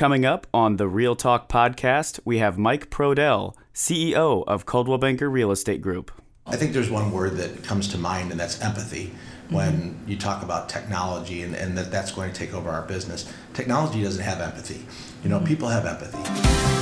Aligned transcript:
Coming 0.00 0.24
up 0.24 0.46
on 0.54 0.78
the 0.78 0.88
Real 0.88 1.14
Talk 1.14 1.46
podcast, 1.46 2.20
we 2.24 2.38
have 2.38 2.56
Mike 2.56 2.88
Prodell, 2.88 3.54
CEO 3.74 4.44
of 4.46 4.64
Coldwell 4.64 4.96
Banker 4.96 5.28
Real 5.28 5.50
Estate 5.50 5.82
Group. 5.82 6.10
I 6.46 6.56
think 6.56 6.72
there's 6.72 6.88
one 6.88 7.12
word 7.12 7.36
that 7.36 7.62
comes 7.64 7.86
to 7.88 7.98
mind, 7.98 8.30
and 8.30 8.40
that's 8.40 8.62
empathy. 8.62 9.12
When 9.50 9.72
mm-hmm. 9.72 10.10
you 10.10 10.16
talk 10.16 10.42
about 10.42 10.70
technology 10.70 11.42
and, 11.42 11.54
and 11.54 11.76
that 11.76 11.90
that's 11.90 12.12
going 12.12 12.32
to 12.32 12.38
take 12.38 12.54
over 12.54 12.70
our 12.70 12.86
business, 12.86 13.30
technology 13.52 14.02
doesn't 14.02 14.24
have 14.24 14.40
empathy. 14.40 14.86
You 15.22 15.28
know, 15.28 15.36
mm-hmm. 15.36 15.48
people 15.48 15.68
have 15.68 15.84
empathy. 15.84 16.79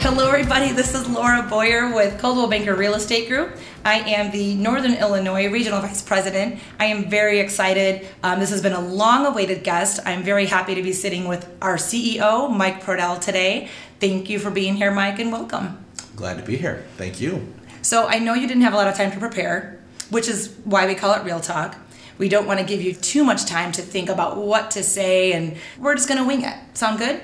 Hello, 0.00 0.28
everybody. 0.28 0.72
This 0.72 0.94
is 0.94 1.08
Laura 1.08 1.42
Boyer 1.48 1.92
with 1.92 2.20
Coldwell 2.20 2.46
Banker 2.46 2.74
Real 2.74 2.94
Estate 2.94 3.28
Group. 3.28 3.56
I 3.84 3.98
am 4.00 4.30
the 4.30 4.54
Northern 4.54 4.94
Illinois 4.94 5.50
Regional 5.50 5.80
Vice 5.80 6.02
President. 6.02 6.60
I 6.78 6.86
am 6.86 7.10
very 7.10 7.40
excited. 7.40 8.06
Um, 8.22 8.38
this 8.38 8.50
has 8.50 8.62
been 8.62 8.72
a 8.72 8.80
long 8.80 9.26
awaited 9.26 9.64
guest. 9.64 10.00
I'm 10.04 10.22
very 10.22 10.46
happy 10.46 10.74
to 10.74 10.82
be 10.82 10.92
sitting 10.92 11.26
with 11.26 11.48
our 11.60 11.76
CEO, 11.76 12.54
Mike 12.54 12.82
Prodell, 12.84 13.20
today. 13.20 13.68
Thank 13.98 14.30
you 14.30 14.38
for 14.38 14.50
being 14.50 14.76
here, 14.76 14.92
Mike, 14.92 15.18
and 15.18 15.32
welcome. 15.32 15.84
Glad 16.14 16.38
to 16.38 16.44
be 16.44 16.56
here. 16.56 16.84
Thank 16.96 17.20
you. 17.20 17.52
So, 17.82 18.06
I 18.06 18.18
know 18.18 18.34
you 18.34 18.46
didn't 18.46 18.62
have 18.62 18.74
a 18.74 18.76
lot 18.76 18.88
of 18.88 18.94
time 18.94 19.10
to 19.12 19.18
prepare, 19.18 19.80
which 20.10 20.28
is 20.28 20.54
why 20.64 20.86
we 20.86 20.94
call 20.94 21.14
it 21.14 21.24
Real 21.24 21.40
Talk. 21.40 21.76
We 22.18 22.28
don't 22.28 22.46
want 22.46 22.60
to 22.60 22.66
give 22.66 22.80
you 22.80 22.94
too 22.94 23.24
much 23.24 23.44
time 23.44 23.72
to 23.72 23.82
think 23.82 24.08
about 24.08 24.38
what 24.38 24.70
to 24.72 24.82
say, 24.82 25.32
and 25.32 25.56
we're 25.78 25.94
just 25.94 26.08
going 26.08 26.20
to 26.20 26.26
wing 26.26 26.42
it. 26.42 26.56
Sound 26.74 26.98
good? 26.98 27.20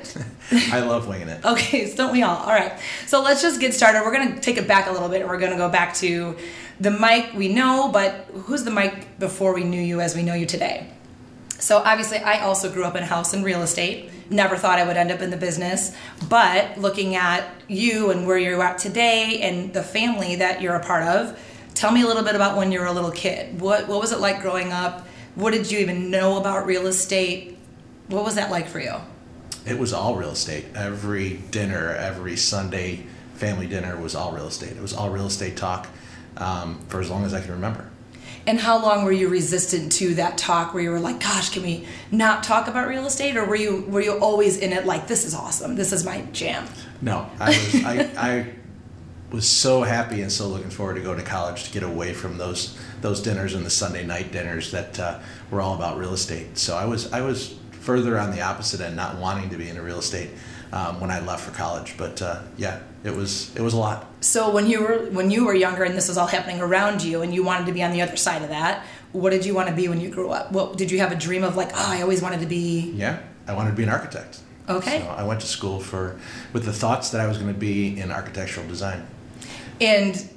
I 0.73 0.81
love 0.81 1.09
winging 1.09 1.29
it. 1.29 1.45
okay, 1.45 1.87
so 1.87 1.97
don't 2.05 2.13
we 2.13 2.23
all? 2.23 2.37
All 2.37 2.53
right. 2.53 2.79
So 3.07 3.23
let's 3.23 3.41
just 3.43 3.61
get 3.61 3.73
started. 3.75 4.03
We're 4.03 4.13
going 4.13 4.35
to 4.35 4.41
take 4.41 4.59
it 4.59 4.69
back 4.69 4.89
a 4.89 4.93
little 4.93 5.09
bit. 5.09 5.23
And 5.23 5.31
we're 5.31 5.39
going 5.39 5.53
to 5.53 5.59
go 5.59 5.69
back 5.69 5.95
to 5.97 6.37
the 6.81 6.91
Mike 6.91 7.33
we 7.35 7.49
know, 7.49 7.91
but 7.93 8.27
who's 8.45 8.65
the 8.65 8.71
Mike 8.71 9.19
before 9.19 9.55
we 9.55 9.65
knew 9.65 9.81
you 9.81 10.01
as 10.01 10.15
we 10.15 10.23
know 10.23 10.35
you 10.35 10.47
today? 10.47 10.91
So 11.59 11.79
obviously, 11.79 12.19
I 12.19 12.41
also 12.41 12.73
grew 12.73 12.85
up 12.85 12.97
in 12.97 13.05
a 13.05 13.07
house 13.07 13.33
and 13.35 13.45
real 13.45 13.63
estate. 13.63 14.11
Never 14.31 14.57
thought 14.57 14.81
I 14.81 14.87
would 14.87 14.97
end 14.97 15.13
up 15.13 15.21
in 15.21 15.31
the 15.31 15.37
business, 15.37 15.95
but 16.29 16.77
looking 16.77 17.15
at 17.15 17.49
you 17.69 18.11
and 18.11 18.27
where 18.27 18.37
you're 18.37 18.61
at 18.63 18.79
today 18.79 19.41
and 19.43 19.73
the 19.73 19.83
family 19.83 20.37
that 20.37 20.61
you're 20.61 20.75
a 20.75 20.85
part 20.85 21.05
of, 21.05 21.39
Tell 21.75 21.91
me 21.91 22.03
a 22.03 22.07
little 22.07 22.23
bit 22.23 22.35
about 22.35 22.57
when 22.57 22.73
you 22.73 22.81
were 22.81 22.87
a 22.87 22.93
little 22.93 23.11
kid. 23.11 23.61
What 23.61 23.89
what 23.89 24.01
was 24.01 24.13
it 24.13 24.21
like 24.21 24.41
growing 24.41 24.73
up? 24.73 25.07
What 25.35 25.53
did 25.53 25.71
you 25.71 25.79
even 25.79 26.11
know 26.11 26.39
about 26.39 26.67
real 26.67 26.87
estate? 26.87 27.57
What 28.09 28.25
was 28.25 28.35
that 28.35 28.51
like 28.51 28.69
for 28.69 28.81
you? 28.81 28.97
It 29.67 29.79
was 29.79 29.93
all 29.93 30.17
real 30.17 30.31
estate. 30.31 30.67
Every 30.75 31.39
dinner, 31.51 31.91
every 31.91 32.37
Sunday 32.37 33.07
family 33.35 33.67
dinner 33.67 33.97
was 33.97 34.15
all 34.15 34.33
real 34.33 34.49
estate. 34.49 34.73
It 34.73 34.83
was 34.83 34.93
all 34.93 35.11
real 35.11 35.27
estate 35.27 35.57
talk 35.57 35.89
um, 36.37 36.79
for 36.89 37.01
as 37.01 37.11
long 37.11 37.25
as 37.25 37.33
I 37.33 37.41
can 37.41 37.53
remember. 37.53 37.89
And 38.47 38.59
how 38.59 38.83
long 38.83 39.05
were 39.05 39.13
you 39.13 39.29
resistant 39.29 39.93
to 39.93 40.15
that 40.15 40.37
talk 40.37 40.75
where 40.75 40.83
you 40.83 40.91
were 40.91 40.99
like, 40.99 41.21
gosh, 41.21 41.51
can 41.51 41.63
we 41.63 41.87
not 42.11 42.43
talk 42.43 42.67
about 42.67 42.89
real 42.89 43.07
estate? 43.07 43.37
Or 43.37 43.45
were 43.45 43.57
you 43.57 43.85
were 43.89 44.01
you 44.01 44.19
always 44.19 44.59
in 44.59 44.73
it 44.73 44.85
like 44.85 45.07
this 45.07 45.25
is 45.25 45.35
awesome, 45.35 45.77
this 45.77 45.93
is 45.93 46.05
my 46.05 46.23
jam? 46.33 46.67
No. 47.01 47.31
I 47.39 47.49
was 47.49 47.75
I, 47.85 48.11
I 48.17 48.47
was 49.33 49.49
so 49.49 49.83
happy 49.83 50.21
and 50.21 50.31
so 50.31 50.47
looking 50.47 50.71
forward 50.71 50.95
to 50.95 51.01
go 51.01 51.15
to 51.15 51.23
college 51.23 51.65
to 51.65 51.73
get 51.73 51.83
away 51.83 52.13
from 52.13 52.37
those 52.39 52.79
those 53.01 53.21
dinners 53.21 53.55
and 53.55 53.65
the 53.65 53.71
Sunday 53.71 54.05
night 54.05 54.31
dinners 54.31 54.71
that 54.71 55.01
uh, 55.01 55.19
were 55.51 55.61
all 55.61 55.75
about 55.75 55.99
real 55.99 56.13
estate. 56.13 56.59
So 56.59 56.77
I 56.77 56.85
was 56.85 57.13
I 57.13 57.23
was 57.23 57.57
further 57.73 58.19
on 58.19 58.31
the 58.31 58.43
opposite 58.43 58.81
end, 58.81 58.95
not 58.95 59.19
wanting 59.19 59.51
to 59.51 59.57
be 59.57 59.69
in 59.69 59.81
real 59.81 59.99
estate 59.99 60.31
um, 60.73 61.01
when 61.01 61.11
I 61.11 61.21
left 61.21 61.45
for 61.45 61.51
college. 61.53 61.97
But 61.97 62.21
uh, 62.21 62.43
yeah, 62.57 62.81
it 63.05 63.15
was 63.15 63.55
it 63.57 63.63
was 63.63 63.75
a 63.75 63.79
lot. 63.79 64.07
So 64.21 64.51
when 64.51 64.67
you 64.67 64.83
were 64.83 65.07
when 65.11 65.31
you 65.31 65.45
were 65.47 65.55
younger 65.55 65.83
and 65.83 65.95
this 65.95 66.09
was 66.09 66.19
all 66.19 66.27
happening 66.27 66.61
around 66.61 67.03
you, 67.03 67.23
and 67.23 67.35
you 67.35 67.43
wanted 67.43 67.67
to 67.67 67.73
be 67.73 67.83
on 67.83 67.93
the 67.93 68.03
other 68.03 68.17
side 68.17 68.43
of 68.43 68.51
that, 68.51 68.85
what 69.13 69.31
did 69.31 69.47
you 69.47 69.55
want 69.55 69.69
to 69.69 69.75
be 69.75 69.89
when 69.89 70.01
you 70.01 70.11
grew 70.11 70.31
up? 70.31 70.53
What 70.53 70.77
did 70.77 70.91
you 70.91 70.99
have 71.01 71.11
a 71.11 71.17
dream 71.17 71.43
of 71.43 71.57
like? 71.57 71.71
Oh, 71.75 71.87
I 71.89 72.03
always 72.03 72.21
wanted 72.21 72.41
to 72.41 72.47
be. 72.47 72.93
Yeah, 72.95 73.21
I 73.49 73.55
wanted 73.55 73.71
to 73.71 73.77
be 73.77 73.83
an 73.83 73.89
architect. 73.89 74.41
Okay. 74.69 75.01
So 75.01 75.09
I 75.09 75.25
went 75.25 75.41
to 75.41 75.47
school 75.47 75.81
for 75.81 76.21
with 76.53 76.65
the 76.65 76.73
thoughts 76.73 77.11
that 77.11 77.21
I 77.21 77.27
was 77.27 77.39
going 77.39 77.53
to 77.53 77.59
be 77.59 77.99
in 77.99 78.13
architectural 78.13 78.67
design 78.69 79.07
and 79.83 80.29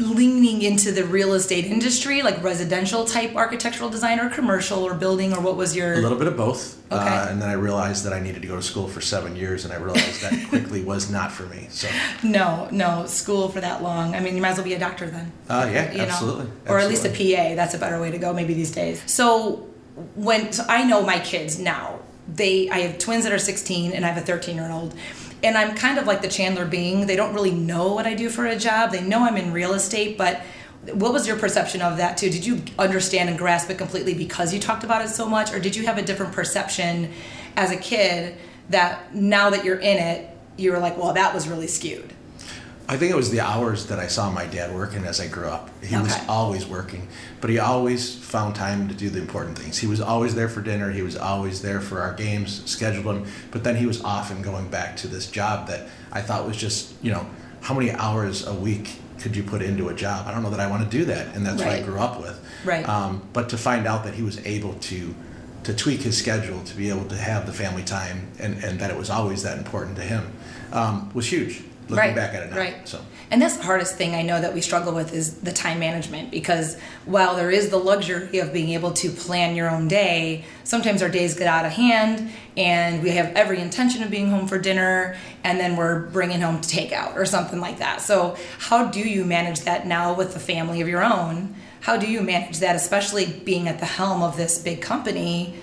leaning 0.00 0.62
into 0.62 0.92
the 0.92 1.04
real 1.04 1.34
estate 1.34 1.66
industry, 1.66 2.22
like 2.22 2.42
residential 2.42 3.04
type 3.04 3.34
architectural 3.36 3.90
design 3.90 4.18
or 4.18 4.30
commercial 4.30 4.82
or 4.82 4.94
building, 4.94 5.32
or 5.32 5.40
what 5.40 5.56
was 5.56 5.76
your? 5.76 5.94
A 5.94 5.98
little 5.98 6.18
bit 6.18 6.26
of 6.26 6.36
both. 6.36 6.78
Okay. 6.90 7.00
Uh, 7.00 7.28
and 7.28 7.40
then 7.40 7.48
I 7.48 7.52
realized 7.52 8.04
that 8.04 8.12
I 8.12 8.20
needed 8.20 8.42
to 8.42 8.48
go 8.48 8.56
to 8.56 8.62
school 8.62 8.88
for 8.88 9.00
seven 9.00 9.36
years, 9.36 9.64
and 9.64 9.72
I 9.72 9.76
realized 9.76 10.22
that 10.22 10.32
quickly 10.48 10.82
was 10.82 11.10
not 11.10 11.30
for 11.30 11.44
me. 11.44 11.68
So. 11.70 11.88
No, 12.22 12.68
no, 12.72 13.06
school 13.06 13.48
for 13.48 13.60
that 13.60 13.82
long. 13.82 14.14
I 14.14 14.20
mean, 14.20 14.34
you 14.34 14.42
might 14.42 14.50
as 14.50 14.56
well 14.56 14.64
be 14.64 14.74
a 14.74 14.78
doctor 14.78 15.08
then. 15.08 15.32
Uh, 15.48 15.68
yeah, 15.72 15.92
you 15.92 16.00
absolutely. 16.00 16.46
Know? 16.46 16.52
Or 16.68 16.78
at 16.78 16.88
least 16.88 17.04
a 17.04 17.10
PA. 17.10 17.54
That's 17.54 17.74
a 17.74 17.78
better 17.78 18.00
way 18.00 18.10
to 18.10 18.18
go, 18.18 18.32
maybe 18.32 18.54
these 18.54 18.72
days. 18.72 19.02
So 19.06 19.68
when 20.14 20.52
so 20.52 20.64
I 20.68 20.84
know 20.84 21.02
my 21.02 21.18
kids 21.18 21.58
now. 21.58 22.00
They, 22.32 22.70
I 22.70 22.80
have 22.80 22.98
twins 22.98 23.24
that 23.24 23.32
are 23.32 23.40
16, 23.40 23.90
and 23.90 24.04
I 24.04 24.08
have 24.08 24.22
a 24.22 24.24
13 24.24 24.54
year 24.54 24.70
old 24.70 24.94
and 25.42 25.56
I'm 25.56 25.74
kind 25.74 25.98
of 25.98 26.06
like 26.06 26.22
the 26.22 26.28
Chandler 26.28 26.66
Bing. 26.66 27.06
They 27.06 27.16
don't 27.16 27.34
really 27.34 27.50
know 27.50 27.92
what 27.92 28.06
I 28.06 28.14
do 28.14 28.28
for 28.28 28.46
a 28.46 28.56
job. 28.56 28.92
They 28.92 29.00
know 29.00 29.24
I'm 29.24 29.36
in 29.36 29.52
real 29.52 29.72
estate, 29.74 30.18
but 30.18 30.42
what 30.92 31.12
was 31.12 31.26
your 31.26 31.38
perception 31.38 31.82
of 31.82 31.98
that 31.98 32.16
too? 32.16 32.30
Did 32.30 32.44
you 32.44 32.62
understand 32.78 33.28
and 33.28 33.38
grasp 33.38 33.70
it 33.70 33.78
completely 33.78 34.14
because 34.14 34.52
you 34.54 34.60
talked 34.60 34.84
about 34.84 35.04
it 35.04 35.08
so 35.08 35.28
much, 35.28 35.52
or 35.52 35.60
did 35.60 35.76
you 35.76 35.86
have 35.86 35.98
a 35.98 36.02
different 36.02 36.32
perception 36.32 37.12
as 37.56 37.70
a 37.70 37.76
kid 37.76 38.36
that 38.70 39.14
now 39.14 39.50
that 39.50 39.64
you're 39.64 39.80
in 39.80 39.98
it, 39.98 40.30
you 40.56 40.72
were 40.72 40.78
like, 40.78 40.96
well, 40.96 41.12
that 41.12 41.34
was 41.34 41.48
really 41.48 41.66
skewed? 41.66 42.12
I 42.90 42.96
think 42.96 43.12
it 43.12 43.16
was 43.16 43.30
the 43.30 43.38
hours 43.38 43.86
that 43.86 44.00
I 44.00 44.08
saw 44.08 44.32
my 44.32 44.46
dad 44.46 44.74
working 44.74 45.04
as 45.04 45.20
I 45.20 45.28
grew 45.28 45.46
up. 45.46 45.70
He 45.80 45.94
okay. 45.94 46.02
was 46.02 46.18
always 46.28 46.66
working, 46.66 47.06
but 47.40 47.48
he 47.48 47.60
always 47.60 48.16
found 48.16 48.56
time 48.56 48.88
to 48.88 48.94
do 48.94 49.08
the 49.08 49.20
important 49.20 49.56
things. 49.56 49.78
He 49.78 49.86
was 49.86 50.00
always 50.00 50.34
there 50.34 50.48
for 50.48 50.60
dinner. 50.60 50.90
He 50.90 51.02
was 51.02 51.16
always 51.16 51.62
there 51.62 51.80
for 51.80 52.00
our 52.00 52.12
games, 52.14 52.68
scheduled 52.68 53.04
them. 53.04 53.26
But 53.52 53.62
then 53.62 53.76
he 53.76 53.86
was 53.86 54.02
often 54.02 54.42
going 54.42 54.70
back 54.70 54.96
to 54.96 55.06
this 55.06 55.30
job 55.30 55.68
that 55.68 55.88
I 56.10 56.20
thought 56.20 56.44
was 56.48 56.56
just, 56.56 56.92
you 57.00 57.12
know, 57.12 57.24
how 57.60 57.74
many 57.74 57.92
hours 57.92 58.44
a 58.44 58.54
week 58.54 58.96
could 59.20 59.36
you 59.36 59.44
put 59.44 59.62
into 59.62 59.88
a 59.88 59.94
job? 59.94 60.26
I 60.26 60.32
don't 60.32 60.42
know 60.42 60.50
that 60.50 60.58
I 60.58 60.68
want 60.68 60.82
to 60.82 60.98
do 60.98 61.04
that, 61.04 61.36
and 61.36 61.46
that's 61.46 61.62
right. 61.62 61.68
what 61.68 61.78
I 61.78 61.82
grew 61.82 62.00
up 62.00 62.18
with. 62.18 62.44
Right. 62.64 62.88
Um, 62.88 63.22
but 63.32 63.50
to 63.50 63.56
find 63.56 63.86
out 63.86 64.02
that 64.02 64.14
he 64.14 64.24
was 64.24 64.44
able 64.44 64.74
to 64.74 65.14
to 65.62 65.74
tweak 65.74 66.00
his 66.00 66.16
schedule 66.16 66.64
to 66.64 66.74
be 66.74 66.88
able 66.88 67.04
to 67.04 67.16
have 67.16 67.46
the 67.46 67.52
family 67.52 67.84
time, 67.84 68.26
and, 68.40 68.64
and 68.64 68.80
that 68.80 68.90
it 68.90 68.96
was 68.96 69.10
always 69.10 69.44
that 69.44 69.58
important 69.58 69.94
to 69.94 70.02
him, 70.02 70.32
um, 70.72 71.10
was 71.12 71.30
huge 71.30 71.62
looking 71.90 71.98
right. 71.98 72.14
back 72.14 72.34
at 72.34 72.44
it 72.44 72.50
now. 72.50 72.56
Right. 72.56 72.88
So. 72.88 73.00
And 73.30 73.40
that's 73.40 73.56
the 73.56 73.62
hardest 73.62 73.96
thing 73.96 74.14
I 74.14 74.22
know 74.22 74.40
that 74.40 74.54
we 74.54 74.60
struggle 74.60 74.92
with 74.92 75.14
is 75.14 75.40
the 75.40 75.52
time 75.52 75.78
management 75.78 76.30
because 76.30 76.76
while 77.04 77.36
there 77.36 77.50
is 77.50 77.70
the 77.70 77.76
luxury 77.76 78.38
of 78.40 78.52
being 78.52 78.70
able 78.70 78.92
to 78.94 79.10
plan 79.10 79.54
your 79.54 79.70
own 79.70 79.86
day, 79.86 80.44
sometimes 80.64 81.00
our 81.00 81.08
days 81.08 81.38
get 81.38 81.46
out 81.46 81.64
of 81.64 81.72
hand 81.72 82.30
and 82.56 83.02
we 83.02 83.10
have 83.10 83.26
every 83.36 83.60
intention 83.60 84.02
of 84.02 84.10
being 84.10 84.30
home 84.30 84.48
for 84.48 84.58
dinner 84.58 85.16
and 85.44 85.60
then 85.60 85.76
we're 85.76 86.06
bringing 86.06 86.40
home 86.40 86.60
to 86.60 86.68
takeout 86.68 87.14
or 87.14 87.24
something 87.24 87.60
like 87.60 87.78
that. 87.78 88.00
So, 88.00 88.36
how 88.58 88.86
do 88.86 89.00
you 89.00 89.24
manage 89.24 89.60
that 89.60 89.86
now 89.86 90.14
with 90.14 90.34
the 90.34 90.40
family 90.40 90.80
of 90.80 90.88
your 90.88 91.04
own? 91.04 91.54
How 91.80 91.96
do 91.96 92.10
you 92.10 92.22
manage 92.22 92.58
that, 92.58 92.74
especially 92.74 93.26
being 93.26 93.68
at 93.68 93.78
the 93.78 93.86
helm 93.86 94.22
of 94.22 94.36
this 94.36 94.58
big 94.58 94.82
company? 94.82 95.54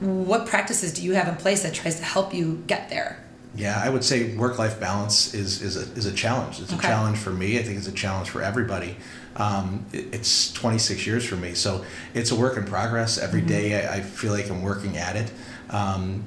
What 0.00 0.46
practices 0.46 0.94
do 0.94 1.02
you 1.02 1.12
have 1.12 1.28
in 1.28 1.36
place 1.36 1.62
that 1.62 1.74
tries 1.74 1.96
to 1.96 2.04
help 2.04 2.32
you 2.32 2.62
get 2.66 2.88
there? 2.88 3.22
Yeah, 3.56 3.80
I 3.82 3.88
would 3.88 4.04
say 4.04 4.36
work-life 4.36 4.78
balance 4.78 5.34
is 5.34 5.60
is 5.60 5.76
a, 5.76 5.80
is 5.98 6.06
a 6.06 6.12
challenge. 6.12 6.60
It's 6.60 6.72
okay. 6.72 6.86
a 6.86 6.90
challenge 6.90 7.18
for 7.18 7.30
me. 7.30 7.58
I 7.58 7.62
think 7.62 7.78
it's 7.78 7.88
a 7.88 7.92
challenge 7.92 8.30
for 8.30 8.42
everybody. 8.42 8.96
Um, 9.36 9.86
it, 9.92 10.14
it's 10.14 10.52
26 10.52 11.06
years 11.06 11.24
for 11.24 11.36
me, 11.36 11.54
so 11.54 11.84
it's 12.14 12.30
a 12.30 12.36
work 12.36 12.56
in 12.56 12.64
progress. 12.64 13.18
Every 13.18 13.40
mm-hmm. 13.40 13.48
day, 13.48 13.86
I, 13.88 13.96
I, 13.96 14.00
feel 14.02 14.32
like 14.32 14.50
I'm 14.50 14.62
working 14.62 14.96
at 14.96 15.16
it. 15.16 15.32
Um, 15.70 16.24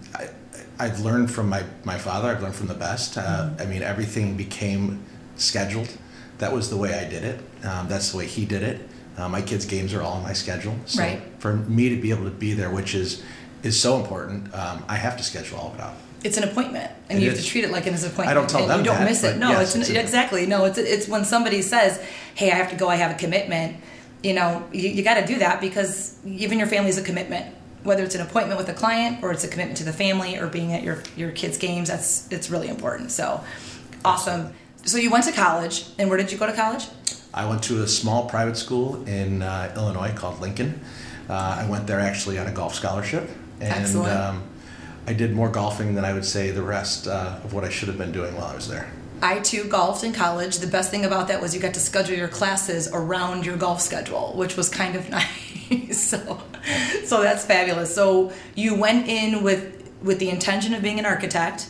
I, 0.80 0.88
have 0.88 1.00
learned 1.02 1.30
from 1.30 1.50
my, 1.50 1.64
my 1.84 1.98
father. 1.98 2.30
I've 2.30 2.42
learned 2.42 2.56
from 2.56 2.68
the 2.68 2.74
best. 2.74 3.18
Uh, 3.18 3.22
mm-hmm. 3.22 3.62
I 3.62 3.66
mean, 3.66 3.82
everything 3.84 4.36
became 4.36 5.04
scheduled. 5.36 5.96
That 6.40 6.52
was 6.52 6.70
the 6.70 6.78
way 6.78 6.94
I 6.94 7.08
did 7.08 7.24
it. 7.24 7.40
Um, 7.66 7.88
that's 7.88 8.12
the 8.12 8.18
way 8.18 8.28
he 8.28 8.46
did 8.46 8.64
it. 8.64 8.90
Uh, 9.18 9.30
my 9.30 9.42
kids' 9.42 9.66
games 9.66 9.94
are 9.94 10.02
all 10.02 10.14
on 10.14 10.24
my 10.24 10.34
schedule. 10.34 10.76
So 10.86 11.04
right. 11.04 11.22
for 11.40 11.54
me 11.56 11.90
to 11.90 12.02
be 12.02 12.10
able 12.10 12.24
to 12.26 12.32
be 12.32 12.54
there, 12.54 12.72
which 12.72 12.96
is 12.96 13.24
is 13.64 13.80
so 13.80 14.00
important, 14.00 14.54
um, 14.54 14.84
I 14.88 14.96
have 14.96 15.18
to 15.18 15.24
schedule 15.24 15.58
all 15.58 15.70
of 15.70 15.76
it 15.76 15.82
out 15.82 15.96
it's 16.24 16.38
an 16.38 16.44
appointment, 16.44 16.90
and 17.10 17.20
it 17.20 17.22
you 17.22 17.30
is. 17.30 17.38
have 17.38 17.46
to 17.46 17.52
treat 17.52 17.64
it 17.66 17.72
like 17.72 17.86
an 17.86 17.94
appointment. 17.96 18.30
I 18.30 18.34
don't 18.34 18.50
tell 18.50 18.62
and 18.62 18.70
them 18.70 18.80
You 18.80 18.86
don't 18.86 19.00
that, 19.00 19.10
miss 19.10 19.24
it. 19.24 19.38
No, 19.38 19.50
yes, 19.50 19.76
it's, 19.76 19.90
it's 19.90 20.00
exactly 20.00 20.46
no. 20.46 20.66
It's 20.66 20.78
it's 20.78 21.08
when 21.08 21.26
somebody 21.26 21.62
says, 21.62 22.02
"Hey, 22.36 22.52
I 22.52 22.56
have 22.56 22.70
to 22.70 22.76
go. 22.76 22.88
I 22.88 22.96
have 22.96 23.12
a 23.12 23.20
commitment." 23.20 23.78
You 24.24 24.34
know, 24.34 24.66
you, 24.72 24.90
you 24.90 25.04
got 25.04 25.16
to 25.16 25.26
do 25.26 25.40
that 25.40 25.60
because 25.60 26.18
even 26.26 26.58
your 26.58 26.68
family 26.68 26.90
is 26.90 26.98
a 26.98 27.04
commitment. 27.04 27.54
Whether 27.84 28.04
it's 28.04 28.16
an 28.16 28.22
appointment 28.22 28.58
with 28.58 28.70
a 28.70 28.74
client 28.74 29.22
or 29.22 29.34
it's 29.34 29.44
a 29.44 29.50
commitment 29.50 29.78
to 29.80 29.84
the 29.84 29.92
family 29.92 30.38
or 30.38 30.48
being 30.48 30.72
at 30.72 30.84
your 30.84 31.04
your 31.18 31.32
kids' 31.32 31.58
games, 31.58 31.90
that's 31.90 32.32
it's 32.32 32.50
really 32.50 32.70
important. 32.70 33.12
So, 33.12 33.44
awesome. 34.06 34.54
So 34.86 34.98
you 34.98 35.12
went 35.12 35.26
to 35.26 35.34
college, 35.34 35.88
and 36.00 36.10
where 36.10 36.18
did 36.18 36.32
you 36.32 36.38
go 36.38 36.46
to 36.46 36.54
college? 36.54 36.86
I 37.34 37.48
went 37.50 37.64
to 37.64 37.84
a 37.84 37.88
small 37.88 38.30
private 38.30 38.56
school 38.56 39.04
in 39.08 39.42
uh, 39.42 39.74
Illinois 39.76 40.14
called 40.14 40.40
Lincoln. 40.40 40.80
Uh, 41.30 41.64
I 41.66 41.70
went 41.70 41.88
there 41.88 42.00
actually 42.00 42.38
on 42.38 42.48
a 42.48 42.52
golf 42.52 42.76
scholarship, 42.76 43.30
and. 43.64 43.96
Um, 43.98 44.44
I 45.06 45.12
did 45.12 45.34
more 45.34 45.50
golfing 45.50 45.96
than 45.96 46.06
I 46.06 46.14
would 46.14 46.24
say 46.24 46.52
the 46.52 46.62
rest 46.62 47.08
uh, 47.08 47.40
of 47.44 47.54
what 47.54 47.66
I 47.66 47.70
should 47.70 47.90
have 47.90 47.98
been 47.98 48.14
doing 48.14 48.36
while 48.36 48.46
I 48.46 48.56
was 48.56 48.70
there. 48.70 48.90
I 49.22 49.40
too 49.40 49.66
golfed 49.66 50.04
in 50.04 50.14
college. 50.14 50.60
The 50.60 50.68
best 50.68 50.92
thing 50.92 51.06
about 51.06 51.28
that 51.30 51.42
was 51.42 51.54
you 51.56 51.62
got 51.62 51.74
to 51.74 51.80
schedule 51.80 52.16
your 52.16 52.28
classes 52.28 52.90
around 52.92 53.46
your 53.46 53.58
golf 53.58 53.82
schedule, 53.82 54.34
which 54.36 54.58
was 54.58 54.70
kind 54.70 54.96
of 54.96 55.10
nice. 55.70 56.10
so, 56.10 56.42
so 57.06 57.22
that's 57.22 57.46
fabulous. 57.46 57.94
So 57.94 58.32
you 58.56 58.76
went 58.76 59.08
in 59.08 59.44
with 59.44 59.72
with 60.02 60.20
the 60.20 60.30
intention 60.30 60.74
of 60.74 60.82
being 60.82 61.00
an 61.00 61.06
architect. 61.06 61.70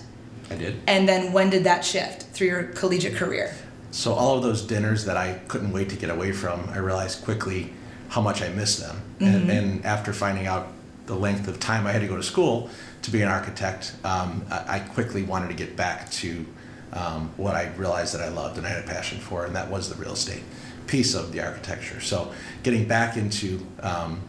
I 0.50 0.56
did. 0.56 0.82
And 0.88 1.08
then 1.08 1.34
when 1.34 1.52
did 1.52 1.64
that 1.66 1.86
shift 1.86 2.24
through 2.24 2.48
your 2.48 2.64
collegiate 2.64 3.16
career? 3.16 3.54
So 3.92 4.14
all 4.14 4.36
of 4.36 4.42
those 4.42 4.64
dinners 4.64 5.06
that 5.06 5.18
I 5.18 5.34
couldn't 5.48 5.72
wait 5.72 5.90
to 5.90 5.96
get 5.96 6.10
away 6.10 6.32
from, 6.32 6.68
I 6.70 6.80
realized 6.80 7.24
quickly 7.24 7.72
how 8.10 8.22
much 8.22 8.42
I 8.42 8.50
missed 8.50 8.80
them. 8.80 9.02
Mm-hmm. 9.20 9.26
And, 9.26 9.52
and, 9.52 9.86
after 9.86 10.14
finding 10.14 10.48
out 10.48 10.68
the 11.06 11.16
length 11.16 11.48
of 11.48 11.60
time 11.60 11.86
I 11.86 11.92
had 11.92 12.02
to 12.02 12.08
go 12.08 12.16
to 12.16 12.24
school 12.24 12.70
to 13.02 13.12
be 13.12 13.22
an 13.22 13.28
architect, 13.28 13.96
um, 14.04 14.46
I, 14.50 14.78
I, 14.78 14.80
quickly 14.80 15.24
wanted 15.24 15.50
to 15.50 15.54
get 15.54 15.76
back 15.76 16.10
to 16.12 16.46
um, 16.94 17.32
what 17.36 17.56
I 17.56 17.70
realized 17.76 18.14
that 18.14 18.22
I 18.22 18.30
loved 18.30 18.58
and 18.58 18.66
I 18.66 18.70
had 18.70 18.84
a 18.84 18.88
passion 18.88 19.20
for, 19.20 19.46
and 19.46 19.56
that 19.56 19.70
was 19.70 19.90
the 19.90 19.96
real 19.96 20.14
estate 20.14 20.44
piece 20.88 21.14
of 21.14 21.32
the 21.32 21.42
architecture. 21.42 22.00
So 22.00 22.32
getting 22.62 22.88
back 22.88 23.18
into 23.18 23.66
um, 23.82 24.22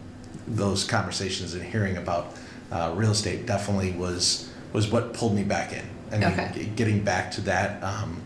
those 0.46 0.84
conversations 0.84 1.54
and 1.54 1.62
hearing 1.62 1.96
about 1.96 2.34
uh, 2.72 2.92
real 2.96 3.10
estate 3.10 3.46
definitely 3.46 3.92
was 3.92 4.50
was 4.72 4.90
what 4.90 5.14
pulled 5.14 5.34
me 5.34 5.44
back 5.44 5.72
in. 5.72 5.84
Mean, 6.10 6.24
okay. 6.24 6.70
getting 6.76 7.02
back 7.02 7.30
to 7.32 7.40
that, 7.42 7.82
um, 7.82 8.22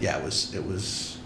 yeah, 0.00 0.18
it 0.18 0.24
was 0.24 0.54
it 0.54 0.64
was. 0.64 1.18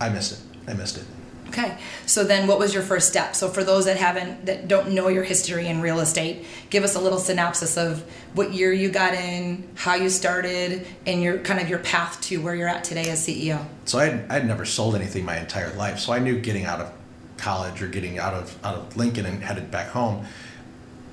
I 0.00 0.08
missed 0.08 0.32
it. 0.32 0.70
I 0.70 0.74
missed 0.74 0.98
it. 0.98 1.04
Okay. 1.52 1.76
So 2.06 2.24
then 2.24 2.46
what 2.46 2.58
was 2.58 2.72
your 2.72 2.82
first 2.82 3.08
step? 3.08 3.36
So 3.36 3.50
for 3.50 3.62
those 3.62 3.84
that 3.84 3.98
haven't 3.98 4.46
that 4.46 4.68
don't 4.68 4.92
know 4.92 5.08
your 5.08 5.22
history 5.22 5.66
in 5.66 5.82
real 5.82 6.00
estate, 6.00 6.46
give 6.70 6.82
us 6.82 6.94
a 6.94 7.00
little 7.00 7.18
synopsis 7.18 7.76
of 7.76 8.02
what 8.32 8.54
year 8.54 8.72
you 8.72 8.88
got 8.88 9.12
in, 9.12 9.68
how 9.74 9.94
you 9.94 10.08
started, 10.08 10.86
and 11.06 11.22
your 11.22 11.38
kind 11.40 11.60
of 11.60 11.68
your 11.68 11.80
path 11.80 12.22
to 12.22 12.40
where 12.40 12.54
you're 12.54 12.68
at 12.68 12.84
today 12.84 13.10
as 13.10 13.26
CEO. 13.26 13.66
So 13.84 13.98
I 13.98 14.06
had, 14.06 14.30
I'd 14.30 14.46
never 14.46 14.64
sold 14.64 14.94
anything 14.94 15.26
my 15.26 15.38
entire 15.38 15.74
life. 15.74 15.98
So 15.98 16.14
I 16.14 16.20
knew 16.20 16.40
getting 16.40 16.64
out 16.64 16.80
of 16.80 16.90
college 17.36 17.82
or 17.82 17.88
getting 17.88 18.18
out 18.18 18.32
of 18.32 18.56
out 18.64 18.76
of 18.76 18.96
Lincoln 18.96 19.26
and 19.26 19.42
headed 19.42 19.70
back 19.70 19.88
home, 19.88 20.24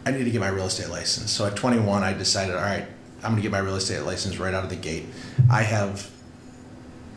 I 0.05 0.11
needed 0.11 0.23
to 0.23 0.31
get 0.31 0.39
my 0.39 0.47
real 0.47 0.67
estate 0.67 0.89
license. 0.89 1.31
So 1.31 1.47
at 1.47 1.57
21 1.57 2.01
I 2.01 2.13
decided, 2.13 2.55
all 2.55 2.61
right, 2.61 2.85
I'm 3.23 3.31
going 3.31 3.35
to 3.35 3.41
get 3.41 3.51
my 3.51 3.59
real 3.59 3.75
estate 3.75 4.03
license 4.03 4.37
right 4.37 4.53
out 4.53 4.63
of 4.63 4.69
the 4.69 4.77
gate. 4.77 5.03
I 5.51 5.63
have 5.63 6.09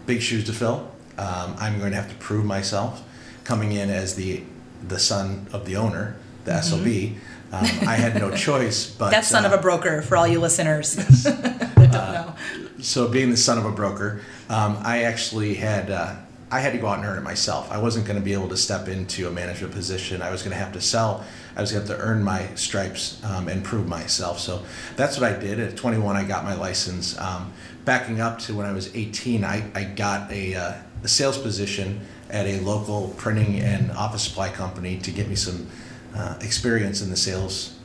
big 0.07 0.23
shoes 0.23 0.43
to 0.47 0.53
fill. 0.53 0.91
Um, 1.19 1.55
I'm 1.59 1.79
going 1.79 1.93
to 1.93 1.97
have 1.97 2.09
to 2.09 2.17
prove 2.17 2.45
myself 2.45 3.05
coming 3.45 3.73
in 3.73 3.91
as 3.91 4.15
the 4.15 4.43
the 4.87 4.99
son 4.99 5.47
of 5.53 5.65
the 5.65 5.77
owner, 5.77 6.17
the 6.45 6.53
mm-hmm. 6.53 7.15
SOB. 7.15 7.19
Um, 7.53 7.89
I 7.89 7.97
had 7.97 8.15
no 8.15 8.35
choice 8.35 8.91
but 8.99 9.11
that's 9.11 9.29
son 9.29 9.45
uh, 9.45 9.49
of 9.49 9.53
a 9.53 9.61
broker 9.61 10.01
for 10.01 10.17
all 10.17 10.27
you 10.27 10.41
listeners. 10.41 10.97
Yes. 10.97 11.25
That 11.83 11.93
don't 11.93 11.95
uh, 11.95 12.13
know. 12.13 12.69
so 12.81 13.09
being 13.09 13.31
the 13.31 13.37
son 13.37 13.59
of 13.59 13.65
a 13.65 13.73
broker, 13.73 14.23
um, 14.49 14.79
I 14.83 15.03
actually 15.03 15.55
had 15.55 15.91
uh, 15.91 16.15
I 16.53 16.61
had 16.61 16.75
to 16.75 16.79
go 16.79 16.87
out 16.89 16.99
and 16.99 17.07
earn 17.07 17.17
it 17.17 17.23
myself. 17.23 17.73
I 17.73 17.79
wasn't 17.79 18.05
going 18.05 18.19
to 18.19 18.25
be 18.25 18.35
able 18.35 18.51
to 18.51 18.59
step 18.59 18.87
into 18.87 19.27
a 19.27 19.31
management 19.31 19.73
position. 19.73 20.21
I 20.21 20.31
was 20.31 20.43
going 20.43 20.53
to 20.53 20.59
have 20.59 20.75
to 20.75 20.83
sell. 20.83 21.25
I 21.57 21.63
was 21.63 21.73
going 21.73 21.87
to 21.87 21.91
have 21.91 21.99
to 21.99 22.05
earn 22.05 22.23
my 22.23 22.47
stripes 22.57 23.25
um, 23.25 23.49
and 23.49 23.65
prove 23.65 23.89
myself. 23.89 24.39
So 24.39 24.63
that's 24.95 25.19
what 25.19 25.33
I 25.33 25.39
did. 25.39 25.59
At 25.59 25.79
21, 25.79 26.15
I 26.15 26.25
got 26.25 26.45
my 26.45 26.55
license. 26.55 27.19
Um, 27.19 27.55
backing 27.87 28.21
up 28.21 28.39
to 28.41 28.55
when 28.55 28.67
I 28.67 28.73
was 28.73 28.95
18, 28.95 29.45
I, 29.45 29.65
I 29.75 29.85
got 29.85 30.31
a, 30.31 30.55
uh, 30.55 30.75
a 31.03 31.09
sales 31.09 31.39
position 31.39 32.03
at 32.33 32.47
a 32.47 32.59
local 32.61 33.15
printing 33.19 33.61
and 33.61 33.93
office 33.93 34.23
supply 34.23 34.49
company 34.49 34.97
to 34.99 35.11
get 35.11 35.29
me 35.29 35.37
some 35.37 35.69
uh, 36.17 36.37
experience 36.41 37.03
in 37.03 37.11
the 37.11 37.17
sales 37.17 37.79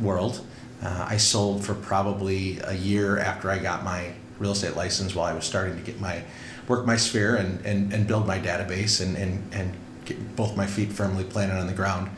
world. 0.00 0.44
Uh, 0.82 1.06
I 1.08 1.18
sold 1.18 1.64
for 1.64 1.74
probably 1.74 2.58
a 2.64 2.74
year 2.74 3.18
after 3.18 3.50
I 3.50 3.58
got 3.58 3.84
my 3.84 4.14
real 4.38 4.52
estate 4.52 4.74
license 4.74 5.14
while 5.14 5.26
I 5.26 5.34
was 5.34 5.44
starting 5.44 5.76
to 5.76 5.82
get 5.82 6.00
my 6.00 6.24
work 6.66 6.86
my 6.86 6.96
sphere 6.96 7.36
and, 7.36 7.64
and, 7.64 7.92
and 7.92 8.06
build 8.06 8.26
my 8.26 8.38
database 8.38 9.02
and, 9.02 9.16
and, 9.16 9.42
and 9.52 9.74
get 10.06 10.34
both 10.34 10.56
my 10.56 10.66
feet 10.66 10.92
firmly 10.92 11.24
planted 11.24 11.58
on 11.58 11.66
the 11.66 11.74
ground. 11.74 12.10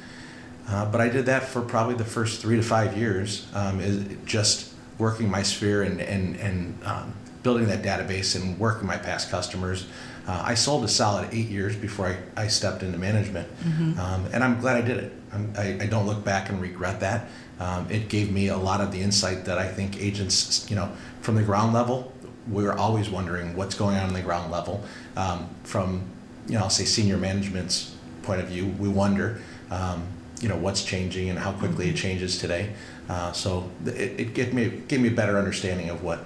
Uh, 0.68 0.90
but 0.90 1.00
I 1.00 1.08
did 1.08 1.26
that 1.26 1.44
for 1.44 1.60
probably 1.60 1.94
the 1.94 2.04
first 2.04 2.40
three 2.40 2.56
to 2.56 2.62
five 2.62 2.96
years, 2.96 3.46
um, 3.54 4.18
just 4.24 4.72
working 4.98 5.30
my 5.30 5.42
sphere 5.42 5.82
and, 5.82 6.00
and, 6.00 6.36
and 6.36 6.84
um, 6.84 7.14
building 7.42 7.66
that 7.66 7.82
database 7.82 8.40
and 8.40 8.58
working 8.58 8.86
my 8.86 8.96
past 8.96 9.30
customers. 9.30 9.86
Uh, 10.26 10.42
I 10.44 10.54
sold 10.54 10.84
a 10.84 10.88
solid 10.88 11.28
eight 11.32 11.48
years 11.48 11.76
before 11.76 12.08
I, 12.08 12.42
I 12.44 12.48
stepped 12.48 12.82
into 12.82 12.98
management, 12.98 13.48
mm-hmm. 13.60 13.98
um, 14.00 14.26
and 14.32 14.42
I'm 14.42 14.60
glad 14.60 14.76
I 14.76 14.80
did 14.80 14.96
it. 14.96 15.12
I, 15.56 15.78
I, 15.80 15.86
don't 15.86 16.06
look 16.06 16.24
back 16.24 16.48
and 16.48 16.60
regret 16.60 17.00
that. 17.00 17.28
Um, 17.60 17.86
it 17.90 18.08
gave 18.08 18.32
me 18.32 18.48
a 18.48 18.56
lot 18.56 18.80
of 18.80 18.90
the 18.90 19.00
insight 19.00 19.44
that 19.44 19.58
I 19.58 19.68
think 19.68 20.00
agents, 20.00 20.68
you 20.70 20.76
know, 20.76 20.90
from 21.20 21.36
the 21.36 21.42
ground 21.42 21.74
level, 21.74 22.12
we're 22.48 22.72
always 22.72 23.10
wondering 23.10 23.56
what's 23.56 23.74
going 23.74 23.96
on 23.96 24.08
in 24.08 24.14
the 24.14 24.22
ground 24.22 24.50
level. 24.50 24.82
Um, 25.16 25.48
from, 25.64 26.02
you 26.46 26.54
know, 26.54 26.60
I'll 26.60 26.70
say 26.70 26.84
senior 26.84 27.16
management's 27.16 27.94
point 28.22 28.40
of 28.40 28.48
view, 28.48 28.66
we 28.78 28.88
wonder, 28.88 29.40
um, 29.70 30.06
you 30.40 30.48
know, 30.48 30.56
what's 30.56 30.84
changing 30.84 31.30
and 31.30 31.38
how 31.38 31.52
quickly 31.52 31.86
it 31.86 31.88
mm-hmm. 31.90 31.96
changes 31.98 32.38
today. 32.38 32.72
Uh, 33.08 33.32
so 33.32 33.70
it, 33.84 34.20
it 34.20 34.34
gave 34.34 34.52
me 34.52 34.68
gave 34.88 35.00
me 35.00 35.08
a 35.08 35.12
better 35.12 35.38
understanding 35.38 35.90
of 35.90 36.02
what 36.02 36.24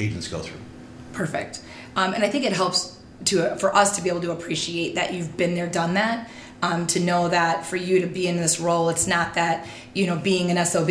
agents 0.00 0.28
go 0.28 0.40
through. 0.40 0.60
Perfect, 1.12 1.62
um, 1.96 2.14
and 2.14 2.24
I 2.24 2.28
think 2.28 2.44
it 2.44 2.52
helps 2.52 2.98
to 3.26 3.56
for 3.56 3.74
us 3.74 3.96
to 3.96 4.02
be 4.02 4.08
able 4.08 4.22
to 4.22 4.32
appreciate 4.32 4.94
that 4.94 5.12
you've 5.12 5.36
been 5.36 5.54
there, 5.54 5.66
done 5.66 5.94
that. 5.94 6.30
Um, 6.62 6.86
to 6.88 7.00
know 7.00 7.28
that 7.28 7.66
for 7.66 7.76
you 7.76 8.00
to 8.00 8.06
be 8.06 8.26
in 8.26 8.36
this 8.36 8.58
role, 8.58 8.88
it's 8.88 9.06
not 9.06 9.34
that 9.34 9.66
you 9.92 10.06
know 10.06 10.16
being 10.16 10.50
an 10.50 10.64
SOB 10.64 10.88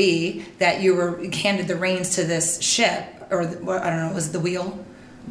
that 0.59 0.81
you 0.81 0.93
were 0.93 1.19
handed 1.33 1.67
the 1.67 1.75
reins 1.75 2.15
to 2.15 2.23
this 2.23 2.61
ship 2.61 3.05
or 3.31 3.41
I 3.41 3.89
don't 3.89 4.07
know, 4.07 4.11
was 4.13 4.29
it 4.29 4.33
the 4.33 4.39
wheel? 4.39 4.85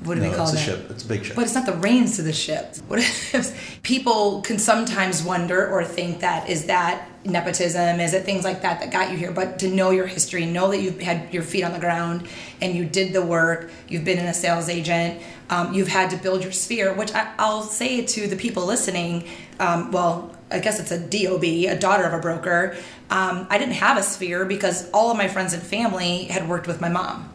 what 0.05 0.15
do 0.15 0.21
no, 0.21 0.31
they 0.31 0.37
call 0.37 0.49
it's 0.49 0.55
it? 0.55 0.59
It's 0.59 0.69
a 0.69 0.71
ship. 0.71 0.91
It's 0.91 1.05
a 1.05 1.07
big 1.07 1.25
ship. 1.25 1.37
But 1.37 1.45
it's 1.45 1.55
not 1.55 1.67
the 1.67 1.75
reins 1.75 2.17
to 2.17 2.23
the 2.23 2.33
ship. 2.33 2.77
What 2.89 2.99
if 3.01 3.83
people 3.83 4.43
can 4.43 4.59
sometimes 4.59 5.23
wonder 5.23 5.71
or 5.71 5.85
think 5.85 6.21
that 6.21 6.49
is 6.49 6.67
that 6.67 7.09
nepotism? 7.25 8.01
Is 8.01 8.15
it 8.15 8.25
things 8.25 8.45
like 8.45 8.63
that 8.63 8.81
that 8.81 8.91
got 8.91 9.11
you 9.11 9.17
here? 9.17 9.33
But 9.33 9.59
to 9.61 9.69
know 9.69 9.91
your 9.91 10.07
history, 10.07 10.47
know 10.47 10.71
that 10.71 10.81
you've 10.81 11.01
had 11.01 11.33
your 11.33 11.43
feet 11.43 11.63
on 11.63 11.73
the 11.73 11.79
ground 11.79 12.29
and 12.61 12.75
you 12.75 12.85
did 12.85 13.13
the 13.13 13.23
work. 13.23 13.71
You've 13.89 14.05
been 14.05 14.19
in 14.19 14.27
a 14.27 14.35
sales 14.35 14.69
agent. 14.69 15.23
Um, 15.51 15.73
you've 15.73 15.89
had 15.89 16.11
to 16.11 16.17
build 16.17 16.43
your 16.43 16.53
sphere. 16.53 16.93
Which 16.95 17.13
I, 17.13 17.35
will 17.39 17.63
say 17.63 18.05
to 18.05 18.27
the 18.27 18.37
people 18.37 18.65
listening. 18.65 19.29
Um, 19.59 19.93
well, 19.93 20.37
I 20.51 20.59
guess 20.59 20.81
it's 20.81 20.91
a 20.91 20.99
DOB, 20.99 21.45
a 21.45 21.79
daughter 21.79 22.05
of 22.05 22.13
a 22.13 22.19
broker. 22.19 22.77
Um, 23.11 23.47
I 23.51 23.59
didn't 23.59 23.75
have 23.75 23.97
a 23.97 24.03
sphere 24.03 24.45
because 24.45 24.91
all 24.91 25.11
of 25.11 25.17
my 25.17 25.29
friends 25.29 25.53
and 25.53 25.63
family 25.63 26.25
had 26.25 26.49
worked 26.49 26.67
with 26.67 26.81
my 26.81 26.89
mom. 26.89 27.33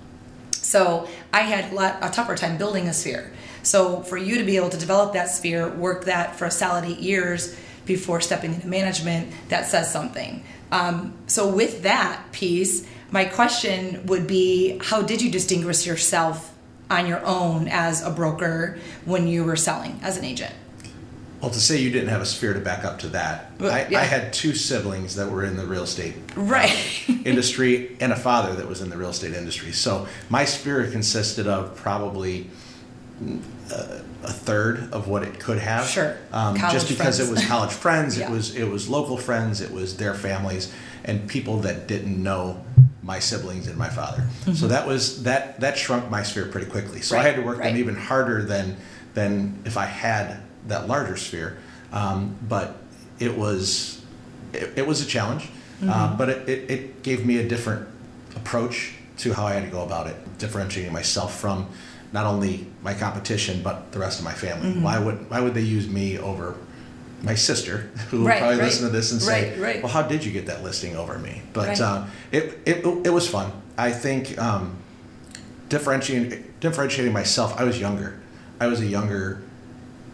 So 0.52 1.08
I 1.32 1.42
had 1.42 1.72
a, 1.72 1.76
lot, 1.76 1.98
a 2.02 2.10
tougher 2.10 2.36
time 2.36 2.58
building 2.58 2.88
a 2.88 2.94
sphere. 2.94 3.32
So 3.64 4.02
for 4.02 4.18
you 4.18 4.38
to 4.38 4.44
be 4.44 4.58
able 4.58 4.70
to 4.70 4.78
develop 4.78 5.14
that 5.14 5.30
sphere, 5.30 5.70
work 5.70 6.06
that 6.06 6.36
for 6.36 6.46
a 6.46 6.52
solid 6.52 6.86
eight 6.86 7.00
years 7.00 7.58
before 7.88 8.22
stepping 8.22 8.54
into 8.54 8.68
management, 8.68 9.32
that 9.50 9.66
says 9.66 9.92
something. 9.92 10.44
Um, 10.72 11.14
so 11.28 11.48
with 11.48 11.84
that 11.84 12.32
piece, 12.32 12.86
my 13.10 13.26
question 13.26 14.06
would 14.06 14.28
be, 14.28 14.80
how 14.84 15.02
did 15.02 15.22
you 15.22 15.32
distinguish 15.32 15.88
yourself 15.88 16.54
on 16.90 17.08
your 17.08 17.26
own 17.26 17.68
as 17.68 18.04
a 18.04 18.12
broker 18.12 18.78
when 19.06 19.28
you 19.28 19.44
were 19.44 19.56
selling 19.56 20.00
as 20.04 20.18
an 20.18 20.26
agent? 20.26 20.54
Well, 21.42 21.52
to 21.52 21.60
say 21.60 21.78
you 21.78 21.92
didn't 21.92 22.10
have 22.10 22.22
a 22.22 22.26
sphere 22.26 22.54
to 22.54 22.60
back 22.60 22.84
up 22.84 23.00
to 23.00 23.10
that, 23.10 23.52
I, 23.60 23.88
yeah. 23.90 24.00
I, 24.00 24.04
had 24.04 24.34
two 24.34 24.56
siblings 24.56 25.16
that 25.18 25.30
were 25.30 25.46
in 25.46 25.56
the 25.56 25.68
real 25.68 25.84
estate 25.84 26.16
right. 26.36 26.72
uh, 27.08 27.14
industry 27.26 27.96
and 28.00 28.12
a 28.12 28.16
father 28.16 28.56
that 28.56 28.68
was 28.68 28.82
in 28.82 28.90
the 28.90 28.98
real 28.98 29.10
estate 29.10 29.36
industry. 29.36 29.72
So 29.72 30.08
my 30.30 30.46
sphere 30.46 30.90
consisted 30.90 31.48
of 31.48 31.76
probably 31.76 32.50
uh, 33.72 34.00
a 34.24 34.32
third 34.32 34.92
of 34.92 35.08
what 35.08 35.24
it 35.24 35.40
could 35.40 35.60
have. 35.60 35.88
Sure. 35.88 36.18
Um, 36.32 36.56
just 36.58 36.88
because 36.88 37.18
friends. 37.18 37.20
it 37.20 37.32
was 37.32 37.46
college 37.46 37.72
friends, 37.72 38.18
yeah. 38.18 38.28
it 38.28 38.32
was 38.32 38.56
it 38.56 38.68
was 38.68 38.90
local 38.90 39.18
friends, 39.18 39.62
it 39.62 39.72
was 39.72 39.98
their 39.98 40.14
families, 40.14 40.74
and 41.04 41.28
people 41.28 41.60
that 41.60 41.88
didn't 41.88 42.22
know 42.22 42.64
my 43.04 43.20
siblings 43.20 43.68
and 43.68 43.78
my 43.78 43.90
father. 43.90 44.22
Mm-hmm. 44.22 44.54
So 44.54 44.68
that 44.68 44.86
was 44.86 45.24
that 45.24 45.60
that 45.62 45.78
shrunk 45.78 46.10
my 46.12 46.24
sphere 46.24 46.48
pretty 46.48 46.70
quickly. 46.70 47.02
So 47.02 47.16
right. 47.16 47.26
I 47.26 47.28
had 47.28 47.38
to 47.38 47.42
work 47.42 47.60
right. 47.60 47.70
them 47.70 47.78
even 47.78 47.96
harder 47.96 48.44
than 48.44 48.78
than 49.14 49.62
if 49.66 49.78
I 49.78 49.86
had 49.86 50.42
that 50.68 50.88
larger 50.88 51.18
sphere. 51.18 51.58
Um, 51.92 52.36
but 52.48 52.78
it 53.20 53.36
was 53.36 54.02
it, 54.54 54.74
it 54.78 54.88
was 54.88 55.02
a 55.02 55.06
challenge, 55.06 55.44
uh, 55.44 55.86
mm-hmm. 55.86 55.90
uh, 55.90 56.18
but 56.18 56.30
it, 56.30 56.50
it, 56.50 56.72
it, 56.72 57.04
gave 57.04 57.26
me 57.26 57.38
a 57.38 57.48
different 57.48 57.88
approach 58.36 58.94
to 59.18 59.34
how 59.34 59.46
I 59.46 59.54
had 59.54 59.64
to 59.64 59.70
go 59.70 59.84
about 59.84 60.08
it, 60.08 60.38
differentiating 60.38 60.92
myself 60.92 61.40
from 61.40 61.70
not 62.18 62.26
only 62.26 62.66
my 62.82 62.96
competition 62.96 63.62
but 63.62 63.92
the 63.92 64.00
rest 64.00 64.18
of 64.18 64.26
my 64.26 64.34
family. 64.34 64.70
Mm-hmm. 64.70 64.82
Why 64.82 64.98
would 64.98 65.30
why 65.30 65.40
would 65.40 65.54
they 65.54 65.68
use 65.78 65.88
me 65.88 66.18
over 66.18 66.56
my 67.22 67.36
sister, 67.36 67.78
who 68.10 68.22
will 68.22 68.28
probably 68.28 68.58
right. 68.58 68.66
listen 68.66 68.86
to 68.88 68.92
this 68.92 69.12
and 69.12 69.22
say, 69.22 69.58
right, 69.60 69.84
"Well, 69.84 69.92
how 69.92 70.02
did 70.02 70.26
you 70.26 70.32
get 70.32 70.48
that 70.48 70.64
listing 70.64 70.96
over 70.96 71.20
me?" 71.20 71.44
But 71.54 71.80
uh, 71.80 72.06
it, 72.32 72.60
it 72.66 72.78
it 73.06 73.14
was 73.20 73.30
fun. 73.30 73.52
I 73.78 73.92
think 73.92 74.40
um, 74.40 74.78
differentiating 75.70 76.54
differentiating 76.60 77.14
myself. 77.14 77.60
I 77.62 77.64
was 77.64 77.80
younger. 77.80 78.20
I 78.60 78.66
was 78.66 78.80
a 78.82 78.88
younger 78.88 79.44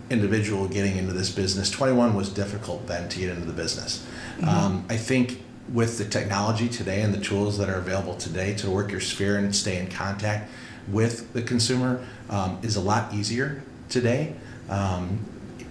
individual 0.09 0.67
getting 0.67 0.97
into 0.97 1.13
this 1.13 1.31
business. 1.31 1.69
21 1.71 2.13
was 2.13 2.27
difficult 2.27 2.87
then 2.87 3.07
to 3.07 3.19
get 3.19 3.29
into 3.29 3.45
the 3.45 3.53
business. 3.53 4.05
Mm-hmm. 4.37 4.49
Um, 4.49 4.85
I 4.89 4.97
think 4.97 5.41
with 5.71 5.97
the 5.97 6.03
technology 6.03 6.67
today 6.67 7.01
and 7.01 7.13
the 7.13 7.21
tools 7.21 7.57
that 7.57 7.69
are 7.69 7.77
available 7.77 8.15
today 8.15 8.53
to 8.55 8.69
work 8.69 8.91
your 8.91 8.99
sphere 8.99 9.37
and 9.37 9.55
stay 9.55 9.77
in 9.77 9.87
contact 9.87 10.51
with 10.87 11.33
the 11.33 11.41
consumer 11.41 12.05
um, 12.29 12.59
is 12.61 12.75
a 12.75 12.81
lot 12.81 13.13
easier 13.13 13.61
today. 13.89 14.35
Um, 14.69 15.19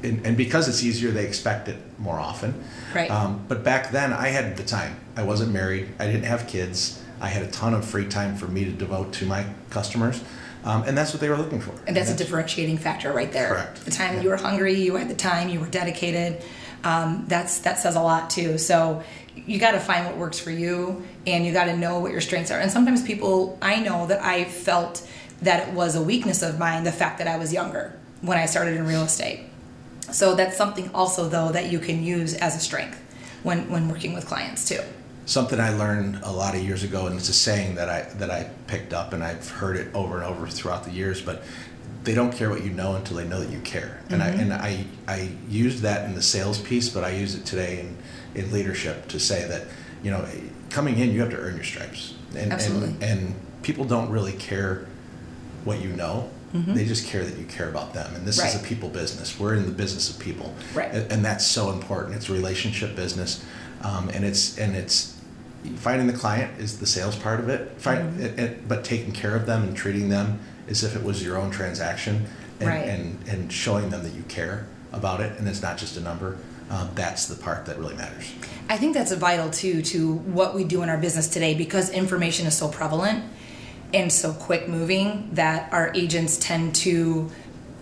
and, 0.02 0.26
and 0.26 0.37
because 0.37 0.69
it's 0.69 0.83
easier, 0.83 1.11
they 1.11 1.26
expect 1.26 1.69
it 1.69 1.76
more 1.99 2.19
often. 2.19 2.62
Right. 2.95 3.11
Um, 3.11 3.45
but 3.49 3.62
back 3.62 3.90
then, 3.92 4.12
I 4.12 4.28
had 4.28 4.57
the 4.57 4.64
time. 4.64 4.99
I 5.16 5.23
wasn't 5.23 5.52
married. 5.52 5.88
I 5.99 6.07
didn't 6.07 6.25
have 6.25 6.49
kids. 6.49 7.02
I 7.21 7.28
had 7.28 7.42
a 7.42 7.50
ton 7.50 7.73
of 7.75 7.85
free 7.85 8.09
time 8.09 8.37
for 8.37 8.47
me 8.49 8.64
to 8.64 8.73
devote 8.73 9.12
to 9.14 9.26
my 9.26 9.47
customers. 9.71 10.23
Um, 10.64 10.83
and 10.85 10.97
that's 10.97 11.12
what 11.12 11.21
they 11.21 11.28
were 11.28 11.37
looking 11.37 11.61
for. 11.61 11.73
And 11.87 11.97
that's 11.97 12.11
a 12.11 12.16
differentiating 12.16 12.78
factor 12.78 13.12
right 13.12 13.33
there. 13.33 13.49
Correct. 13.49 13.85
The 13.85 13.90
time 13.90 14.16
Yeah. 14.16 14.23
you 14.23 14.28
were 14.28 14.37
hungry, 14.37 14.75
you 14.75 14.95
had 14.97 15.09
the 15.09 15.14
time, 15.14 15.49
you 15.49 15.61
were 15.61 15.66
dedicated. 15.66 16.42
Um, 16.85 17.25
that's 17.28 17.61
that 17.61 17.78
says 17.78 17.95
a 17.95 18.00
lot 18.00 18.28
too. 18.31 18.59
So 18.59 19.02
you 19.35 19.59
got 19.59 19.73
to 19.73 19.81
find 19.81 20.07
what 20.07 20.17
works 20.17 20.39
for 20.39 20.51
you, 20.51 21.05
and 21.27 21.45
you 21.45 21.53
got 21.53 21.65
to 21.65 21.77
know 21.77 21.99
what 22.01 22.12
your 22.12 22.21
strengths 22.21 22.51
are. 22.51 22.59
And 22.59 22.71
sometimes 22.71 23.03
people, 23.03 23.59
I 23.62 23.81
know 23.81 24.07
that 24.07 24.23
I 24.23 24.45
felt 24.45 25.07
that 25.43 25.69
it 25.69 25.75
was 25.75 25.97
a 25.97 26.03
weakness 26.03 26.43
of 26.43 26.59
mine, 26.59 26.85
the 26.85 26.93
fact 26.93 27.19
that 27.19 27.27
I 27.27 27.37
was 27.37 27.53
younger 27.53 27.99
when 28.21 28.39
I 28.39 28.47
started 28.47 28.77
in 28.77 28.87
real 28.87 29.03
estate. 29.03 29.41
So 30.11 30.35
that's 30.35 30.57
something 30.57 30.91
also 30.95 31.29
though 31.29 31.53
that 31.53 31.71
you 31.71 31.79
can 31.79 32.03
use 32.03 32.35
as 32.35 32.57
a 32.57 32.61
strength 32.61 32.99
when 33.43 33.71
when 33.71 33.89
working 33.89 34.15
with 34.15 34.27
clients 34.27 34.69
too. 34.69 34.81
Something 35.25 35.61
I 35.61 35.71
learned 35.71 36.21
a 36.23 36.33
lot 36.33 36.55
of 36.55 36.62
years 36.62 36.83
ago, 36.83 37.07
and 37.07 37.17
it's 37.17 37.29
a 37.29 37.33
saying 37.33 37.77
that 37.77 37.89
I 37.89 38.03
that 38.19 38.31
I 38.31 38.51
picked 38.67 38.93
up, 38.93 39.12
and 39.12 39.23
I've 39.23 39.49
heard 39.49 39.77
it 39.77 39.95
over 39.95 40.17
and 40.17 40.25
over 40.25 40.47
throughout 40.47 40.85
the 40.85 40.91
years. 40.91 41.23
But 41.23 41.43
they 42.05 42.15
don't 42.15 42.33
care 42.33 42.51
what 42.51 42.65
you 42.65 42.71
know 42.71 42.97
until 42.97 43.17
they 43.17 43.27
know 43.27 43.41
that 43.41 43.51
you 43.51 43.61
care. 43.61 44.01
And 44.11 44.23
I 44.23 44.31
mm-hmm. 44.31 44.41
and 44.41 44.53
I 44.53 44.85
I 45.07 45.31
used 45.49 45.83
that 45.83 46.05
in 46.07 46.15
the 46.15 46.23
sales 46.23 46.61
piece, 46.61 46.89
but 46.89 47.05
I 47.05 47.11
use 47.11 47.35
it 47.35 47.47
today 47.47 47.81
in 47.81 47.97
in 48.35 48.51
leadership 48.53 49.09
to 49.09 49.21
say 49.21 49.47
that 49.49 49.62
you 50.03 50.11
know 50.11 50.27
coming 50.71 50.99
in 50.99 51.12
you 51.12 51.21
have 51.21 51.31
to 51.31 51.37
earn 51.39 51.55
your 51.57 51.65
stripes. 51.65 52.15
And 52.37 52.53
Absolutely. 52.53 52.89
and, 52.89 53.03
and 53.03 53.35
people 53.62 53.85
don't 53.85 54.11
really 54.11 54.33
care 54.33 54.87
what 55.65 55.81
you 55.81 55.91
know. 55.91 56.31
They 56.55 56.85
just 56.85 57.07
care 57.07 57.25
that 57.25 57.39
you 57.39 57.47
care 57.47 57.71
about 57.71 57.95
them. 57.95 58.15
And 58.15 58.27
this 58.27 58.37
is 58.45 58.55
a 58.55 58.62
people 58.62 58.91
business. 58.91 59.41
We're 59.41 59.55
in 59.55 59.65
the 59.65 59.73
business 59.73 60.11
of 60.11 60.19
people. 60.19 60.55
Right. 60.75 60.93
And, 60.93 61.25
that's 61.25 61.47
so 61.47 61.71
important. 61.71 62.15
It's 62.15 62.29
a 62.29 62.33
relationship 62.35 62.95
business. 62.95 63.43
Um, 63.81 64.11
and 64.11 64.23
it's 64.23 64.59
and 64.59 64.77
it's 64.77 65.19
finding 65.77 66.09
the 66.09 66.12
client 66.12 66.61
is 66.61 66.79
the 66.79 66.87
sales 66.87 67.17
part 67.17 67.41
of 67.41 67.49
it. 67.49 67.71
Find, 67.81 68.21
it, 68.21 68.39
it- 68.39 68.69
but 68.69 68.85
taking 68.85 69.12
care 69.12 69.35
of 69.35 69.47
them 69.47 69.62
and 69.62 69.75
treating 69.75 70.11
them 70.11 70.41
as 70.69 70.85
if 70.85 70.95
it 70.95 71.03
was 71.03 71.25
your 71.25 71.39
own 71.39 71.51
transaction 71.51 72.27
and, 72.61 72.69
Right. 72.69 72.87
and, 72.87 73.19
and 73.29 73.51
showing 73.51 73.89
them 73.89 74.03
that 74.03 74.12
you 74.15 74.23
care 74.25 74.67
about 74.93 75.21
it 75.23 75.39
and 75.39 75.49
it's 75.49 75.62
not 75.62 75.79
just 75.79 75.97
a 75.97 76.01
number. 76.01 76.37
Um, 76.73 76.88
that's 76.95 77.26
the 77.26 77.35
part 77.35 77.67
that 77.67 77.79
really 77.79 77.95
matters. 77.95 78.33
I 78.71 78.79
think 78.79 78.95
that's 78.95 79.12
vital 79.12 79.50
too 79.50 79.83
to 79.83 80.14
what 80.14 80.55
we 80.55 80.64
do 80.64 80.83
in 80.83 80.88
our 80.88 80.97
business 80.97 81.29
today 81.29 81.52
because 81.52 81.91
information 81.91 82.47
is 82.47 82.57
so 82.57 82.69
prevalent 82.69 83.25
and 83.93 84.11
so 84.11 84.33
quick 84.33 84.69
moving 84.69 85.29
that 85.35 85.71
our 85.71 85.93
agents 85.95 86.38
tend 86.38 86.75
to 86.76 87.31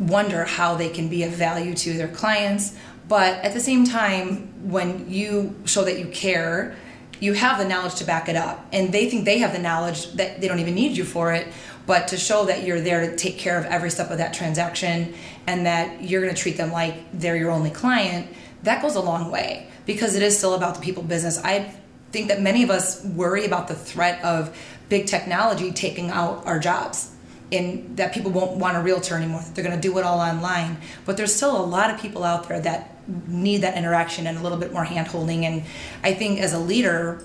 wonder 0.00 0.44
how 0.44 0.74
they 0.74 0.88
can 0.88 1.08
be 1.08 1.22
of 1.22 1.30
value 1.30 1.72
to 1.74 1.92
their 1.92 2.08
clients. 2.08 2.76
But 3.06 3.44
at 3.44 3.54
the 3.54 3.60
same 3.60 3.84
time, 3.84 4.68
when 4.68 5.08
you 5.08 5.54
show 5.66 5.84
that 5.84 6.00
you 6.00 6.06
care, 6.06 6.74
you 7.20 7.34
have 7.34 7.58
the 7.58 7.68
knowledge 7.68 7.94
to 7.96 8.04
back 8.04 8.28
it 8.28 8.34
up. 8.34 8.66
And 8.72 8.92
they 8.92 9.08
think 9.08 9.24
they 9.24 9.38
have 9.38 9.52
the 9.52 9.60
knowledge 9.60 10.12
that 10.14 10.40
they 10.40 10.48
don't 10.48 10.58
even 10.58 10.74
need 10.74 10.96
you 10.96 11.04
for 11.04 11.32
it. 11.32 11.46
But 11.86 12.08
to 12.08 12.16
show 12.16 12.46
that 12.46 12.64
you're 12.64 12.80
there 12.80 13.08
to 13.08 13.16
take 13.16 13.38
care 13.38 13.56
of 13.56 13.66
every 13.66 13.90
step 13.90 14.10
of 14.10 14.18
that 14.18 14.34
transaction 14.34 15.14
and 15.46 15.66
that 15.66 16.02
you're 16.02 16.22
going 16.22 16.34
to 16.34 16.40
treat 16.40 16.56
them 16.56 16.72
like 16.72 16.94
they're 17.12 17.36
your 17.36 17.50
only 17.50 17.70
client, 17.70 18.26
that 18.62 18.82
goes 18.82 18.96
a 18.96 19.00
long 19.00 19.30
way 19.30 19.68
because 19.86 20.14
it 20.14 20.22
is 20.22 20.36
still 20.36 20.54
about 20.54 20.74
the 20.74 20.80
people 20.80 21.02
business. 21.02 21.42
I 21.42 21.74
think 22.12 22.28
that 22.28 22.40
many 22.40 22.62
of 22.62 22.70
us 22.70 23.04
worry 23.04 23.46
about 23.46 23.68
the 23.68 23.74
threat 23.74 24.22
of 24.24 24.56
big 24.88 25.06
technology 25.06 25.72
taking 25.72 26.10
out 26.10 26.46
our 26.46 26.58
jobs 26.58 27.12
and 27.52 27.96
that 27.96 28.12
people 28.12 28.30
won't 28.30 28.56
want 28.56 28.76
a 28.76 28.80
realtor 28.80 29.16
anymore 29.16 29.42
they're 29.54 29.64
going 29.64 29.74
to 29.74 29.80
do 29.80 29.96
it 29.98 30.04
all 30.04 30.20
online 30.20 30.76
but 31.04 31.16
there's 31.16 31.34
still 31.34 31.56
a 31.56 31.62
lot 31.64 31.92
of 31.92 32.00
people 32.00 32.22
out 32.22 32.48
there 32.48 32.60
that 32.60 32.96
need 33.28 33.58
that 33.58 33.76
interaction 33.76 34.26
and 34.26 34.38
a 34.38 34.42
little 34.42 34.58
bit 34.58 34.72
more 34.72 34.84
hand 34.84 35.06
holding 35.08 35.44
and 35.46 35.62
i 36.02 36.12
think 36.12 36.40
as 36.40 36.52
a 36.52 36.58
leader 36.58 37.24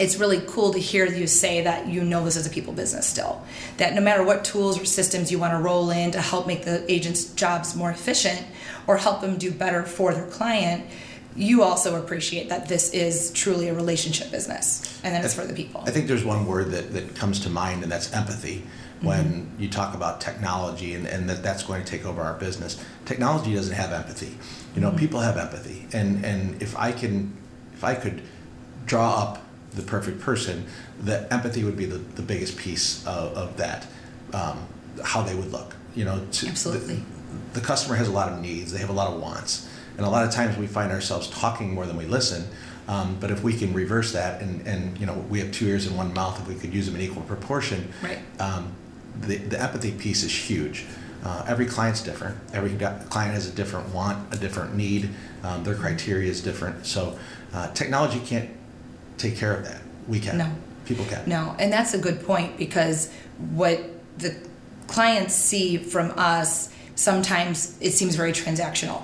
it's 0.00 0.16
really 0.16 0.40
cool 0.46 0.72
to 0.72 0.78
hear 0.78 1.04
you 1.04 1.26
say 1.26 1.60
that 1.60 1.86
you 1.86 2.02
know 2.02 2.24
this 2.24 2.34
is 2.34 2.46
a 2.46 2.50
people 2.50 2.72
business 2.72 3.06
still. 3.06 3.44
That 3.76 3.92
no 3.92 4.00
matter 4.00 4.22
what 4.22 4.46
tools 4.46 4.80
or 4.80 4.86
systems 4.86 5.30
you 5.30 5.38
want 5.38 5.52
to 5.52 5.58
roll 5.58 5.90
in 5.90 6.12
to 6.12 6.22
help 6.22 6.46
make 6.46 6.64
the 6.64 6.90
agent's 6.90 7.26
jobs 7.34 7.76
more 7.76 7.90
efficient 7.90 8.42
or 8.86 8.96
help 8.96 9.20
them 9.20 9.38
do 9.38 9.50
better 9.50 9.82
for 9.82 10.14
their 10.14 10.26
client, 10.26 10.84
you 11.36 11.62
also 11.62 12.00
appreciate 12.02 12.48
that 12.48 12.68
this 12.68 12.92
is 12.92 13.32
truly 13.32 13.68
a 13.68 13.74
relationship 13.74 14.30
business 14.30 15.00
and 15.04 15.14
that 15.14 15.24
it's 15.24 15.34
for 15.34 15.46
the 15.46 15.54
people. 15.54 15.82
I 15.86 15.90
think 15.90 16.08
there's 16.08 16.24
one 16.24 16.46
word 16.46 16.70
that, 16.72 16.92
that 16.92 17.14
comes 17.14 17.40
to 17.40 17.50
mind, 17.50 17.82
and 17.82 17.90
that's 17.90 18.12
empathy. 18.12 18.64
When 19.00 19.50
you 19.58 19.70
talk 19.70 19.94
about 19.94 20.20
technology 20.20 20.92
and, 20.92 21.06
and 21.06 21.26
that 21.30 21.42
that's 21.42 21.62
going 21.62 21.82
to 21.82 21.90
take 21.90 22.04
over 22.04 22.20
our 22.20 22.34
business, 22.34 22.84
technology 23.06 23.54
doesn't 23.54 23.74
have 23.74 23.92
empathy. 23.92 24.36
You 24.74 24.82
know, 24.82 24.92
people 24.92 25.20
have 25.20 25.38
empathy, 25.38 25.86
and 25.94 26.22
and 26.22 26.60
if 26.60 26.76
I 26.76 26.92
can, 26.92 27.34
if 27.72 27.82
I 27.82 27.94
could 27.94 28.20
draw 28.84 29.22
up 29.22 29.42
the 29.72 29.82
perfect 29.82 30.20
person, 30.20 30.66
the 31.00 31.32
empathy 31.32 31.64
would 31.64 31.76
be 31.76 31.86
the, 31.86 31.96
the 31.96 32.22
biggest 32.22 32.58
piece 32.58 33.06
of, 33.06 33.34
of 33.34 33.56
that, 33.56 33.86
um, 34.34 34.66
how 35.02 35.22
they 35.22 35.34
would 35.34 35.50
look. 35.50 35.76
You 35.94 36.04
know, 36.04 36.26
to, 36.32 36.48
Absolutely. 36.48 36.96
The, 36.96 37.02
the 37.52 37.60
customer 37.60 37.96
has 37.96 38.08
a 38.08 38.12
lot 38.12 38.32
of 38.32 38.40
needs, 38.40 38.72
they 38.72 38.78
have 38.78 38.90
a 38.90 38.94
lot 38.94 39.12
of 39.12 39.20
wants, 39.20 39.68
and 39.96 40.06
a 40.06 40.10
lot 40.10 40.24
of 40.24 40.30
times 40.32 40.56
we 40.56 40.66
find 40.66 40.92
ourselves 40.92 41.28
talking 41.28 41.74
more 41.74 41.86
than 41.86 41.96
we 41.96 42.04
listen. 42.06 42.44
Um, 42.88 43.16
but 43.20 43.30
if 43.30 43.42
we 43.44 43.56
can 43.56 43.72
reverse 43.72 44.12
that, 44.12 44.42
and, 44.42 44.66
and 44.66 44.98
you 44.98 45.06
know, 45.06 45.14
we 45.28 45.38
have 45.40 45.52
two 45.52 45.66
ears 45.68 45.86
and 45.86 45.96
one 45.96 46.12
mouth, 46.12 46.40
if 46.40 46.48
we 46.48 46.54
could 46.56 46.74
use 46.74 46.86
them 46.86 46.96
in 46.96 47.02
equal 47.02 47.22
proportion, 47.22 47.92
Right. 48.02 48.18
um, 48.40 48.72
the, 49.20 49.36
the 49.36 49.60
empathy 49.60 49.92
piece 49.92 50.22
is 50.24 50.34
huge. 50.34 50.86
Uh, 51.22 51.44
every 51.46 51.66
client's 51.66 52.02
different. 52.02 52.36
Every 52.52 52.70
client 53.10 53.34
has 53.34 53.46
a 53.46 53.52
different 53.52 53.94
want, 53.94 54.34
a 54.34 54.38
different 54.38 54.74
need. 54.74 55.10
Um, 55.44 55.62
their 55.62 55.74
criteria 55.74 56.30
is 56.30 56.42
different. 56.42 56.86
So 56.86 57.18
uh, 57.52 57.70
technology 57.74 58.20
can't 58.20 58.48
take 59.18 59.36
care 59.36 59.54
of 59.54 59.64
that. 59.64 59.82
We 60.08 60.18
can. 60.18 60.38
No. 60.38 60.50
People 60.86 61.04
can. 61.04 61.28
No, 61.28 61.54
and 61.58 61.72
that's 61.72 61.94
a 61.94 61.98
good 61.98 62.24
point 62.24 62.56
because 62.56 63.12
what 63.52 63.80
the 64.18 64.34
clients 64.88 65.34
see 65.34 65.76
from 65.76 66.12
us 66.16 66.72
sometimes 66.94 67.76
it 67.80 67.92
seems 67.92 68.14
very 68.14 68.32
transactional. 68.32 69.02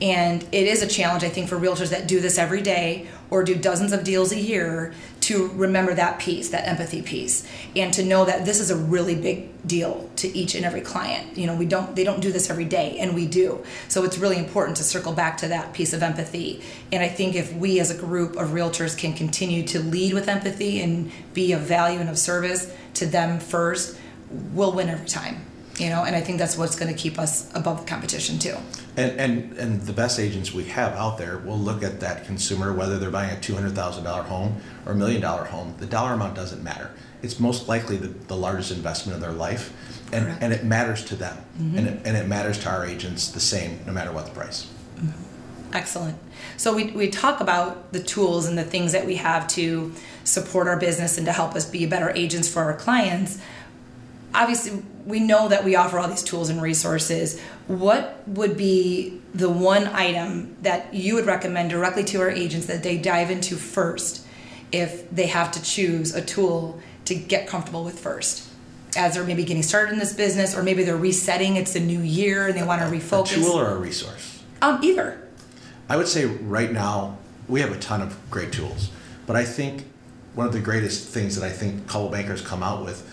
And 0.00 0.42
it 0.50 0.66
is 0.66 0.82
a 0.82 0.86
challenge, 0.86 1.24
I 1.24 1.28
think, 1.28 1.48
for 1.48 1.56
realtors 1.56 1.90
that 1.90 2.08
do 2.08 2.20
this 2.20 2.38
every 2.38 2.62
day 2.62 3.06
or 3.28 3.44
do 3.44 3.54
dozens 3.54 3.92
of 3.92 4.02
deals 4.02 4.32
a 4.32 4.40
year 4.40 4.94
to 5.20 5.48
remember 5.48 5.94
that 5.94 6.18
piece, 6.18 6.48
that 6.48 6.66
empathy 6.66 7.02
piece, 7.02 7.46
and 7.76 7.92
to 7.92 8.02
know 8.02 8.24
that 8.24 8.46
this 8.46 8.58
is 8.58 8.70
a 8.70 8.76
really 8.76 9.14
big 9.14 9.48
deal 9.66 10.10
to 10.16 10.28
each 10.36 10.54
and 10.54 10.64
every 10.64 10.80
client. 10.80 11.36
You 11.36 11.46
know, 11.46 11.54
we 11.54 11.66
don't 11.66 11.94
they 11.94 12.02
don't 12.02 12.20
do 12.20 12.32
this 12.32 12.48
every 12.48 12.64
day, 12.64 12.96
and 12.98 13.14
we 13.14 13.26
do. 13.26 13.62
So 13.88 14.02
it's 14.04 14.16
really 14.16 14.38
important 14.38 14.78
to 14.78 14.84
circle 14.84 15.12
back 15.12 15.36
to 15.38 15.48
that 15.48 15.74
piece 15.74 15.92
of 15.92 16.02
empathy. 16.02 16.62
And 16.90 17.02
I 17.02 17.08
think 17.08 17.34
if 17.34 17.54
we 17.54 17.78
as 17.78 17.90
a 17.90 17.98
group 17.98 18.36
of 18.36 18.48
realtors 18.48 18.96
can 18.96 19.12
continue 19.12 19.62
to 19.68 19.80
lead 19.80 20.14
with 20.14 20.28
empathy 20.28 20.80
and 20.80 21.12
be 21.34 21.52
of 21.52 21.60
value 21.60 22.00
and 22.00 22.08
of 22.08 22.18
service 22.18 22.72
to 22.94 23.06
them 23.06 23.38
first, 23.38 23.98
we'll 24.30 24.72
win 24.72 24.88
every 24.88 25.06
time. 25.06 25.44
You 25.80 25.88
know, 25.88 26.04
and 26.04 26.14
I 26.14 26.20
think 26.20 26.38
that's 26.38 26.58
what's 26.58 26.76
going 26.78 26.94
to 26.94 26.98
keep 26.98 27.18
us 27.18 27.50
above 27.54 27.80
the 27.80 27.86
competition 27.86 28.38
too. 28.38 28.56
And, 28.96 29.18
and 29.18 29.52
and 29.58 29.80
the 29.80 29.94
best 29.94 30.20
agents 30.20 30.52
we 30.52 30.64
have 30.64 30.92
out 30.92 31.16
there 31.16 31.38
will 31.38 31.58
look 31.58 31.82
at 31.82 32.00
that 32.00 32.26
consumer, 32.26 32.72
whether 32.72 32.98
they're 32.98 33.10
buying 33.10 33.30
a 33.30 33.40
two 33.40 33.54
hundred 33.54 33.74
thousand 33.74 34.04
dollar 34.04 34.22
home 34.22 34.60
or 34.84 34.92
a 34.92 34.94
million 34.94 35.22
dollar 35.22 35.44
home. 35.44 35.74
The 35.78 35.86
dollar 35.86 36.12
amount 36.12 36.34
doesn't 36.34 36.62
matter. 36.62 36.90
It's 37.22 37.40
most 37.40 37.66
likely 37.66 37.96
the, 37.96 38.08
the 38.08 38.36
largest 38.36 38.70
investment 38.72 39.16
of 39.16 39.22
their 39.22 39.32
life, 39.32 39.72
and 40.12 40.26
Correct. 40.26 40.42
and 40.42 40.52
it 40.52 40.64
matters 40.64 41.04
to 41.06 41.16
them, 41.16 41.36
mm-hmm. 41.58 41.78
and 41.78 41.88
it, 41.88 42.00
and 42.04 42.16
it 42.16 42.28
matters 42.28 42.58
to 42.58 42.68
our 42.68 42.84
agents 42.84 43.30
the 43.30 43.40
same, 43.40 43.80
no 43.86 43.92
matter 43.92 44.12
what 44.12 44.26
the 44.26 44.32
price. 44.32 44.66
Mm-hmm. 44.96 45.74
Excellent. 45.74 46.18
So 46.56 46.74
we, 46.74 46.90
we 46.90 47.08
talk 47.08 47.40
about 47.40 47.92
the 47.92 48.02
tools 48.02 48.46
and 48.46 48.58
the 48.58 48.64
things 48.64 48.92
that 48.92 49.06
we 49.06 49.16
have 49.16 49.46
to 49.48 49.94
support 50.24 50.66
our 50.66 50.76
business 50.76 51.16
and 51.16 51.26
to 51.26 51.32
help 51.32 51.54
us 51.54 51.64
be 51.64 51.86
better 51.86 52.10
agents 52.10 52.48
for 52.48 52.62
our 52.64 52.76
clients. 52.76 53.38
Obviously, 54.34 54.82
we 55.06 55.20
know 55.20 55.48
that 55.48 55.64
we 55.64 55.76
offer 55.76 55.98
all 55.98 56.08
these 56.08 56.22
tools 56.22 56.48
and 56.50 56.60
resources. 56.60 57.40
What 57.66 58.22
would 58.26 58.56
be 58.56 59.20
the 59.34 59.48
one 59.48 59.86
item 59.88 60.56
that 60.62 60.92
you 60.94 61.14
would 61.14 61.26
recommend 61.26 61.70
directly 61.70 62.04
to 62.04 62.20
our 62.20 62.30
agents 62.30 62.66
that 62.66 62.82
they 62.82 62.98
dive 62.98 63.30
into 63.30 63.56
first 63.56 64.26
if 64.72 65.10
they 65.10 65.26
have 65.26 65.52
to 65.52 65.62
choose 65.62 66.14
a 66.14 66.22
tool 66.22 66.80
to 67.06 67.14
get 67.14 67.46
comfortable 67.46 67.84
with 67.84 67.98
first? 67.98 68.48
As 68.96 69.14
they're 69.14 69.24
maybe 69.24 69.44
getting 69.44 69.62
started 69.62 69.92
in 69.92 69.98
this 69.98 70.12
business, 70.12 70.56
or 70.56 70.62
maybe 70.62 70.82
they're 70.82 70.96
resetting, 70.96 71.56
it's 71.56 71.76
a 71.76 71.80
new 71.80 72.00
year 72.00 72.48
and 72.48 72.56
they 72.56 72.62
want 72.62 72.80
to 72.82 72.88
refocus. 72.88 73.32
A 73.32 73.34
tool 73.36 73.58
or 73.58 73.68
a 73.68 73.76
resource? 73.76 74.42
um, 74.62 74.80
either. 74.82 75.20
I 75.88 75.96
would 75.96 76.08
say 76.08 76.26
right 76.26 76.70
now 76.70 77.18
we 77.48 77.60
have 77.60 77.72
a 77.72 77.78
ton 77.78 78.02
of 78.02 78.16
great 78.30 78.52
tools, 78.52 78.90
but 79.26 79.36
I 79.36 79.44
think 79.44 79.84
one 80.34 80.46
of 80.46 80.52
the 80.52 80.60
greatest 80.60 81.08
things 81.08 81.36
that 81.36 81.44
I 81.44 81.50
think 81.50 81.86
Coldwell 81.88 82.12
Bankers 82.12 82.40
come 82.40 82.62
out 82.62 82.84
with 82.84 83.08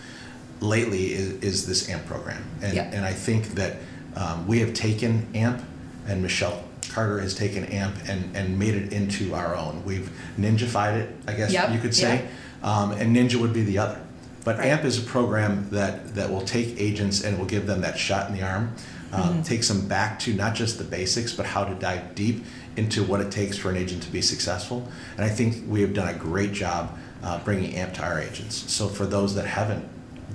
lately 0.60 1.12
is, 1.12 1.42
is 1.42 1.66
this 1.66 1.88
AMP 1.88 2.06
program, 2.06 2.42
and 2.62 2.74
Yeah. 2.74 2.90
and 2.92 3.04
I 3.04 3.12
think 3.12 3.54
that 3.54 3.76
um, 4.16 4.46
we 4.46 4.60
have 4.60 4.74
taken 4.74 5.26
AMP, 5.34 5.62
and 6.06 6.22
Michelle 6.22 6.64
Carter 6.88 7.20
has 7.20 7.34
taken 7.34 7.64
AMP 7.64 7.96
and 8.08 8.36
and 8.36 8.58
made 8.58 8.74
it 8.74 8.92
into 8.92 9.34
our 9.34 9.54
own. 9.54 9.82
We've 9.84 10.10
ninjafied 10.38 10.94
it, 10.94 11.16
I 11.26 11.34
guess 11.34 11.52
Yep, 11.52 11.72
you 11.72 11.78
could 11.78 11.94
say, 11.94 12.26
um, 12.62 12.92
and 12.92 13.14
Ninja 13.14 13.36
would 13.36 13.52
be 13.52 13.62
the 13.62 13.78
other. 13.78 14.00
But 14.44 14.58
Right. 14.58 14.68
AMP 14.68 14.84
is 14.84 14.98
a 14.98 15.02
program 15.02 15.68
that 15.70 16.14
that 16.14 16.30
will 16.30 16.42
take 16.42 16.80
agents 16.80 17.22
and 17.22 17.38
will 17.38 17.46
give 17.46 17.66
them 17.66 17.82
that 17.82 17.98
shot 17.98 18.28
in 18.28 18.36
the 18.36 18.42
arm 18.42 18.74
uh, 19.12 19.30
mm-hmm. 19.30 19.42
takes 19.42 19.68
them 19.68 19.86
back 19.88 20.18
to 20.20 20.34
not 20.34 20.54
just 20.54 20.78
the 20.78 20.84
basics, 20.84 21.32
but 21.32 21.46
how 21.46 21.64
to 21.64 21.74
dive 21.74 22.14
deep 22.14 22.44
into 22.76 23.02
what 23.02 23.20
it 23.20 23.30
takes 23.30 23.56
for 23.56 23.70
an 23.70 23.76
agent 23.76 24.02
to 24.02 24.10
be 24.10 24.20
successful. 24.20 24.86
And 25.16 25.24
I 25.24 25.28
think 25.28 25.64
we 25.66 25.80
have 25.80 25.94
done 25.94 26.08
a 26.08 26.18
great 26.18 26.52
job 26.52 26.96
uh, 27.22 27.42
bringing 27.42 27.74
AMP 27.74 27.94
to 27.94 28.02
our 28.04 28.20
agents. 28.20 28.70
So 28.70 28.88
for 28.88 29.06
those 29.06 29.34
that 29.34 29.46
haven't 29.46 29.88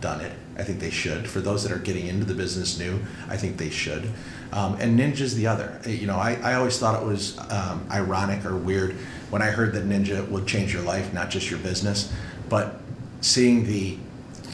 done 0.04 0.20
it, 0.20 0.34
I 0.58 0.64
think 0.64 0.82
they 0.82 0.90
should. 0.90 1.30
For 1.30 1.40
those 1.40 1.64
that 1.64 1.72
are 1.72 1.80
getting 1.80 2.08
into 2.08 2.26
the 2.26 2.34
business 2.34 2.78
new, 2.78 3.00
I 3.30 3.38
think 3.38 3.56
they 3.56 3.70
should. 3.70 4.12
Um, 4.52 4.76
and 4.82 5.00
Ninja's 5.00 5.34
the 5.34 5.48
other. 5.48 5.80
You 5.88 6.06
know, 6.08 6.18
I, 6.18 6.34
I 6.44 6.56
always 6.56 6.78
thought 6.78 7.02
it 7.02 7.06
was 7.06 7.40
um, 7.50 7.88
ironic 7.90 8.46
or 8.46 8.58
weird 8.58 8.96
when 9.30 9.42
I 9.42 9.46
heard 9.46 9.74
that 9.74 9.86
Ninja 9.86 10.28
would 10.28 10.46
change 10.46 10.74
your 10.74 10.84
life, 10.84 11.14
not 11.14 11.30
just 11.30 11.50
your 11.50 11.60
business. 11.60 12.12
But 12.50 12.82
seeing 13.22 13.66
the 13.66 13.98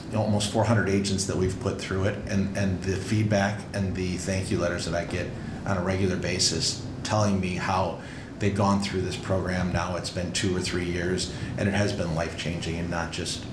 you 0.09 0.13
know, 0.13 0.21
almost 0.21 0.51
400 0.51 0.87
agents 0.87 1.25
that 1.25 1.35
we've 1.35 1.59
put 1.59 1.81
through 1.81 2.05
it 2.05 2.15
and, 2.27 2.55
and 2.55 2.81
the 2.83 2.95
feedback 2.95 3.59
and 3.73 3.95
the 3.95 4.17
thank 4.17 4.51
you 4.51 4.59
letters 4.59 4.85
that 4.85 4.93
I 4.93 5.05
get 5.05 5.27
on 5.65 5.77
a 5.77 5.81
regular 5.83 6.15
basis 6.15 6.85
telling 7.03 7.39
me 7.39 7.55
how 7.55 7.99
they've 8.37 8.55
gone 8.55 8.81
through 8.81 9.01
this 9.01 9.17
program 9.17 9.73
now 9.73 9.97
it's 9.97 10.09
been 10.09 10.31
two 10.31 10.55
or 10.55 10.61
three 10.61 10.85
years 10.85 11.33
and 11.57 11.67
it 11.67 11.73
has 11.73 11.91
been 11.91 12.15
life 12.15 12.37
changing 12.37 12.77
and 12.77 12.89
not 12.89 13.11
just 13.11 13.43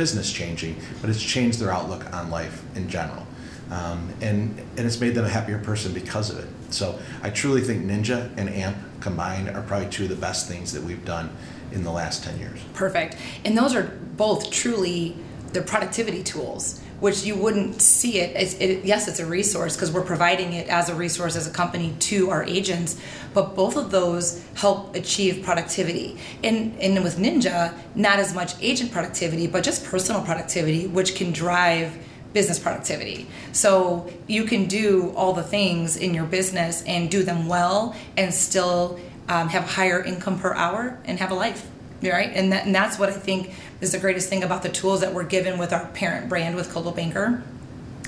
business 0.00 0.32
changing 0.32 0.74
but 1.02 1.10
it's 1.10 1.22
changed 1.22 1.58
their 1.58 1.70
outlook 1.70 2.10
on 2.14 2.30
life 2.30 2.62
in 2.74 2.88
general. 2.88 3.26
Um, 3.70 4.08
and 4.22 4.58
and 4.78 4.86
it's 4.88 4.98
made 4.98 5.14
them 5.14 5.26
a 5.26 5.28
happier 5.28 5.58
person 5.58 5.92
because 5.92 6.30
of 6.30 6.38
it. 6.38 6.48
So 6.70 6.98
i 7.22 7.28
truly 7.28 7.60
think 7.60 7.84
ninja 7.84 8.20
and 8.38 8.48
amp 8.48 8.78
combined 9.00 9.50
are 9.50 9.60
probably 9.60 9.90
two 9.90 10.04
of 10.04 10.08
the 10.08 10.22
best 10.28 10.48
things 10.48 10.72
that 10.72 10.82
we've 10.82 11.04
done 11.04 11.28
in 11.72 11.84
the 11.84 11.90
last 11.90 12.24
10 12.24 12.38
years. 12.38 12.58
Perfect. 12.72 13.16
And 13.44 13.58
those 13.58 13.74
are 13.74 13.84
both 14.16 14.50
truly 14.50 15.16
the 15.52 15.60
productivity 15.60 16.22
tools 16.22 16.80
which 17.00 17.24
you 17.24 17.34
wouldn't 17.34 17.80
see 17.82 18.18
it. 18.18 18.36
It's, 18.36 18.54
it 18.54 18.84
yes, 18.84 19.08
it's 19.08 19.18
a 19.18 19.26
resource 19.26 19.74
because 19.74 19.90
we're 19.90 20.04
providing 20.04 20.52
it 20.52 20.68
as 20.68 20.88
a 20.88 20.94
resource 20.94 21.34
as 21.34 21.46
a 21.46 21.50
company 21.50 21.94
to 22.00 22.30
our 22.30 22.44
agents, 22.44 23.00
but 23.34 23.56
both 23.56 23.76
of 23.76 23.90
those 23.90 24.44
help 24.54 24.94
achieve 24.94 25.42
productivity. 25.42 26.18
And, 26.44 26.78
and 26.78 27.02
with 27.02 27.16
Ninja, 27.16 27.74
not 27.94 28.18
as 28.18 28.34
much 28.34 28.54
agent 28.60 28.92
productivity, 28.92 29.46
but 29.46 29.64
just 29.64 29.84
personal 29.84 30.22
productivity, 30.22 30.86
which 30.86 31.14
can 31.14 31.32
drive 31.32 31.96
business 32.32 32.58
productivity. 32.58 33.26
So 33.52 34.08
you 34.28 34.44
can 34.44 34.66
do 34.66 35.12
all 35.16 35.32
the 35.32 35.42
things 35.42 35.96
in 35.96 36.14
your 36.14 36.26
business 36.26 36.82
and 36.84 37.10
do 37.10 37.22
them 37.22 37.48
well 37.48 37.96
and 38.16 38.32
still 38.32 39.00
um, 39.28 39.48
have 39.48 39.64
higher 39.64 40.02
income 40.02 40.38
per 40.38 40.54
hour 40.54 40.98
and 41.04 41.18
have 41.18 41.30
a 41.30 41.34
life 41.34 41.68
right? 42.02 42.30
And, 42.34 42.52
that, 42.52 42.66
and 42.66 42.74
that's 42.74 42.98
what 42.98 43.08
I 43.08 43.12
think 43.12 43.52
is 43.80 43.92
the 43.92 43.98
greatest 43.98 44.28
thing 44.28 44.42
about 44.42 44.62
the 44.62 44.68
tools 44.68 45.00
that 45.00 45.12
we're 45.12 45.24
given 45.24 45.58
with 45.58 45.72
our 45.72 45.86
parent 45.88 46.28
brand 46.28 46.56
with 46.56 46.70
Coldwell 46.72 46.94
Banker 46.94 47.42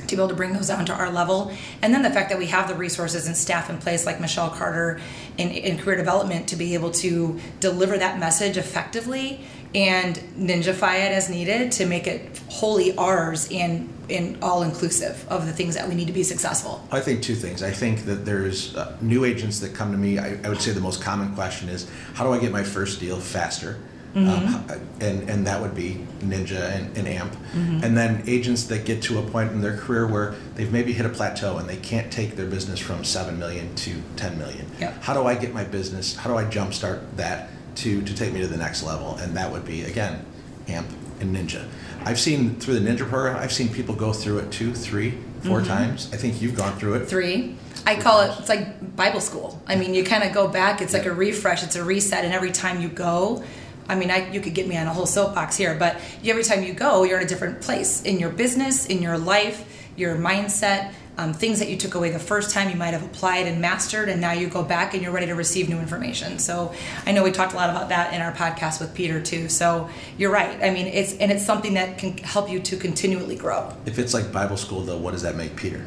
to 0.06 0.16
be 0.16 0.22
able 0.22 0.28
to 0.28 0.34
bring 0.34 0.52
those 0.52 0.68
down 0.68 0.84
to 0.86 0.92
our 0.92 1.10
level. 1.10 1.52
And 1.80 1.94
then 1.94 2.02
the 2.02 2.10
fact 2.10 2.30
that 2.30 2.38
we 2.38 2.46
have 2.46 2.68
the 2.68 2.74
resources 2.74 3.26
and 3.26 3.36
staff 3.36 3.70
in 3.70 3.78
place 3.78 4.04
like 4.06 4.20
Michelle 4.20 4.50
Carter 4.50 5.00
in, 5.38 5.50
in 5.50 5.78
career 5.78 5.96
development 5.96 6.48
to 6.48 6.56
be 6.56 6.74
able 6.74 6.90
to 6.92 7.40
deliver 7.60 7.98
that 7.98 8.18
message 8.18 8.56
effectively 8.56 9.40
and 9.74 10.16
ninjafy 10.36 11.06
it 11.06 11.12
as 11.12 11.30
needed 11.30 11.72
to 11.72 11.86
make 11.86 12.06
it 12.06 12.40
wholly 12.48 12.96
ours 12.96 13.48
and 13.50 13.88
and 14.10 14.42
all 14.42 14.62
inclusive 14.62 15.24
of 15.30 15.46
the 15.46 15.52
things 15.52 15.74
that 15.74 15.88
we 15.88 15.94
need 15.94 16.06
to 16.06 16.12
be 16.12 16.22
successful. 16.22 16.86
I 16.90 17.00
think 17.00 17.22
two 17.22 17.34
things. 17.34 17.62
I 17.62 17.70
think 17.70 18.04
that 18.04 18.26
there's 18.26 18.76
uh, 18.76 18.96
new 19.00 19.24
agents 19.24 19.60
that 19.60 19.74
come 19.74 19.90
to 19.92 19.96
me. 19.96 20.18
I, 20.18 20.38
I, 20.44 20.48
would 20.50 20.60
say 20.60 20.72
the 20.72 20.80
most 20.80 21.00
common 21.00 21.34
question 21.34 21.70
is, 21.70 21.90
how 22.12 22.24
do 22.24 22.32
I 22.32 22.38
get 22.38 22.52
my 22.52 22.62
first 22.62 23.00
deal 23.00 23.18
faster? 23.18 23.78
Mm-hmm. 24.14 24.70
Um, 24.70 24.80
and 25.00 25.30
and 25.30 25.46
that 25.46 25.62
would 25.62 25.74
be 25.74 26.04
Ninja 26.18 26.76
and, 26.76 26.94
and 26.98 27.08
AMP. 27.08 27.32
Mm-hmm. 27.32 27.80
And 27.82 27.96
then 27.96 28.22
agents 28.26 28.64
that 28.64 28.84
get 28.84 29.02
to 29.04 29.18
a 29.18 29.22
point 29.22 29.52
in 29.52 29.62
their 29.62 29.78
career 29.78 30.06
where 30.06 30.34
they've 30.54 30.70
maybe 30.70 30.92
hit 30.92 31.06
a 31.06 31.08
plateau 31.08 31.56
and 31.56 31.66
they 31.66 31.78
can't 31.78 32.12
take 32.12 32.36
their 32.36 32.46
business 32.46 32.78
from 32.78 33.04
seven 33.04 33.38
million 33.38 33.74
to 33.76 34.02
ten 34.16 34.38
million. 34.38 34.70
Yep. 34.80 35.02
How 35.02 35.14
do 35.14 35.26
I 35.26 35.34
get 35.34 35.54
my 35.54 35.64
business? 35.64 36.14
How 36.14 36.28
do 36.28 36.36
I 36.36 36.44
jumpstart 36.44 37.00
that 37.16 37.48
to 37.76 38.02
to 38.02 38.14
take 38.14 38.32
me 38.32 38.40
to 38.40 38.46
the 38.46 38.56
next 38.56 38.82
level? 38.82 39.16
And 39.16 39.36
that 39.36 39.50
would 39.50 39.64
be 39.64 39.82
again, 39.82 40.24
AMP 40.68 40.88
and 41.20 41.34
Ninja. 41.34 41.66
I've 42.04 42.18
seen 42.18 42.56
through 42.56 42.80
the 42.80 42.88
Ninja 42.88 43.08
program. 43.08 43.36
I've 43.36 43.52
seen 43.52 43.68
people 43.68 43.94
go 43.94 44.12
through 44.12 44.38
it 44.38 44.50
two, 44.50 44.74
three, 44.74 45.12
four 45.42 45.58
mm-hmm. 45.58 45.68
times. 45.68 46.10
I 46.12 46.16
think 46.16 46.42
you've 46.42 46.56
gone 46.56 46.78
through 46.78 46.94
it 46.94 47.06
three. 47.06 47.56
I 47.86 47.96
call 47.96 48.20
it 48.22 48.38
it's 48.38 48.48
like 48.48 48.96
Bible 48.96 49.20
school. 49.20 49.60
I 49.66 49.76
mean, 49.76 49.94
you 49.94 50.04
kind 50.04 50.24
of 50.24 50.32
go 50.32 50.48
back. 50.48 50.80
It's 50.80 50.92
like 50.92 51.06
a 51.06 51.12
refresh. 51.12 51.62
It's 51.62 51.76
a 51.76 51.84
reset, 51.84 52.24
and 52.24 52.32
every 52.32 52.52
time 52.52 52.80
you 52.80 52.88
go, 52.88 53.42
I 53.88 53.94
mean, 53.94 54.10
I, 54.10 54.30
you 54.30 54.40
could 54.40 54.54
get 54.54 54.68
me 54.68 54.76
on 54.76 54.86
a 54.86 54.92
whole 54.92 55.06
soapbox 55.06 55.56
here, 55.56 55.74
but 55.74 56.00
every 56.24 56.44
time 56.44 56.62
you 56.62 56.72
go, 56.72 57.02
you're 57.02 57.18
in 57.18 57.24
a 57.24 57.28
different 57.28 57.60
place 57.60 58.02
in 58.02 58.18
your 58.18 58.30
business, 58.30 58.86
in 58.86 59.02
your 59.02 59.18
life, 59.18 59.90
your 59.96 60.16
mindset, 60.16 60.92
um, 61.18 61.34
things 61.34 61.58
that 61.58 61.68
you 61.68 61.76
took 61.76 61.94
away 61.94 62.10
the 62.10 62.18
first 62.18 62.50
time 62.50 62.70
you 62.70 62.76
might 62.76 62.92
have 62.92 63.04
applied 63.04 63.46
and 63.46 63.60
mastered, 63.60 64.08
and 64.08 64.20
now 64.20 64.32
you 64.32 64.48
go 64.48 64.62
back 64.62 64.94
and 64.94 65.02
you're 65.02 65.12
ready 65.12 65.26
to 65.26 65.34
receive 65.34 65.68
new 65.68 65.78
information. 65.78 66.38
So 66.38 66.74
I 67.04 67.12
know 67.12 67.22
we 67.22 67.32
talked 67.32 67.52
a 67.52 67.56
lot 67.56 67.68
about 67.68 67.90
that 67.90 68.14
in 68.14 68.22
our 68.22 68.32
podcast 68.32 68.80
with 68.80 68.94
Peter 68.94 69.20
too. 69.20 69.48
So 69.48 69.90
you're 70.16 70.32
right. 70.32 70.62
I 70.62 70.70
mean, 70.70 70.86
it's 70.86 71.16
and 71.18 71.30
it's 71.30 71.44
something 71.44 71.74
that 71.74 71.98
can 71.98 72.16
help 72.18 72.50
you 72.50 72.60
to 72.60 72.76
continually 72.76 73.36
grow. 73.36 73.74
If 73.84 73.98
it's 73.98 74.14
like 74.14 74.32
Bible 74.32 74.56
school, 74.56 74.80
though, 74.80 74.96
what 74.96 75.10
does 75.10 75.22
that 75.22 75.36
make 75.36 75.54
Peter? 75.54 75.86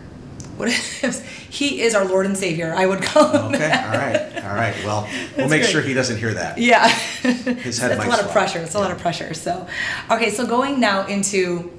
What 0.58 0.70
if 0.70 1.28
he 1.50 1.82
is 1.82 1.96
our 1.96 2.06
Lord 2.06 2.26
and 2.26 2.38
Savior. 2.38 2.74
I 2.76 2.86
would 2.86 3.02
call 3.02 3.30
him. 3.30 3.46
Okay, 3.48 3.58
that. 3.58 3.86
all 3.86 4.00
right, 4.00 4.46
all 4.46 4.56
right. 4.56 4.76
Well, 4.86 5.10
we'll 5.38 5.50
make 5.50 5.64
sure 5.64 5.82
he 5.82 5.94
doesn't 5.94 6.18
hear 6.18 6.34
that. 6.34 6.58
Yeah, 6.58 6.88
his 6.88 7.80
head. 7.80 7.92
That's 7.92 8.06
a 8.06 8.10
lot 8.10 8.22
of 8.22 8.32
pressure. 8.32 8.60
It's 8.60 8.76
a 8.76 8.78
yeah. 8.78 8.84
lot 8.84 8.92
of 8.92 9.00
pressure. 9.00 9.34
So, 9.34 9.68
okay, 10.12 10.30
so 10.30 10.46
going 10.46 10.80
now 10.80 11.08
into 11.08 11.72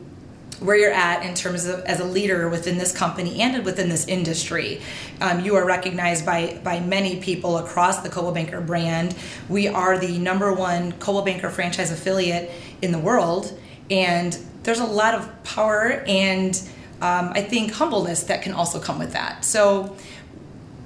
where 0.61 0.77
you're 0.77 0.93
at 0.93 1.25
in 1.25 1.35
terms 1.35 1.67
of 1.67 1.81
as 1.85 2.01
a 2.01 2.05
leader 2.05 2.49
within 2.49 2.79
this 2.79 2.97
company 2.97 3.41
and 3.43 3.65
within 3.65 3.89
this 3.89 4.07
industry. 4.07 4.81
Um, 5.21 5.41
you 5.41 5.57
are 5.57 5.67
recognized 5.67 6.25
by 6.25 6.61
by 6.65 6.81
many 6.81 7.21
people 7.21 7.59
across 7.59 8.01
the 8.01 8.09
Coldwell 8.09 8.35
Banker 8.35 8.61
brand. 8.61 9.15
We 9.49 9.69
are 9.69 9.99
the 9.99 10.19
number 10.19 10.53
one 10.53 10.93
Coldwell 10.93 11.25
Banker 11.25 11.51
franchise 11.51 11.91
affiliate 11.91 12.51
in 12.81 12.93
the 12.93 12.99
world, 12.99 13.59
and 13.91 14.37
there's 14.63 14.81
a 14.81 14.87
lot 14.87 15.15
of 15.15 15.45
power 15.45 16.05
and 16.07 16.57
um, 17.01 17.33
I 17.35 17.43
think 17.43 17.73
humbleness 17.73 18.25
that 18.25 18.43
can 18.43 18.53
also 18.53 18.81
come 18.81 18.99
with 18.99 19.13
that. 19.13 19.45
So 19.45 19.97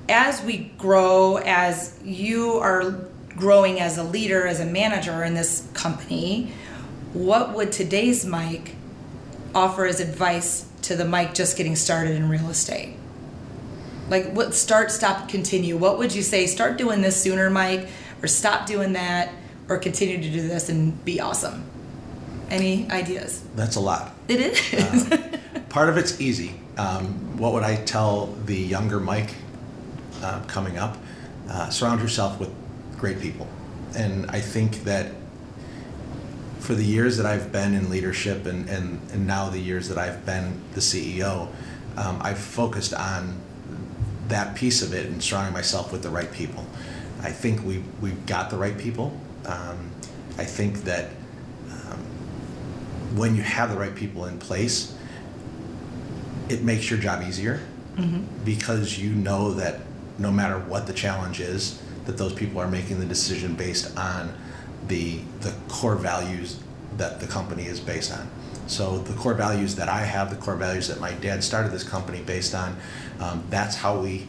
as 0.09 0.43
we 0.43 0.73
grow, 0.77 1.37
as 1.37 1.99
you 2.05 2.55
are 2.55 3.09
growing 3.37 3.81
as 3.81 3.97
a 3.97 4.03
leader, 4.03 4.47
as 4.47 4.59
a 4.59 4.67
manager 4.67 5.23
in 5.23 5.35
this 5.35 5.69
company, 5.73 6.53
what 7.13 7.55
would 7.55 7.71
today's 7.71 8.27
Mike 8.27 8.75
offer 9.55 9.87
as 9.87 10.01
advice 10.01 10.67
to 10.83 10.97
the 10.97 11.05
Mike 11.05 11.35
just 11.35 11.57
getting 11.57 11.77
started 11.77 12.17
in 12.17 12.29
real 12.29 12.51
estate? 12.51 12.95
Like 14.09 14.33
what 14.33 14.55
start, 14.55 14.91
stop, 14.91 15.29
continue. 15.29 15.77
What 15.77 15.99
would 15.99 16.15
you 16.15 16.23
say? 16.23 16.47
Start 16.47 16.77
doing 16.79 17.01
this 17.01 17.21
sooner, 17.21 17.49
Mike, 17.51 17.89
or 18.23 18.29
stop 18.29 18.67
doing 18.67 18.95
that, 18.95 19.33
or 19.69 19.79
continue 19.79 20.21
to 20.21 20.31
do 20.31 20.49
this 20.49 20.69
and 20.69 21.05
be 21.05 21.21
awesome. 21.21 21.65
Any 22.51 22.91
ideas? 22.91 23.43
That's 23.55 23.77
a 23.77 23.81
lot. 23.81 24.13
It 24.27 24.41
is. 24.41 25.13
Um, 25.13 25.65
part 25.69 25.89
of 25.89 25.97
it's 25.97 26.21
easy. 26.21 26.55
Um, 26.77 27.37
what 27.39 27.53
would 27.53 27.63
I 27.63 27.77
tell 27.77 28.27
the 28.47 28.57
younger 28.57 28.99
Mike 28.99 29.35
uh, 30.23 30.43
coming 30.49 30.77
up? 30.77 30.97
Uh, 31.49 31.71
surround 31.71 32.01
yourself 32.01 32.41
with 32.41 32.53
great 32.99 33.21
people. 33.21 33.47
And 33.97 34.29
I 34.31 34.41
think 34.41 34.85
that 34.85 35.13
for 36.71 36.77
the 36.77 36.85
years 36.85 37.17
that 37.17 37.27
I've 37.27 37.51
been 37.51 37.75
in 37.75 37.91
leadership 37.91 38.47
and, 38.47 38.69
and, 38.69 39.01
and 39.11 39.27
now 39.27 39.51
the 39.51 39.59
years 39.59 39.89
that 39.89 39.99
I've 39.99 40.25
been 40.25 40.63
the 40.75 40.81
CEO, 40.81 41.49
um, 41.97 42.21
I've 42.23 42.39
focused 42.39 42.95
on 42.95 43.41
that 44.29 44.55
piece 44.55 44.81
of 44.81 44.95
it 44.95 45.07
and 45.07 45.21
surrounding 45.21 45.53
myself 45.53 45.91
with 45.91 46.05
the 46.05 46.11
right 46.11 46.31
people. 46.31 46.65
I 47.23 47.33
think 47.33 47.65
we, 47.65 47.83
we've 48.01 48.25
got 48.25 48.51
the 48.51 48.57
right 48.57 48.79
people. 48.79 49.13
Um, 49.47 49.91
I 50.39 50.45
think 50.45 50.85
that 50.85 51.11
um, 51.73 51.99
when 53.17 53.35
you 53.35 53.43
have 53.43 53.73
the 53.73 53.77
right 53.77 53.97
people 53.97 54.27
in 54.27 54.39
place, 54.39 54.97
it 56.49 56.63
makes 56.63 56.89
your 56.89 57.01
job 57.01 57.25
easier 57.27 57.59
mm-hmm. 57.97 58.23
because 58.45 58.97
you 58.97 59.11
know 59.11 59.55
that 59.55 59.81
no 60.19 60.31
matter 60.31 60.61
what 60.61 60.87
the 60.87 60.93
challenge 60.93 61.41
is, 61.41 61.83
that 62.07 62.17
those 62.17 62.33
people 62.33 62.61
are 62.61 62.71
making 62.71 63.01
the 63.01 63.07
decision 63.07 63.57
based 63.57 63.99
on 63.99 64.33
the 64.89 65.21
the 65.41 65.55
core 65.69 65.97
values 65.97 66.59
that 66.97 67.21
the 67.21 67.27
company 67.27 67.67
is 67.67 67.81
based 67.81 68.13
on. 68.13 68.29
So 68.67 68.99
the 68.99 69.15
core 69.15 69.35
values 69.35 69.75
that 69.77 69.89
I 69.89 70.01
have, 70.01 70.31
the 70.31 70.37
core 70.37 70.55
values 70.55 70.89
that 70.89 71.01
my 71.01 71.13
dad 71.13 71.43
started 71.43 71.73
this 71.73 71.83
company 71.83 72.21
based 72.21 72.55
on, 72.55 72.77
um, 73.19 73.43
that's 73.51 73.75
how 73.75 73.99
we 73.99 74.29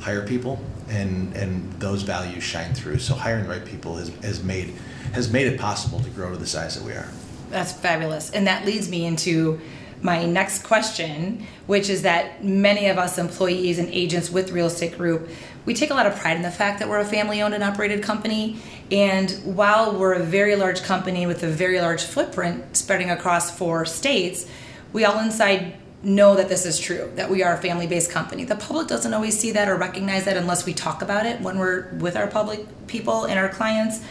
hire 0.00 0.26
people, 0.26 0.60
and 0.88 1.34
and 1.36 1.72
those 1.80 2.02
values 2.02 2.42
shine 2.42 2.74
through. 2.74 2.98
So 2.98 3.14
hiring 3.14 3.44
the 3.44 3.50
right 3.50 3.64
people 3.64 3.96
has, 3.96 4.08
has 4.22 4.42
made 4.42 4.74
has 5.12 5.30
made 5.30 5.46
it 5.46 5.58
possible 5.58 6.00
to 6.00 6.10
grow 6.10 6.30
to 6.30 6.36
the 6.36 6.46
size 6.46 6.76
that 6.76 6.84
we 6.84 6.92
are. 6.92 7.08
That's 7.50 7.72
fabulous, 7.72 8.30
and 8.30 8.46
that 8.46 8.64
leads 8.64 8.88
me 8.88 9.04
into 9.04 9.60
my 10.00 10.24
next 10.24 10.62
question, 10.62 11.46
which 11.66 11.88
is 11.88 12.02
that 12.02 12.44
many 12.44 12.86
of 12.86 12.98
us 12.98 13.18
employees 13.18 13.78
and 13.78 13.88
agents 13.88 14.30
with 14.30 14.52
Real 14.52 14.66
Estate 14.66 14.96
Group, 14.96 15.28
we 15.68 15.74
take 15.74 15.90
a 15.90 15.94
lot 15.94 16.06
of 16.06 16.16
pride 16.16 16.38
in 16.38 16.42
the 16.42 16.50
fact 16.50 16.78
that 16.78 16.88
we're 16.88 16.98
a 16.98 17.04
family 17.04 17.42
owned 17.42 17.52
and 17.52 17.62
operated 17.62 18.02
company. 18.02 18.56
And 18.90 19.30
while 19.44 19.98
we're 19.98 20.14
a 20.14 20.22
very 20.22 20.56
large 20.56 20.82
company 20.82 21.26
with 21.26 21.42
a 21.42 21.46
very 21.46 21.78
large 21.78 22.02
footprint 22.02 22.74
spreading 22.74 23.10
across 23.10 23.50
four 23.50 23.84
states, 23.84 24.46
we 24.94 25.04
all 25.04 25.20
inside 25.20 25.74
know 26.02 26.36
that 26.36 26.48
this 26.48 26.64
is 26.64 26.78
true, 26.78 27.12
that 27.16 27.28
we 27.28 27.42
are 27.42 27.52
a 27.52 27.58
family 27.58 27.86
based 27.86 28.10
company. 28.10 28.44
The 28.44 28.56
public 28.56 28.88
doesn't 28.88 29.12
always 29.12 29.38
see 29.38 29.52
that 29.52 29.68
or 29.68 29.76
recognize 29.76 30.24
that 30.24 30.38
unless 30.38 30.64
we 30.64 30.72
talk 30.72 31.02
about 31.02 31.26
it 31.26 31.42
when 31.42 31.58
we're 31.58 31.92
with 31.96 32.16
our 32.16 32.28
public 32.28 32.86
people 32.86 33.26
and 33.26 33.38
our 33.38 33.50
clients. 33.50 34.02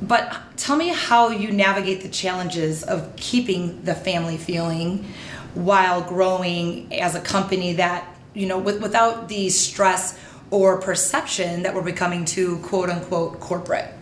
But 0.00 0.36
tell 0.56 0.74
me 0.74 0.88
how 0.88 1.28
you 1.28 1.52
navigate 1.52 2.02
the 2.02 2.08
challenges 2.08 2.82
of 2.82 3.14
keeping 3.14 3.84
the 3.84 3.94
family 3.94 4.36
feeling 4.36 5.04
while 5.54 6.02
growing 6.02 6.92
as 6.92 7.14
a 7.14 7.20
company 7.20 7.74
that, 7.74 8.04
you 8.34 8.46
know, 8.46 8.58
with, 8.58 8.82
without 8.82 9.28
the 9.28 9.48
stress 9.48 10.18
or 10.52 10.78
perception 10.78 11.62
that 11.62 11.74
we're 11.74 11.82
becoming 11.82 12.24
too 12.24 12.58
quote 12.58 12.90
unquote 12.90 13.40
corporate. 13.40 13.92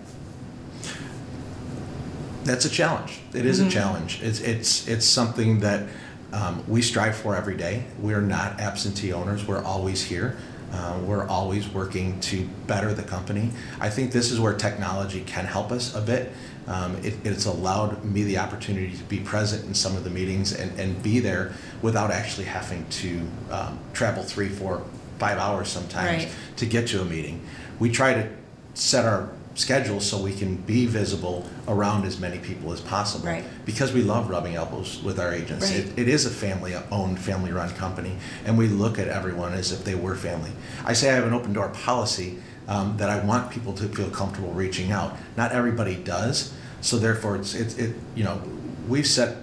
That's 2.44 2.64
a 2.64 2.70
challenge. 2.70 3.20
It 3.32 3.46
is 3.46 3.60
mm-hmm. 3.60 3.68
a 3.68 3.70
challenge. 3.70 4.20
It's 4.22 4.40
it's 4.40 4.88
it's 4.88 5.06
something 5.06 5.60
that 5.60 5.88
um, 6.32 6.64
we 6.68 6.82
strive 6.82 7.16
for 7.16 7.36
every 7.36 7.56
day. 7.56 7.84
We're 8.00 8.20
not 8.20 8.60
absentee 8.60 9.12
owners. 9.12 9.46
We're 9.46 9.62
always 9.62 10.02
here. 10.02 10.36
Uh, 10.72 11.00
we're 11.04 11.26
always 11.26 11.68
working 11.68 12.20
to 12.20 12.48
better 12.66 12.94
the 12.94 13.02
company. 13.02 13.50
I 13.80 13.88
think 13.88 14.12
this 14.12 14.30
is 14.30 14.38
where 14.38 14.54
technology 14.54 15.22
can 15.22 15.44
help 15.44 15.72
us 15.72 15.94
a 15.94 16.00
bit. 16.00 16.32
Um, 16.68 16.96
it, 17.04 17.14
it's 17.24 17.46
allowed 17.46 18.04
me 18.04 18.22
the 18.22 18.38
opportunity 18.38 18.96
to 18.96 19.02
be 19.04 19.18
present 19.18 19.64
in 19.64 19.74
some 19.74 19.96
of 19.96 20.04
the 20.04 20.10
meetings 20.10 20.52
and, 20.52 20.78
and 20.78 21.02
be 21.02 21.18
there 21.18 21.52
without 21.82 22.12
actually 22.12 22.44
having 22.44 22.88
to 22.90 23.20
um, 23.50 23.80
travel 23.92 24.22
three, 24.22 24.48
four, 24.48 24.84
five 25.20 25.38
hours 25.38 25.68
sometimes 25.68 26.24
right. 26.24 26.34
to 26.56 26.66
get 26.66 26.88
to 26.88 27.00
a 27.00 27.04
meeting. 27.04 27.40
We 27.78 27.90
try 27.90 28.14
to 28.14 28.28
set 28.74 29.04
our 29.04 29.30
schedule 29.54 30.00
so 30.00 30.20
we 30.20 30.34
can 30.34 30.56
be 30.56 30.86
visible 30.86 31.46
around 31.68 32.06
as 32.06 32.18
many 32.18 32.38
people 32.38 32.72
as 32.72 32.80
possible. 32.80 33.26
Right. 33.26 33.44
Because 33.66 33.92
we 33.92 34.02
love 34.02 34.30
rubbing 34.30 34.54
elbows 34.54 35.02
with 35.02 35.20
our 35.20 35.32
agents. 35.34 35.70
Right. 35.70 35.80
It, 35.80 35.98
it 35.98 36.08
is 36.08 36.24
a 36.24 36.30
family 36.30 36.74
owned, 36.90 37.20
family 37.20 37.52
run 37.52 37.70
company, 37.70 38.16
and 38.46 38.56
we 38.56 38.68
look 38.68 38.98
at 38.98 39.08
everyone 39.08 39.52
as 39.52 39.70
if 39.72 39.84
they 39.84 39.94
were 39.94 40.16
family. 40.16 40.52
I 40.84 40.94
say 40.94 41.10
I 41.10 41.14
have 41.14 41.26
an 41.26 41.34
open 41.34 41.52
door 41.52 41.68
policy 41.68 42.38
um, 42.68 42.96
that 42.96 43.10
I 43.10 43.24
want 43.24 43.50
people 43.50 43.72
to 43.74 43.88
feel 43.88 44.10
comfortable 44.10 44.52
reaching 44.52 44.92
out. 44.92 45.16
Not 45.36 45.52
everybody 45.52 45.96
does, 45.96 46.54
so 46.80 46.98
therefore 46.98 47.36
it's, 47.36 47.54
it, 47.54 47.78
it 47.78 47.96
you 48.14 48.24
know, 48.24 48.40
we've 48.88 49.06
set 49.06 49.36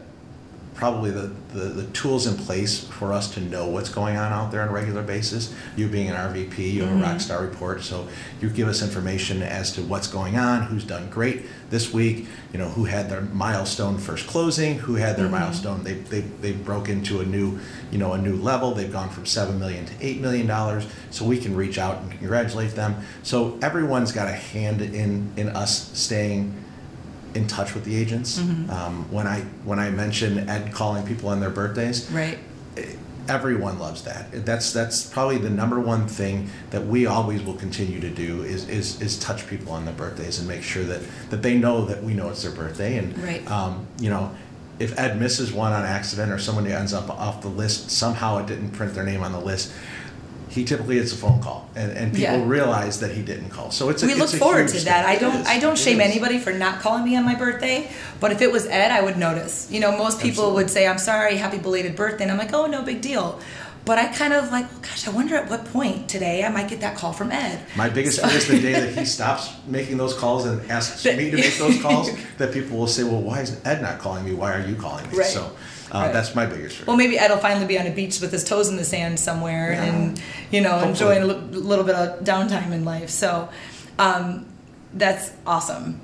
probably 0.78 1.10
the, 1.10 1.32
the, 1.54 1.60
the, 1.60 1.84
tools 1.88 2.28
in 2.28 2.38
place 2.38 2.84
for 2.84 3.12
us 3.12 3.34
to 3.34 3.42
know 3.42 3.68
what's 3.68 3.90
going 3.90 4.16
on 4.16 4.32
out 4.32 4.52
there 4.52 4.62
on 4.62 4.68
a 4.68 4.72
regular 4.72 5.02
basis. 5.02 5.54
You 5.76 5.88
being 5.88 6.08
an 6.08 6.16
RVP, 6.16 6.72
you 6.72 6.84
have 6.84 6.92
mm-hmm. 6.92 7.04
a 7.04 7.08
Rockstar 7.08 7.42
report, 7.42 7.82
so 7.82 8.08
you 8.40 8.50
give 8.52 8.68
us 8.68 8.84
information 8.84 9.42
as 9.42 9.72
to 9.74 9.82
what's 9.82 10.08
going 10.08 10.38
on, 10.38 10.62
who's 10.68 10.84
done 10.84 11.10
great 11.10 11.48
this 11.72 11.92
week, 11.92 12.28
you 12.54 12.60
know, 12.60 12.70
who 12.70 12.86
had 12.86 13.10
their 13.10 13.22
milestone 13.22 13.98
first 13.98 14.28
closing, 14.28 14.78
who 14.78 14.94
had 14.94 15.18
their 15.18 15.26
mm-hmm. 15.26 15.36
milestone, 15.36 15.84
they, 15.84 15.96
they, 15.96 16.22
they 16.22 16.52
broke 16.52 16.90
into 16.90 17.22
a 17.22 17.26
new, 17.26 17.60
you 17.92 17.98
know, 17.98 18.14
a 18.14 18.18
new 18.18 18.36
level. 18.36 18.76
They've 18.76 18.92
gone 18.92 19.10
from 19.10 19.26
seven 19.26 19.58
million 19.58 19.88
to 19.88 19.94
eight 20.00 20.22
million 20.22 20.46
dollars. 20.46 20.86
So 21.10 21.26
we 21.26 21.40
can 21.40 21.56
reach 21.56 21.80
out 21.80 22.04
and 22.04 22.12
congratulate 22.12 22.76
them. 22.76 23.02
So 23.24 23.58
everyone's 23.64 24.12
got 24.12 24.28
a 24.28 24.34
hand 24.34 24.82
in 24.82 25.34
in 25.38 25.50
us 25.50 25.98
staying 25.98 26.54
in 27.34 27.48
touch 27.48 27.74
with 27.74 27.84
the 27.84 27.96
agents. 27.96 28.40
Mm-hmm. 28.40 28.70
Um, 28.70 29.12
when 29.12 29.28
I 29.28 29.42
when 29.64 29.80
I 29.80 29.90
mention 29.90 30.50
Ed 30.50 30.74
calling 30.74 31.06
people 31.06 31.30
on 31.30 31.40
their 31.40 31.50
birthdays, 31.50 32.10
right? 32.12 32.38
Everyone 33.30 33.78
loves 33.78 34.04
that. 34.04 34.46
That's 34.46 34.72
that's 34.72 35.06
probably 35.06 35.38
the 35.38 35.50
number 35.50 35.80
one 35.80 36.08
thing 36.08 36.50
that 36.70 36.86
we 36.86 37.06
always 37.06 37.44
will 37.44 37.56
continue 37.56 38.00
to 38.00 38.10
do 38.10 38.44
is 38.44 38.70
is, 38.70 39.02
is 39.02 39.20
touch 39.20 39.48
people 39.48 39.74
on 39.74 39.84
their 39.84 39.94
birthdays 39.94 40.40
and 40.40 40.48
make 40.48 40.64
sure 40.64 40.84
that 40.86 41.02
that 41.30 41.42
they 41.42 41.58
know 41.58 41.86
that 41.86 42.04
we 42.04 42.14
know 42.14 42.30
it's 42.30 42.44
their 42.44 42.52
birthday 42.52 42.98
and 42.98 43.18
right. 43.20 43.50
um, 43.52 43.86
you 44.00 44.10
know 44.10 44.34
if 44.80 44.98
Ed 44.98 45.20
misses 45.20 45.52
one 45.52 45.74
on 45.74 45.84
accident 45.84 46.32
or 46.32 46.38
someone 46.38 46.68
ends 46.68 46.94
up 46.94 47.10
off 47.10 47.42
the 47.42 47.50
list 47.50 47.90
somehow 47.92 48.38
it 48.38 48.46
didn't 48.46 48.72
print 48.72 48.94
their 48.94 49.04
name 49.04 49.24
on 49.24 49.34
the 49.34 49.42
list 49.42 49.74
he 50.50 50.64
typically 50.64 50.96
gets 50.96 51.14
a 51.14 51.18
phone 51.18 51.42
call, 51.42 51.70
and, 51.76 51.92
and 51.92 52.14
people 52.14 52.38
yeah. 52.38 52.48
realize 52.48 53.00
that 53.00 53.12
he 53.12 53.22
didn't 53.22 53.50
call. 53.50 53.72
So 53.72 53.90
it's 53.90 54.04
a, 54.04 54.06
we 54.06 54.14
it's 54.14 54.22
look 54.22 54.42
forward 54.42 54.68
to 54.70 54.80
that. 54.86 55.06
I 55.06 55.18
don't 55.18 55.46
I 55.48 55.60
don't 55.60 55.78
shame 55.78 56.02
anybody 56.02 56.40
for 56.40 56.54
not 56.54 56.80
calling 56.80 57.04
me 57.04 57.16
on 57.16 57.26
my 57.26 57.36
birthday, 57.36 57.92
but 58.20 58.32
if 58.32 58.42
it 58.42 58.52
was 58.52 58.66
Ed, 58.66 58.92
I 58.92 59.02
would 59.02 59.18
notice. 59.18 59.70
You 59.72 59.80
know, 59.80 59.98
most 59.98 60.20
people 60.20 60.44
Absolutely. 60.44 60.64
would 60.64 60.72
say, 60.72 60.88
"I'm 60.88 60.98
sorry, 60.98 61.38
happy 61.38 61.58
belated 61.58 61.96
birthday," 61.96 62.24
and 62.24 62.32
I'm 62.32 62.38
like, 62.38 62.54
"Oh, 62.54 62.66
no 62.66 62.82
big 62.82 63.02
deal." 63.02 63.40
But 63.88 63.98
I 63.98 64.08
kind 64.08 64.34
of 64.34 64.52
like, 64.52 64.66
oh, 64.66 64.80
gosh, 64.82 65.08
I 65.08 65.12
wonder 65.12 65.36
at 65.36 65.50
what 65.50 65.64
point 65.64 66.10
today 66.10 66.44
I 66.44 66.50
might 66.50 66.68
get 66.68 66.82
that 66.82 66.98
call 66.98 67.14
from 67.14 67.32
Ed. 67.32 67.58
My 67.78 67.88
biggest 67.88 68.20
so. 68.20 68.28
fear 68.28 68.38
is 68.38 68.46
the 68.46 68.60
day 68.60 68.74
that 68.74 68.94
he 68.98 69.06
stops 69.16 69.50
making 69.66 69.96
those 69.96 70.14
calls 70.14 70.46
and 70.46 70.70
asks 70.70 71.06
me 71.06 71.32
to 71.32 71.38
make 71.38 71.58
those 71.58 71.82
calls. 71.82 72.10
That 72.38 72.54
people 72.54 72.78
will 72.78 72.88
say, 72.88 73.04
"Well, 73.04 73.22
why 73.22 73.42
is 73.42 73.60
Ed 73.66 73.82
not 73.82 74.00
calling 74.00 74.26
me? 74.26 74.34
Why 74.34 74.54
are 74.54 74.68
you 74.68 74.76
calling 74.76 75.10
me?" 75.10 75.18
Right. 75.18 75.26
So 75.26 75.56
uh, 75.92 76.00
right. 76.00 76.14
That's 76.14 76.36
my 76.36 76.46
biggest 76.46 76.78
fear. 76.78 76.86
Well, 76.86 76.98
maybe 76.98 77.18
Ed 77.18 77.30
will 77.30 77.38
finally 77.38 77.66
be 77.66 77.80
on 77.80 77.88
a 77.88 77.92
beach 77.92 78.20
with 78.20 78.32
his 78.32 78.44
toes 78.44 78.70
in 78.70 78.76
the 78.76 78.84
sand 78.84 79.20
somewhere, 79.20 79.72
yeah. 79.72 79.84
and 79.84 80.22
you 80.52 80.62
know, 80.62 80.72
Hopefully. 80.80 80.90
enjoying 81.18 81.24
a 81.24 81.34
l- 81.34 81.40
little 81.62 81.86
bit 81.86 81.96
of 81.96 82.24
downtime 82.24 82.72
in 82.72 82.86
life. 82.86 83.10
So, 83.10 83.50
um, 84.00 84.46
that's 84.94 85.32
awesome. 85.46 86.00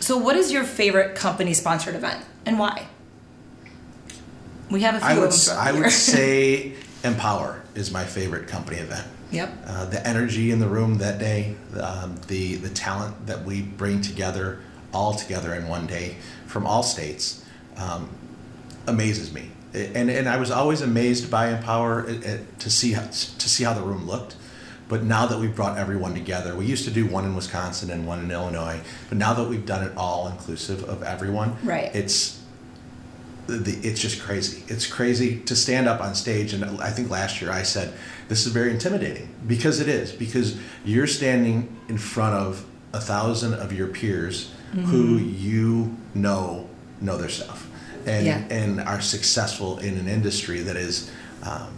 So, 0.00 0.16
what 0.16 0.36
is 0.36 0.50
your 0.50 0.64
favorite 0.64 1.14
company-sponsored 1.14 1.94
event, 1.94 2.24
and 2.46 2.58
why? 2.58 2.86
We 4.70 4.82
have 4.82 4.94
a 4.94 4.98
few. 5.00 5.08
I 5.08 5.18
would, 5.18 5.32
I 5.50 5.72
would 5.72 5.90
say 5.90 6.74
Empower 7.04 7.62
is 7.74 7.90
my 7.90 8.04
favorite 8.04 8.48
company 8.48 8.78
event. 8.78 9.06
Yep. 9.30 9.50
Uh, 9.66 9.84
the 9.86 10.06
energy 10.06 10.50
in 10.50 10.58
the 10.58 10.68
room 10.68 10.98
that 10.98 11.18
day, 11.18 11.54
um, 11.80 12.16
the 12.26 12.56
the 12.56 12.68
talent 12.70 13.26
that 13.26 13.44
we 13.44 13.62
bring 13.62 14.00
together, 14.00 14.60
all 14.92 15.14
together 15.14 15.54
in 15.54 15.68
one 15.68 15.86
day 15.86 16.16
from 16.46 16.66
all 16.66 16.82
states. 16.82 17.44
Um, 17.76 18.08
amazes 18.90 19.32
me. 19.32 19.50
And, 19.72 20.10
and 20.10 20.28
I 20.28 20.36
was 20.36 20.50
always 20.50 20.82
amazed 20.82 21.30
by 21.30 21.50
Empower 21.50 22.06
uh, 22.06 22.12
uh, 22.12 22.38
to 22.58 22.70
see 22.70 22.92
how, 22.92 23.02
to 23.02 23.48
see 23.48 23.64
how 23.64 23.72
the 23.72 23.82
room 23.82 24.06
looked. 24.06 24.36
But 24.88 25.04
now 25.04 25.26
that 25.26 25.38
we've 25.38 25.54
brought 25.54 25.78
everyone 25.78 26.14
together, 26.14 26.56
we 26.56 26.66
used 26.66 26.84
to 26.84 26.90
do 26.90 27.06
one 27.06 27.24
in 27.24 27.36
Wisconsin 27.36 27.90
and 27.90 28.08
one 28.08 28.18
in 28.18 28.30
Illinois. 28.30 28.80
But 29.08 29.18
now 29.18 29.32
that 29.34 29.48
we've 29.48 29.64
done 29.64 29.84
it 29.84 29.92
all 29.96 30.26
inclusive 30.26 30.82
of 30.82 31.04
everyone, 31.04 31.56
right? 31.62 31.94
It's 31.94 32.42
the, 33.46 33.78
it's 33.86 34.00
just 34.00 34.20
crazy. 34.20 34.64
It's 34.66 34.88
crazy 34.88 35.38
to 35.40 35.54
stand 35.54 35.86
up 35.86 36.00
on 36.00 36.16
stage. 36.16 36.52
And 36.52 36.64
I 36.80 36.90
think 36.90 37.08
last 37.08 37.40
year 37.40 37.52
I 37.52 37.62
said 37.62 37.94
this 38.28 38.46
is 38.46 38.52
very 38.52 38.72
intimidating 38.72 39.32
because 39.46 39.78
it 39.78 39.88
is 39.88 40.10
because 40.10 40.58
you're 40.84 41.06
standing 41.06 41.76
in 41.88 41.96
front 41.96 42.34
of 42.34 42.66
a 42.92 43.00
thousand 43.00 43.54
of 43.54 43.72
your 43.72 43.86
peers 43.86 44.52
mm-hmm. 44.72 44.82
who 44.86 45.18
you 45.18 45.96
know 46.14 46.68
know 47.00 47.16
their 47.16 47.28
stuff 47.28 47.69
and 48.06 48.26
yeah. 48.26 48.38
and 48.50 48.80
are 48.80 49.00
successful 49.00 49.78
in 49.78 49.96
an 49.98 50.08
industry 50.08 50.60
that 50.60 50.76
is 50.76 51.10
um, 51.42 51.72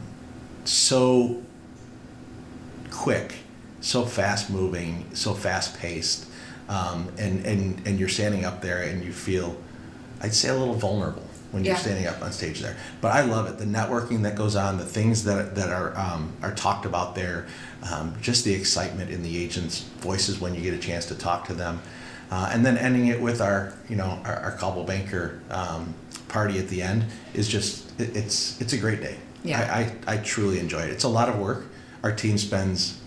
so 0.64 1.42
quick, 2.90 3.34
so 3.80 4.04
fast 4.04 4.50
moving, 4.50 5.06
so 5.14 5.34
fast 5.34 5.78
paced, 5.78 6.26
um, 6.68 7.08
and 7.18 7.44
and 7.44 7.86
and 7.86 7.98
you're 7.98 8.08
standing 8.08 8.44
up 8.44 8.60
there 8.60 8.82
and 8.82 9.04
you 9.04 9.12
feel, 9.12 9.56
I'd 10.20 10.34
say, 10.34 10.48
a 10.48 10.54
little 10.54 10.74
vulnerable 10.74 11.26
when 11.50 11.64
you're 11.64 11.76
standing 11.76 12.06
up 12.06 12.22
on 12.22 12.32
stage 12.32 12.60
there. 12.60 12.76
But 13.00 13.12
I 13.12 13.22
love 13.22 13.46
it. 13.46 13.58
The 13.58 13.66
networking 13.66 14.22
that 14.22 14.36
goes 14.36 14.56
on, 14.56 14.78
the 14.78 14.86
things 14.86 15.24
that 15.24 15.54
that 15.54 15.70
are 15.70 15.96
um, 15.98 16.32
are 16.42 16.54
talked 16.54 16.86
about 16.86 17.14
there, 17.14 17.46
um, 17.90 18.14
just 18.20 18.44
the 18.44 18.54
excitement 18.54 19.10
in 19.10 19.22
the 19.22 19.42
agents' 19.42 19.80
voices 19.98 20.40
when 20.40 20.54
you 20.54 20.62
get 20.62 20.74
a 20.74 20.78
chance 20.78 21.06
to 21.06 21.14
talk 21.14 21.46
to 21.46 21.54
them. 21.54 21.80
Uh, 22.30 22.48
and 22.50 22.64
then 22.64 22.78
ending 22.78 23.08
it 23.08 23.20
with 23.20 23.42
our, 23.42 23.74
you 23.90 23.96
know, 23.96 24.18
our, 24.24 24.36
our 24.36 24.52
Coldwell 24.52 24.86
Banker 24.86 25.42
um, 25.50 25.92
party 26.32 26.58
at 26.58 26.68
the 26.68 26.82
end 26.82 27.04
is 27.34 27.46
just 27.46 28.00
it, 28.00 28.16
it's 28.16 28.60
it's 28.60 28.72
a 28.72 28.78
great 28.78 29.00
day. 29.00 29.18
Yeah. 29.44 29.60
I, 30.06 30.12
I, 30.12 30.14
I, 30.14 30.16
truly 30.18 30.60
enjoy 30.60 30.82
it. 30.82 30.90
It's 30.90 31.02
a 31.02 31.08
lot 31.08 31.28
of 31.28 31.36
work. 31.36 31.66
Our 32.04 32.12
team 32.12 32.38
spends 32.38 33.00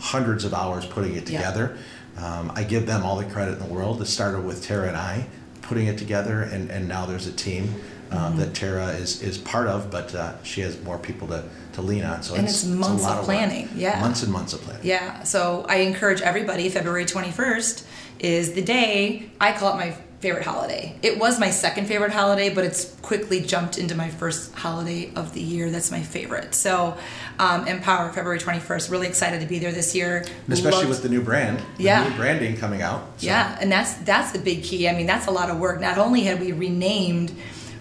hundreds 0.00 0.44
of 0.44 0.52
hours 0.52 0.84
putting 0.84 1.14
it 1.14 1.26
together. 1.26 1.78
Yeah. 2.16 2.38
Um, 2.38 2.52
I 2.56 2.64
give 2.64 2.86
them 2.86 3.04
all 3.04 3.16
the 3.16 3.24
credit 3.24 3.52
in 3.52 3.58
the 3.60 3.72
world. 3.72 4.02
It 4.02 4.06
started 4.06 4.44
with 4.44 4.64
Tara 4.64 4.88
and 4.88 4.96
I 4.96 5.28
putting 5.62 5.86
it 5.86 5.98
together, 5.98 6.42
and, 6.42 6.70
and 6.70 6.88
now 6.88 7.06
there's 7.06 7.26
a 7.26 7.32
team 7.32 7.74
um, 8.10 8.18
mm-hmm. 8.18 8.38
that 8.38 8.54
Tara 8.54 8.88
is, 8.88 9.22
is 9.22 9.36
part 9.36 9.66
of, 9.66 9.90
but 9.90 10.14
uh, 10.14 10.42
she 10.44 10.60
has 10.60 10.80
more 10.82 10.98
people 10.98 11.26
to, 11.28 11.44
to 11.72 11.82
lean 11.82 12.04
on. 12.04 12.22
So 12.22 12.34
and 12.34 12.44
it's, 12.44 12.62
it's 12.62 12.72
months 12.72 13.02
it's 13.02 13.12
of 13.12 13.24
planning. 13.24 13.64
Of 13.64 13.76
yeah, 13.76 14.00
months 14.00 14.22
and 14.22 14.32
months 14.32 14.52
of 14.52 14.60
planning. 14.62 14.86
Yeah. 14.86 15.24
So 15.24 15.66
I 15.68 15.76
encourage 15.76 16.20
everybody. 16.20 16.68
February 16.68 17.04
21st 17.04 17.84
is 18.20 18.52
the 18.54 18.62
day 18.62 19.28
I 19.40 19.52
call 19.52 19.74
it 19.74 19.76
my 19.76 19.96
favorite 20.20 20.44
holiday. 20.44 20.96
It 21.02 21.18
was 21.18 21.38
my 21.38 21.50
second 21.50 21.86
favorite 21.86 22.12
holiday, 22.12 22.48
but 22.48 22.64
it's 22.64 22.94
quickly 23.02 23.40
jumped 23.42 23.78
into 23.78 23.94
my 23.94 24.08
first 24.08 24.54
holiday 24.54 25.12
of 25.14 25.34
the 25.34 25.40
year. 25.40 25.70
That's 25.70 25.90
my 25.90 26.02
favorite. 26.02 26.54
So, 26.54 26.96
um, 27.38 27.66
Empower, 27.66 28.10
February 28.12 28.38
21st. 28.38 28.90
Really 28.90 29.08
excited 29.08 29.40
to 29.40 29.46
be 29.46 29.58
there 29.58 29.72
this 29.72 29.94
year. 29.94 30.18
And 30.18 30.52
especially 30.52 30.84
Loved, 30.84 30.88
with 30.88 31.02
the 31.02 31.08
new 31.10 31.20
brand. 31.20 31.62
The 31.76 31.84
yeah. 31.84 32.08
New 32.08 32.16
branding 32.16 32.56
coming 32.56 32.80
out. 32.80 33.02
So. 33.18 33.26
Yeah, 33.26 33.58
and 33.60 33.70
that's 33.70 33.94
that's 33.98 34.32
the 34.32 34.38
big 34.38 34.62
key. 34.62 34.88
I 34.88 34.94
mean, 34.94 35.06
that's 35.06 35.26
a 35.26 35.30
lot 35.30 35.50
of 35.50 35.58
work. 35.58 35.80
Not 35.80 35.98
only 35.98 36.22
had 36.22 36.40
we 36.40 36.52
renamed 36.52 37.32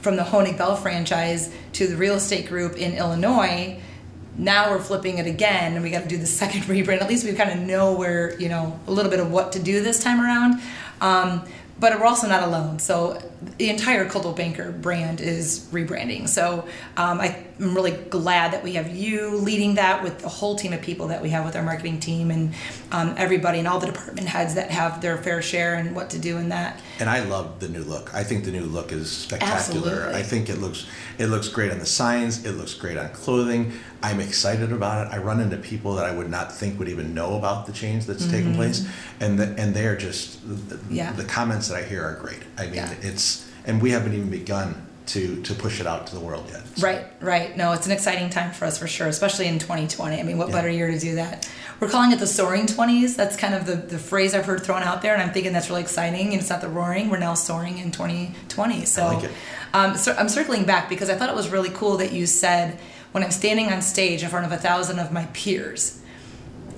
from 0.01 0.17
the 0.17 0.23
Honig 0.23 0.57
Bell 0.57 0.75
franchise 0.75 1.53
to 1.73 1.87
the 1.87 1.95
real 1.95 2.15
estate 2.15 2.47
group 2.47 2.75
in 2.75 2.93
Illinois, 2.93 3.79
now 4.37 4.69
we're 4.69 4.81
flipping 4.81 5.17
it 5.17 5.25
again 5.25 5.73
and 5.73 5.83
we 5.83 5.89
got 5.89 6.03
to 6.03 6.09
do 6.09 6.17
the 6.17 6.25
second 6.41 6.61
rebrand. 6.63 7.01
At 7.01 7.09
least 7.09 7.25
we 7.25 7.33
kind 7.33 7.51
of 7.51 7.65
know 7.65 7.93
where, 7.93 8.39
you 8.39 8.49
know, 8.49 8.79
a 8.87 8.91
little 8.91 9.09
bit 9.09 9.19
of 9.19 9.31
what 9.31 9.53
to 9.53 9.59
do 9.59 9.81
this 9.81 10.03
time 10.03 10.21
around. 10.21 10.61
Um, 11.01 11.47
but 11.79 11.99
we're 11.99 12.05
also 12.05 12.27
not 12.27 12.43
alone. 12.43 12.79
So 12.79 13.19
the 13.57 13.69
entire 13.69 14.07
Coldwell 14.07 14.33
Banker 14.33 14.71
brand 14.71 15.21
is 15.21 15.67
rebranding. 15.71 16.27
So 16.27 16.67
um, 16.97 17.19
I'm 17.19 17.35
really 17.59 17.91
glad 17.91 18.53
that 18.53 18.63
we 18.63 18.73
have 18.73 18.95
you 18.95 19.29
leading 19.29 19.75
that 19.75 20.03
with 20.03 20.19
the 20.19 20.29
whole 20.29 20.55
team 20.55 20.73
of 20.73 20.81
people 20.81 21.07
that 21.07 21.21
we 21.21 21.29
have 21.29 21.45
with 21.45 21.55
our 21.55 21.63
marketing 21.63 21.99
team 21.99 22.31
and 22.31 22.53
um, 22.91 23.13
everybody 23.17 23.59
and 23.59 23.67
all 23.67 23.79
the 23.79 23.87
department 23.87 24.27
heads 24.27 24.55
that 24.55 24.71
have 24.71 25.01
their 25.01 25.17
fair 25.17 25.41
share 25.41 25.75
and 25.75 25.95
what 25.95 26.09
to 26.09 26.19
do 26.19 26.37
in 26.37 26.49
that. 26.49 26.79
And 26.99 27.09
I 27.09 27.23
love 27.23 27.59
the 27.59 27.69
new 27.69 27.83
look. 27.83 28.13
I 28.13 28.23
think 28.23 28.45
the 28.45 28.51
new 28.51 28.65
look 28.65 28.91
is 28.91 29.11
spectacular. 29.11 29.91
Absolutely. 29.91 30.15
I 30.15 30.23
think 30.23 30.49
it 30.49 30.59
looks 30.59 30.85
it 31.17 31.27
looks 31.27 31.47
great 31.47 31.71
on 31.71 31.79
the 31.79 31.85
signs. 31.85 32.45
It 32.45 32.53
looks 32.53 32.73
great 32.73 32.97
on 32.97 33.09
clothing. 33.09 33.73
I'm 34.03 34.19
excited 34.19 34.71
about 34.71 35.07
it. 35.07 35.13
I 35.13 35.17
run 35.17 35.39
into 35.39 35.57
people 35.57 35.95
that 35.95 36.05
I 36.05 36.11
would 36.15 36.29
not 36.29 36.53
think 36.53 36.77
would 36.77 36.89
even 36.89 37.15
know 37.15 37.37
about 37.37 37.65
the 37.65 37.71
change 37.71 38.05
that's 38.05 38.23
mm-hmm. 38.23 38.31
taken 38.31 38.55
place, 38.55 38.87
and 39.19 39.39
the, 39.39 39.55
and 39.59 39.73
they're 39.73 39.95
just 39.95 40.39
yeah. 40.91 41.11
the 41.13 41.23
comments 41.23 41.69
that 41.69 41.77
I 41.77 41.83
hear 41.83 42.03
are 42.03 42.15
great. 42.15 42.43
I 42.57 42.65
mean, 42.65 42.75
yeah. 42.75 42.93
it's 43.01 43.34
and 43.65 43.81
we 43.81 43.91
haven't 43.91 44.13
even 44.13 44.29
begun 44.29 44.85
to 45.07 45.41
to 45.43 45.53
push 45.53 45.79
it 45.79 45.87
out 45.87 46.07
to 46.07 46.15
the 46.15 46.21
world 46.21 46.45
yet. 46.49 46.65
So. 46.75 46.87
Right, 46.87 47.05
right. 47.21 47.55
No, 47.55 47.73
it's 47.73 47.85
an 47.85 47.91
exciting 47.91 48.29
time 48.29 48.51
for 48.51 48.65
us 48.65 48.77
for 48.77 48.87
sure, 48.87 49.07
especially 49.07 49.47
in 49.47 49.59
2020. 49.59 50.19
I 50.19 50.23
mean, 50.23 50.37
what 50.37 50.49
yeah. 50.49 50.55
better 50.55 50.69
year 50.69 50.91
to 50.91 50.99
do 50.99 51.15
that? 51.15 51.49
We're 51.79 51.89
calling 51.89 52.11
it 52.11 52.19
the 52.19 52.27
soaring 52.27 52.67
20s. 52.67 53.15
That's 53.15 53.35
kind 53.35 53.53
of 53.53 53.65
the, 53.65 53.75
the 53.75 53.99
phrase 53.99 54.33
I've 54.33 54.45
heard 54.45 54.63
thrown 54.63 54.81
out 54.81 55.01
there, 55.01 55.13
and 55.13 55.21
I'm 55.21 55.31
thinking 55.31 55.51
that's 55.51 55.69
really 55.69 55.81
exciting. 55.81 56.31
And 56.31 56.35
it's 56.35 56.49
not 56.49 56.61
the 56.61 56.69
roaring. 56.69 57.09
We're 57.09 57.17
now 57.17 57.33
soaring 57.33 57.77
in 57.79 57.91
2020. 57.91 58.85
So, 58.85 59.07
like 59.07 59.29
um, 59.73 59.97
so 59.97 60.15
I'm 60.17 60.29
circling 60.29 60.63
back 60.65 60.89
because 60.89 61.09
I 61.09 61.15
thought 61.15 61.29
it 61.29 61.35
was 61.35 61.49
really 61.49 61.69
cool 61.69 61.97
that 61.97 62.13
you 62.13 62.25
said 62.25 62.79
when 63.11 63.23
I'm 63.23 63.31
standing 63.31 63.71
on 63.71 63.81
stage 63.81 64.23
in 64.23 64.29
front 64.29 64.45
of 64.45 64.51
a 64.51 64.57
thousand 64.57 64.99
of 64.99 65.11
my 65.11 65.25
peers. 65.27 66.01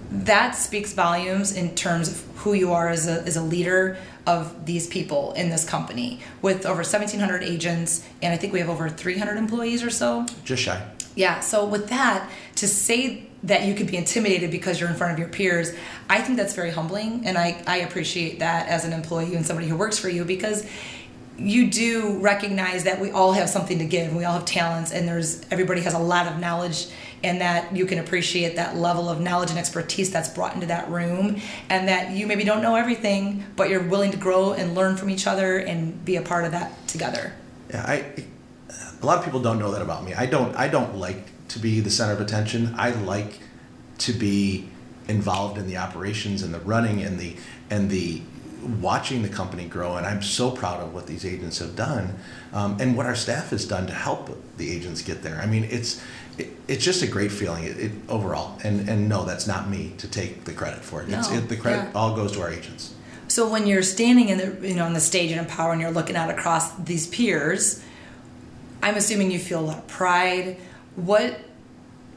That 0.09 0.51
speaks 0.51 0.93
volumes 0.93 1.55
in 1.55 1.75
terms 1.75 2.09
of 2.09 2.23
who 2.37 2.53
you 2.53 2.71
are 2.71 2.89
as 2.89 3.07
a, 3.07 3.21
as 3.23 3.35
a 3.35 3.41
leader, 3.41 3.97
of 4.27 4.65
these 4.65 4.87
people 4.87 5.33
in 5.33 5.49
this 5.49 5.67
company 5.67 6.19
with 6.41 6.65
over 6.65 6.77
1,700 6.77 7.43
agents, 7.43 8.05
and 8.21 8.33
I 8.33 8.37
think 8.37 8.53
we 8.53 8.59
have 8.59 8.69
over 8.69 8.89
300 8.89 9.37
employees 9.37 9.83
or 9.83 9.89
so. 9.89 10.25
Just 10.43 10.63
shy. 10.63 10.85
Yeah, 11.15 11.39
so 11.39 11.65
with 11.65 11.89
that, 11.89 12.29
to 12.57 12.67
say 12.67 13.27
that 13.43 13.63
you 13.63 13.73
could 13.73 13.87
be 13.87 13.97
intimidated 13.97 14.51
because 14.51 14.79
you're 14.79 14.89
in 14.89 14.95
front 14.95 15.13
of 15.13 15.19
your 15.19 15.29
peers, 15.29 15.73
I 16.09 16.21
think 16.21 16.37
that's 16.37 16.53
very 16.53 16.69
humbling, 16.69 17.25
and 17.25 17.37
I, 17.37 17.63
I 17.65 17.77
appreciate 17.77 18.39
that 18.39 18.67
as 18.67 18.85
an 18.85 18.93
employee 18.93 19.33
and 19.33 19.45
somebody 19.45 19.67
who 19.67 19.77
works 19.77 19.97
for 19.97 20.09
you 20.09 20.25
because 20.25 20.67
you 21.37 21.69
do 21.69 22.19
recognize 22.19 22.83
that 22.83 22.99
we 22.99 23.11
all 23.11 23.31
have 23.31 23.49
something 23.49 23.79
to 23.79 23.85
give 23.85 24.07
and 24.07 24.17
we 24.17 24.25
all 24.25 24.33
have 24.33 24.45
talents 24.45 24.91
and 24.91 25.07
there's 25.07 25.45
everybody 25.51 25.81
has 25.81 25.93
a 25.93 25.99
lot 25.99 26.25
of 26.25 26.39
knowledge 26.39 26.87
and 27.23 27.41
that 27.41 27.75
you 27.75 27.85
can 27.85 27.99
appreciate 27.99 28.55
that 28.55 28.75
level 28.75 29.09
of 29.09 29.19
knowledge 29.19 29.49
and 29.49 29.59
expertise 29.59 30.11
that's 30.11 30.29
brought 30.29 30.53
into 30.53 30.67
that 30.67 30.89
room 30.89 31.39
and 31.69 31.87
that 31.87 32.11
you 32.11 32.27
maybe 32.27 32.43
don't 32.43 32.61
know 32.61 32.75
everything 32.75 33.43
but 33.55 33.69
you're 33.69 33.83
willing 33.83 34.11
to 34.11 34.17
grow 34.17 34.53
and 34.53 34.75
learn 34.75 34.95
from 34.95 35.09
each 35.09 35.27
other 35.27 35.57
and 35.57 36.03
be 36.05 36.15
a 36.15 36.21
part 36.21 36.45
of 36.45 36.51
that 36.51 36.87
together. 36.87 37.33
Yeah 37.69 37.83
i 37.87 38.23
a 39.01 39.05
lot 39.05 39.19
of 39.19 39.23
people 39.23 39.39
don't 39.39 39.59
know 39.59 39.71
that 39.71 39.81
about 39.81 40.03
me. 40.03 40.13
I 40.13 40.25
don't 40.25 40.55
i 40.55 40.67
don't 40.67 40.95
like 40.95 41.25
to 41.49 41.59
be 41.59 41.79
the 41.79 41.89
center 41.89 42.13
of 42.13 42.21
attention. 42.21 42.73
I 42.77 42.91
like 42.91 43.39
to 43.99 44.13
be 44.13 44.69
involved 45.07 45.57
in 45.57 45.67
the 45.67 45.77
operations 45.77 46.43
and 46.43 46.53
the 46.53 46.59
running 46.59 47.01
and 47.01 47.19
the 47.19 47.35
and 47.69 47.89
the 47.89 48.21
watching 48.81 49.21
the 49.21 49.29
company 49.29 49.65
grow, 49.65 49.97
and 49.97 50.05
I'm 50.05 50.21
so 50.21 50.51
proud 50.51 50.81
of 50.81 50.93
what 50.93 51.07
these 51.07 51.25
agents 51.25 51.59
have 51.59 51.75
done, 51.75 52.17
um, 52.53 52.77
and 52.79 52.97
what 52.97 53.05
our 53.05 53.15
staff 53.15 53.51
has 53.51 53.65
done 53.65 53.87
to 53.87 53.93
help 53.93 54.35
the 54.57 54.69
agents 54.71 55.01
get 55.01 55.21
there. 55.21 55.39
I 55.39 55.45
mean, 55.45 55.63
it's 55.65 56.01
it, 56.37 56.49
it's 56.67 56.83
just 56.83 57.01
a 57.01 57.07
great 57.07 57.31
feeling 57.31 57.63
it, 57.63 57.79
it, 57.79 57.91
overall. 58.09 58.57
And 58.63 58.87
and 58.89 59.09
no, 59.09 59.25
that's 59.25 59.47
not 59.47 59.69
me 59.69 59.93
to 59.97 60.07
take 60.07 60.45
the 60.45 60.53
credit 60.53 60.83
for 60.83 61.01
it. 61.01 61.09
No, 61.09 61.21
it 61.31 61.49
the 61.49 61.57
credit 61.57 61.85
yeah. 61.85 61.91
all 61.95 62.15
goes 62.15 62.33
to 62.33 62.41
our 62.41 62.51
agents. 62.51 62.93
So 63.27 63.49
when 63.49 63.67
you're 63.67 63.83
standing 63.83 64.29
in 64.29 64.37
the 64.37 64.67
you 64.67 64.75
know 64.75 64.85
on 64.85 64.93
the 64.93 64.99
stage 64.99 65.31
in 65.31 65.39
Empower 65.39 65.71
and 65.71 65.81
you're 65.81 65.91
looking 65.91 66.15
out 66.15 66.29
across 66.29 66.75
these 66.75 67.07
peers, 67.07 67.83
I'm 68.81 68.95
assuming 68.95 69.31
you 69.31 69.39
feel 69.39 69.59
a 69.59 69.67
lot 69.67 69.77
of 69.79 69.87
pride. 69.87 70.57
What 70.95 71.39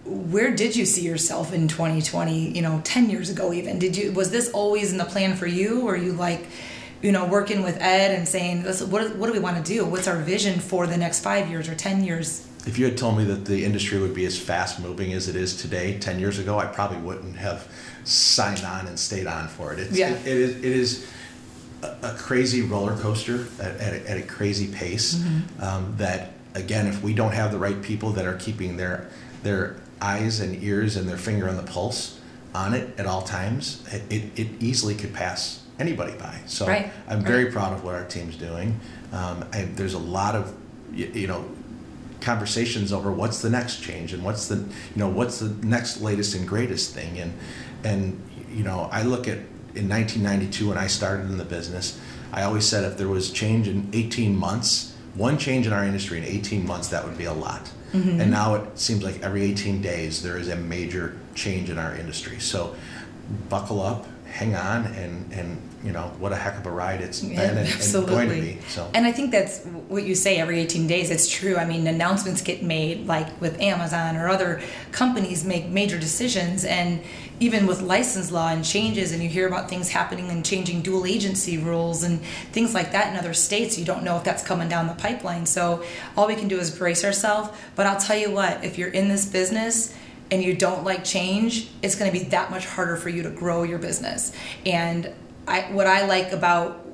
where 0.04 0.54
did 0.54 0.74
you 0.74 0.86
see 0.86 1.02
yourself 1.02 1.52
in 1.52 1.68
2020 1.68 2.56
you 2.56 2.62
know 2.62 2.80
10 2.84 3.10
years 3.10 3.28
ago 3.28 3.52
even 3.52 3.78
did 3.78 3.96
you 3.96 4.10
was 4.12 4.30
this 4.30 4.50
always 4.50 4.92
in 4.92 4.98
the 4.98 5.04
plan 5.04 5.36
for 5.36 5.46
you 5.46 5.82
or 5.82 5.94
you 5.94 6.12
like 6.12 6.46
you 7.02 7.12
know 7.12 7.26
working 7.26 7.62
with 7.62 7.76
ed 7.80 8.16
and 8.16 8.26
saying 8.26 8.62
what, 8.64 9.14
what 9.16 9.26
do 9.26 9.32
we 9.32 9.38
want 9.38 9.56
to 9.58 9.62
do 9.62 9.84
what's 9.84 10.08
our 10.08 10.16
vision 10.16 10.58
for 10.58 10.86
the 10.86 10.96
next 10.96 11.20
five 11.20 11.50
years 11.50 11.68
or 11.68 11.74
10 11.74 12.02
years 12.02 12.46
if 12.66 12.78
you 12.78 12.84
had 12.84 12.96
told 12.96 13.16
me 13.16 13.24
that 13.24 13.44
the 13.44 13.64
industry 13.64 13.98
would 13.98 14.14
be 14.14 14.24
as 14.26 14.38
fast 14.38 14.80
moving 14.80 15.12
as 15.12 15.28
it 15.28 15.36
is 15.36 15.60
today 15.60 15.98
10 15.98 16.18
years 16.18 16.38
ago 16.38 16.58
i 16.58 16.66
probably 16.66 16.98
wouldn't 16.98 17.36
have 17.36 17.68
signed 18.04 18.64
on 18.64 18.86
and 18.86 18.98
stayed 18.98 19.26
on 19.26 19.48
for 19.48 19.72
it 19.72 19.78
it's, 19.78 19.96
yeah. 19.96 20.10
it, 20.10 20.26
it, 20.26 20.36
is, 20.36 20.56
it 20.56 20.64
is 20.64 21.10
a, 21.82 22.14
crazy 22.18 22.62
roller 22.62 22.96
coaster 22.96 23.46
at, 23.60 23.76
at, 23.80 23.92
a, 23.94 24.10
at 24.10 24.16
a 24.18 24.22
crazy 24.22 24.72
pace 24.72 25.14
mm-hmm. 25.14 25.62
um, 25.62 25.94
that 25.96 26.32
again 26.54 26.86
if 26.86 27.02
we 27.02 27.14
don't 27.14 27.32
have 27.32 27.52
the 27.52 27.58
right 27.58 27.82
people 27.82 28.10
that 28.10 28.26
are 28.26 28.36
keeping 28.36 28.76
their 28.76 29.08
their 29.42 29.76
eyes 30.00 30.40
and 30.40 30.62
ears 30.62 30.96
and 30.96 31.08
their 31.08 31.16
finger 31.16 31.48
on 31.48 31.56
the 31.56 31.62
pulse 31.62 32.20
on 32.54 32.74
it 32.74 32.98
at 32.98 33.06
all 33.06 33.22
times, 33.22 33.84
it, 33.92 34.02
it, 34.10 34.38
it 34.38 34.48
easily 34.62 34.94
could 34.94 35.14
pass 35.14 35.62
anybody 35.78 36.14
by. 36.14 36.40
So 36.46 36.66
right. 36.66 36.92
I'm 37.08 37.22
very 37.22 37.44
right. 37.44 37.52
proud 37.52 37.72
of 37.72 37.84
what 37.84 37.94
our 37.94 38.04
team's 38.04 38.36
doing. 38.36 38.78
Um, 39.12 39.44
I, 39.52 39.62
there's 39.74 39.94
a 39.94 39.98
lot 39.98 40.34
of, 40.34 40.54
you, 40.92 41.06
you, 41.14 41.26
know, 41.26 41.44
conversations 42.20 42.92
over 42.92 43.10
what's 43.10 43.42
the 43.42 43.50
next 43.50 43.80
change 43.80 44.12
and 44.12 44.24
what's 44.24 44.48
the, 44.48 44.56
you 44.56 44.96
know, 44.96 45.08
what's 45.08 45.38
the 45.38 45.48
next 45.66 46.00
latest 46.00 46.34
and 46.34 46.46
greatest 46.46 46.94
thing. 46.94 47.18
And, 47.18 47.32
and, 47.84 48.22
you 48.52 48.64
know, 48.64 48.88
I 48.92 49.02
look 49.02 49.28
at 49.28 49.38
in 49.74 49.88
1992 49.88 50.68
when 50.68 50.78
I 50.78 50.86
started 50.86 51.26
in 51.26 51.38
the 51.38 51.44
business, 51.44 52.00
I 52.32 52.42
always 52.42 52.66
said 52.66 52.84
if 52.84 52.96
there 52.96 53.08
was 53.08 53.30
change 53.30 53.68
in 53.68 53.88
18 53.92 54.36
months, 54.36 54.94
one 55.14 55.38
change 55.38 55.66
in 55.66 55.72
our 55.72 55.84
industry 55.84 56.18
in 56.18 56.24
18 56.24 56.66
months, 56.66 56.88
that 56.88 57.04
would 57.04 57.18
be 57.18 57.24
a 57.24 57.32
lot. 57.32 57.70
Mm-hmm. 57.92 58.20
And 58.20 58.30
now 58.30 58.54
it 58.54 58.78
seems 58.78 59.02
like 59.02 59.20
every 59.22 59.42
18 59.42 59.82
days 59.82 60.22
there 60.22 60.36
is 60.36 60.48
a 60.48 60.56
major 60.56 61.18
change 61.34 61.70
in 61.70 61.78
our 61.78 61.94
industry. 61.94 62.38
So 62.38 62.76
buckle 63.48 63.82
up, 63.82 64.06
hang 64.26 64.54
on, 64.54 64.86
and, 64.86 65.32
and 65.32 65.60
you 65.82 65.92
know, 65.92 66.12
what 66.18 66.30
a 66.30 66.36
heck 66.36 66.58
of 66.58 66.66
a 66.66 66.70
ride 66.70 67.00
it's 67.00 67.22
yeah, 67.22 67.48
been 67.48 67.58
and, 67.58 67.68
and, 67.68 68.06
going 68.06 68.28
to 68.28 68.34
be. 68.34 68.58
So. 68.68 68.90
And 68.92 69.06
I 69.06 69.12
think 69.12 69.30
that's 69.30 69.64
what 69.64 70.02
you 70.02 70.14
say 70.14 70.36
every 70.36 70.60
18 70.60 70.86
days. 70.86 71.10
It's 71.10 71.26
true. 71.26 71.56
I 71.56 71.64
mean, 71.64 71.86
announcements 71.86 72.42
get 72.42 72.62
made 72.62 73.06
like 73.06 73.40
with 73.40 73.58
Amazon 73.60 74.16
or 74.16 74.28
other 74.28 74.60
companies 74.92 75.42
make 75.42 75.68
major 75.68 75.98
decisions. 75.98 76.66
And 76.66 77.02
even 77.40 77.66
with 77.66 77.80
license 77.80 78.30
law 78.30 78.50
and 78.50 78.62
changes, 78.62 79.12
and 79.12 79.22
you 79.22 79.30
hear 79.30 79.48
about 79.48 79.70
things 79.70 79.88
happening 79.88 80.28
and 80.28 80.44
changing 80.44 80.82
dual 80.82 81.06
agency 81.06 81.56
rules 81.56 82.02
and 82.02 82.20
things 82.52 82.74
like 82.74 82.92
that 82.92 83.10
in 83.10 83.18
other 83.18 83.32
states, 83.32 83.78
you 83.78 83.86
don't 83.86 84.04
know 84.04 84.18
if 84.18 84.24
that's 84.24 84.42
coming 84.42 84.68
down 84.68 84.86
the 84.86 84.94
pipeline. 84.94 85.46
So 85.46 85.82
all 86.14 86.26
we 86.26 86.34
can 86.34 86.48
do 86.48 86.58
is 86.58 86.70
brace 86.70 87.04
ourselves. 87.04 87.48
But 87.74 87.86
I'll 87.86 88.00
tell 88.00 88.18
you 88.18 88.30
what, 88.30 88.62
if 88.62 88.76
you're 88.76 88.90
in 88.90 89.08
this 89.08 89.24
business, 89.24 89.94
and 90.32 90.44
you 90.44 90.54
don't 90.54 90.84
like 90.84 91.02
change, 91.02 91.68
it's 91.82 91.96
going 91.96 92.08
to 92.08 92.16
be 92.16 92.24
that 92.26 92.52
much 92.52 92.64
harder 92.64 92.94
for 92.94 93.08
you 93.08 93.24
to 93.24 93.30
grow 93.30 93.64
your 93.64 93.80
business. 93.80 94.32
And 94.64 95.12
I, 95.46 95.62
what 95.72 95.86
I 95.86 96.06
like 96.06 96.32
about 96.32 96.86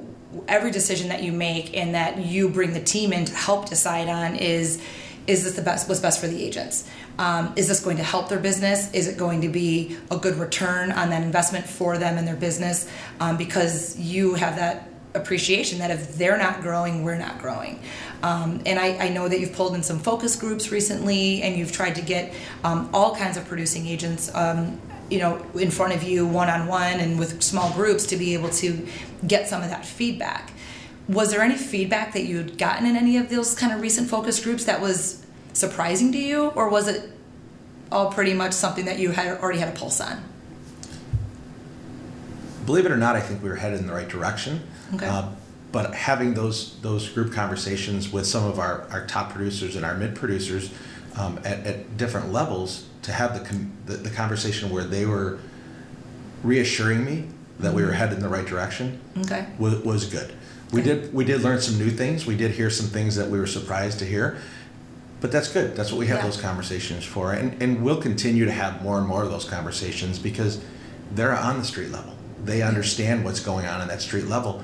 every 0.48 0.70
decision 0.70 1.08
that 1.08 1.22
you 1.22 1.32
make 1.32 1.76
and 1.76 1.94
that 1.94 2.18
you 2.18 2.48
bring 2.48 2.72
the 2.72 2.80
team 2.80 3.12
in 3.12 3.24
to 3.24 3.34
help 3.34 3.68
decide 3.68 4.08
on 4.08 4.36
is 4.36 4.82
is 5.26 5.42
this 5.42 5.54
the 5.54 5.62
best 5.62 5.88
what's 5.88 6.00
best 6.00 6.20
for 6.20 6.28
the 6.28 6.42
agents? 6.44 6.88
Um, 7.18 7.52
is 7.56 7.66
this 7.66 7.80
going 7.80 7.96
to 7.96 8.04
help 8.04 8.28
their 8.28 8.38
business? 8.38 8.92
Is 8.92 9.08
it 9.08 9.18
going 9.18 9.40
to 9.40 9.48
be 9.48 9.96
a 10.10 10.16
good 10.18 10.36
return 10.36 10.92
on 10.92 11.10
that 11.10 11.22
investment 11.22 11.66
for 11.66 11.98
them 11.98 12.16
and 12.16 12.28
their 12.28 12.36
business? 12.36 12.88
Um, 13.18 13.36
because 13.36 13.98
you 13.98 14.34
have 14.34 14.56
that 14.56 14.88
appreciation 15.14 15.78
that 15.78 15.90
if 15.90 16.16
they're 16.16 16.36
not 16.36 16.60
growing 16.60 17.02
we're 17.02 17.16
not 17.16 17.40
growing. 17.40 17.80
Um, 18.22 18.62
and 18.66 18.78
I, 18.78 18.96
I, 18.98 19.08
know 19.08 19.28
that 19.28 19.40
you've 19.40 19.52
pulled 19.52 19.74
in 19.74 19.82
some 19.82 19.98
focus 19.98 20.36
groups 20.36 20.70
recently 20.70 21.42
and 21.42 21.56
you've 21.56 21.72
tried 21.72 21.94
to 21.96 22.02
get 22.02 22.34
um, 22.64 22.90
all 22.92 23.16
kinds 23.16 23.36
of 23.36 23.46
producing 23.46 23.86
agents 23.86 24.34
um, 24.34 24.80
you 25.10 25.18
know 25.18 25.44
in 25.54 25.70
front 25.70 25.94
of 25.94 26.02
you 26.02 26.26
one 26.26 26.48
on 26.48 26.66
one 26.66 27.00
and 27.00 27.18
with 27.18 27.42
small 27.42 27.72
groups 27.72 28.06
to 28.06 28.16
be 28.16 28.34
able 28.34 28.50
to 28.50 28.86
get 29.26 29.48
some 29.48 29.62
of 29.62 29.70
that 29.70 29.86
feedback. 29.86 30.52
Was 31.08 31.30
there 31.30 31.40
any 31.40 31.56
feedback 31.56 32.14
that 32.14 32.24
you'd 32.24 32.58
gotten 32.58 32.86
in 32.86 32.96
any 32.96 33.16
of 33.16 33.28
those 33.28 33.54
kind 33.54 33.72
of 33.72 33.80
recent 33.80 34.10
focus 34.10 34.42
groups 34.42 34.64
that 34.64 34.80
was 34.80 35.24
surprising 35.52 36.10
to 36.12 36.18
you? 36.18 36.48
Or 36.48 36.68
was 36.68 36.88
it 36.88 37.10
all 37.92 38.10
pretty 38.10 38.34
much 38.34 38.52
something 38.52 38.86
that 38.86 38.98
you 38.98 39.12
had 39.12 39.38
already 39.38 39.60
had 39.60 39.68
a 39.68 39.78
pulse 39.78 40.00
on? 40.00 40.24
Believe 42.64 42.84
it 42.84 42.90
or 42.90 42.96
not 42.96 43.14
i 43.14 43.20
think 43.20 43.42
we 43.42 43.48
were 43.48 43.56
headed 43.56 43.80
in 43.80 43.86
the 43.86 43.92
right 43.92 44.08
direction. 44.08 44.62
Okay. 44.94 45.06
Uh, 45.06 45.30
but 45.72 45.94
having 45.94 46.34
those 46.34 46.80
those 46.80 47.08
group 47.08 47.32
conversations 47.32 48.10
with 48.10 48.26
some 48.26 48.44
of 48.44 48.58
our, 48.58 48.86
our 48.90 49.06
top 49.06 49.30
producers 49.30 49.76
and 49.76 49.84
our 49.84 49.94
mid 49.94 50.14
producers 50.14 50.72
um, 51.16 51.38
at, 51.38 51.66
at 51.66 51.96
different 51.96 52.32
levels 52.32 52.86
to 53.02 53.12
have 53.12 53.34
the, 53.34 53.66
the, 53.86 53.98
the 53.98 54.10
conversation 54.10 54.70
where 54.70 54.84
they 54.84 55.06
were 55.06 55.38
reassuring 56.42 57.04
me 57.04 57.26
that 57.58 57.72
we 57.72 57.82
were 57.82 57.88
mm-hmm. 57.88 57.98
headed 57.98 58.16
in 58.16 58.22
the 58.22 58.28
right 58.28 58.46
direction 58.46 59.00
okay. 59.18 59.46
was, 59.58 59.78
was 59.80 60.04
good. 60.06 60.34
We 60.72 60.80
okay. 60.80 60.94
did 60.94 61.14
we 61.14 61.24
did 61.24 61.42
learn 61.42 61.60
some 61.60 61.78
new 61.78 61.90
things. 61.90 62.26
We 62.26 62.36
did 62.36 62.50
hear 62.50 62.70
some 62.70 62.86
things 62.86 63.14
that 63.16 63.30
we 63.30 63.38
were 63.38 63.46
surprised 63.46 64.00
to 64.00 64.04
hear. 64.04 64.38
But 65.20 65.32
that's 65.32 65.50
good. 65.50 65.76
That's 65.76 65.92
what 65.92 65.98
we 65.98 66.08
have 66.08 66.18
yeah. 66.18 66.24
those 66.24 66.40
conversations 66.40 67.04
for. 67.04 67.32
And 67.32 67.62
and 67.62 67.82
we'll 67.84 68.02
continue 68.02 68.44
to 68.44 68.52
have 68.52 68.82
more 68.82 68.98
and 68.98 69.06
more 69.06 69.22
of 69.22 69.30
those 69.30 69.44
conversations 69.44 70.18
because 70.18 70.60
they're 71.12 71.36
on 71.36 71.58
the 71.58 71.64
street 71.64 71.90
level. 71.90 72.14
They 72.44 72.62
understand 72.62 73.24
what's 73.24 73.40
going 73.40 73.64
on 73.64 73.80
in 73.80 73.88
that 73.88 74.02
street 74.02 74.26
level 74.26 74.62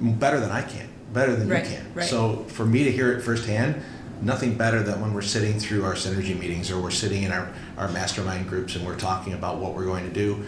better 0.00 0.40
than 0.40 0.50
I 0.50 0.62
can. 0.62 0.88
better 1.12 1.34
than 1.36 1.48
Right, 1.48 1.64
you 1.64 1.76
can. 1.76 1.94
right. 1.94 2.06
So 2.06 2.44
for 2.48 2.66
me 2.66 2.84
to 2.84 2.92
hear 2.92 3.12
it 3.12 3.22
firsthand, 3.22 3.80
nothing 4.22 4.56
better 4.56 4.82
than 4.82 5.00
when 5.00 5.12
we're 5.14 5.22
sitting 5.22 5.58
through 5.58 5.84
our 5.84 5.94
synergy 5.94 6.38
meetings 6.38 6.70
or 6.70 6.80
we're 6.80 6.90
sitting 6.90 7.22
in 7.22 7.32
our, 7.32 7.52
our 7.76 7.88
mastermind 7.88 8.48
groups 8.48 8.74
and 8.76 8.86
we're 8.86 8.98
talking 8.98 9.32
about 9.32 9.58
what 9.58 9.74
we're 9.74 9.84
going 9.84 10.04
to 10.04 10.12
do 10.12 10.44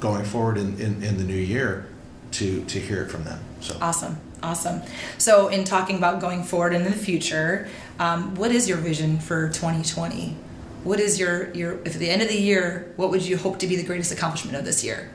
going 0.00 0.24
forward 0.24 0.56
in, 0.58 0.78
in, 0.80 1.02
in 1.02 1.16
the 1.18 1.24
new 1.24 1.34
year 1.34 1.86
to, 2.32 2.64
to 2.64 2.80
hear 2.80 3.02
it 3.02 3.10
from 3.10 3.24
them. 3.24 3.38
So 3.60 3.76
Awesome, 3.80 4.18
awesome. 4.42 4.82
So, 5.18 5.48
in 5.48 5.64
talking 5.64 5.96
about 5.96 6.20
going 6.20 6.42
forward 6.42 6.74
in 6.74 6.84
the 6.84 6.92
future, 6.92 7.68
um, 7.98 8.34
what 8.34 8.50
is 8.50 8.68
your 8.68 8.78
vision 8.78 9.18
for 9.18 9.48
2020? 9.48 10.36
What 10.82 11.00
is 11.00 11.18
your 11.18 11.50
your 11.54 11.78
if 11.86 11.94
at 11.94 12.00
the 12.00 12.10
end 12.10 12.20
of 12.20 12.28
the 12.28 12.38
year, 12.38 12.92
what 12.96 13.10
would 13.10 13.22
you 13.22 13.38
hope 13.38 13.58
to 13.60 13.66
be 13.66 13.76
the 13.76 13.84
greatest 13.84 14.12
accomplishment 14.12 14.56
of 14.58 14.64
this 14.66 14.84
year? 14.84 15.10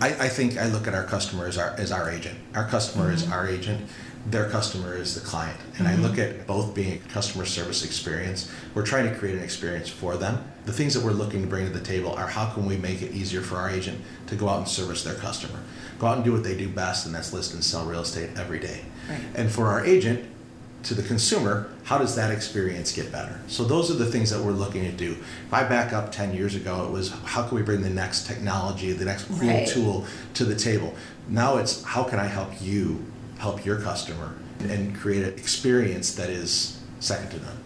I, 0.00 0.08
I 0.08 0.28
think 0.28 0.58
I 0.58 0.66
look 0.66 0.86
at 0.86 0.94
our 0.94 1.04
customer 1.04 1.46
as 1.46 1.56
our, 1.58 1.70
as 1.78 1.90
our 1.90 2.10
agent. 2.10 2.38
Our 2.54 2.68
customer 2.68 3.06
Mm-hmm. 3.06 3.14
is 3.14 3.30
our 3.32 3.48
agent. 3.48 3.88
Their 4.30 4.48
customer 4.50 4.96
is 4.96 5.14
the 5.14 5.20
client. 5.20 5.58
And 5.78 5.86
I 5.86 5.92
mm-hmm. 5.92 6.02
look 6.02 6.18
at 6.18 6.46
both 6.46 6.74
being 6.74 6.94
a 6.94 7.08
customer 7.12 7.44
service 7.44 7.84
experience. 7.84 8.50
We're 8.74 8.84
trying 8.84 9.08
to 9.08 9.16
create 9.16 9.36
an 9.36 9.42
experience 9.42 9.88
for 9.88 10.16
them. 10.16 10.44
The 10.64 10.72
things 10.72 10.94
that 10.94 11.04
we're 11.04 11.12
looking 11.12 11.42
to 11.42 11.46
bring 11.46 11.66
to 11.66 11.72
the 11.72 11.84
table 11.84 12.12
are 12.12 12.26
how 12.26 12.50
can 12.50 12.66
we 12.66 12.76
make 12.76 13.02
it 13.02 13.12
easier 13.12 13.40
for 13.40 13.56
our 13.56 13.70
agent 13.70 14.00
to 14.26 14.34
go 14.34 14.48
out 14.48 14.58
and 14.58 14.68
service 14.68 15.04
their 15.04 15.14
customer, 15.14 15.60
go 15.98 16.08
out 16.08 16.16
and 16.16 16.24
do 16.24 16.32
what 16.32 16.42
they 16.42 16.56
do 16.56 16.68
best, 16.68 17.06
and 17.06 17.14
that's 17.14 17.32
list 17.32 17.54
and 17.54 17.62
sell 17.62 17.84
real 17.84 18.00
estate 18.00 18.30
every 18.36 18.58
day. 18.58 18.80
Right. 19.08 19.20
And 19.36 19.50
for 19.50 19.68
our 19.68 19.84
agent, 19.84 20.28
to 20.86 20.94
the 20.94 21.02
consumer, 21.02 21.68
how 21.82 21.98
does 21.98 22.14
that 22.14 22.30
experience 22.30 22.92
get 22.92 23.10
better? 23.10 23.40
So 23.48 23.64
those 23.64 23.90
are 23.90 23.94
the 23.94 24.06
things 24.06 24.30
that 24.30 24.40
we're 24.40 24.52
looking 24.52 24.84
to 24.84 24.92
do. 24.92 25.12
If 25.46 25.52
I 25.52 25.64
back 25.64 25.92
up 25.92 26.12
10 26.12 26.32
years 26.32 26.54
ago, 26.54 26.84
it 26.86 26.92
was 26.92 27.10
how 27.24 27.42
can 27.42 27.56
we 27.56 27.62
bring 27.62 27.82
the 27.82 27.90
next 27.90 28.26
technology, 28.26 28.92
the 28.92 29.04
next 29.04 29.24
cool 29.24 29.48
Right. 29.48 29.66
tool 29.66 30.06
to 30.34 30.44
the 30.44 30.54
table. 30.54 30.94
Now 31.28 31.56
it's 31.56 31.82
how 31.82 32.04
can 32.04 32.20
I 32.20 32.26
help 32.26 32.50
you 32.62 33.04
help 33.38 33.64
your 33.64 33.80
customer 33.80 34.34
and 34.60 34.96
create 34.96 35.22
an 35.22 35.34
experience 35.34 36.14
that 36.14 36.30
is 36.30 36.80
second 37.00 37.30
to 37.30 37.36
none. 37.44 37.56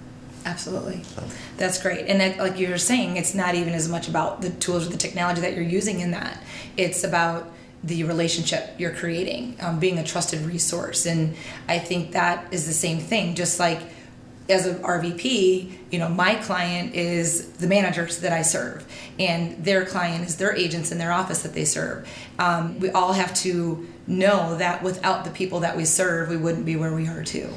Absolutely. 0.45 1.03
So, 1.05 1.23
That's 1.57 1.81
great. 1.81 2.07
And 2.07 2.21
that, 2.21 2.39
like 2.39 2.59
you 2.59 2.71
were 2.71 2.79
saying, 2.79 3.17
it's 3.17 3.35
not 3.35 3.55
even 3.55 3.75
as 3.75 3.89
much 3.89 4.09
about 4.09 4.41
the 4.41 4.51
tools 4.51 4.87
or 4.87 4.91
the 4.91 4.97
technology 4.97 5.41
that 5.43 5.55
you're 5.55 5.63
using 5.63 6.01
in 6.01 6.13
that. 6.13 6.43
It's 6.77 7.05
about 7.05 7.53
the 7.85 8.05
relationship 8.05 8.75
you're 8.79 8.95
creating, 8.95 9.57
um, 9.61 9.79
being 9.79 9.99
a 9.99 10.05
trusted 10.05 10.41
resource. 10.41 11.07
And 11.07 11.37
I 11.69 11.79
think 11.79 12.13
that 12.13 12.53
is 12.53 12.67
the 12.67 12.73
same 12.73 12.99
thing. 12.99 13.35
Just 13.35 13.59
like 13.61 13.81
as 14.49 14.67
an 14.67 14.83
RVP, 14.83 15.71
you 15.91 15.99
know, 15.99 16.09
my 16.09 16.35
client 16.37 16.95
is 16.95 17.49
the 17.53 17.67
managers 17.69 18.19
that 18.19 18.33
I 18.33 18.43
serve, 18.43 18.85
and 19.19 19.65
their 19.65 19.85
client 19.85 20.25
is 20.25 20.37
their 20.37 20.55
agents 20.55 20.91
in 20.91 20.99
their 20.99 21.13
office 21.13 21.43
that 21.43 21.55
they 21.55 21.65
serve. 21.65 22.09
Um, 22.39 22.79
we 22.81 22.91
all 22.91 23.13
have 23.13 23.33
to 23.35 23.87
know 24.07 24.57
that 24.57 24.83
without 24.83 25.25
the 25.25 25.31
people 25.31 25.61
that 25.61 25.77
we 25.77 25.85
serve, 25.85 26.29
we 26.29 26.37
wouldn't 26.37 26.67
be 26.67 26.75
where 26.77 26.93
we 26.95 27.07
are 27.07 27.23
too. 27.23 27.49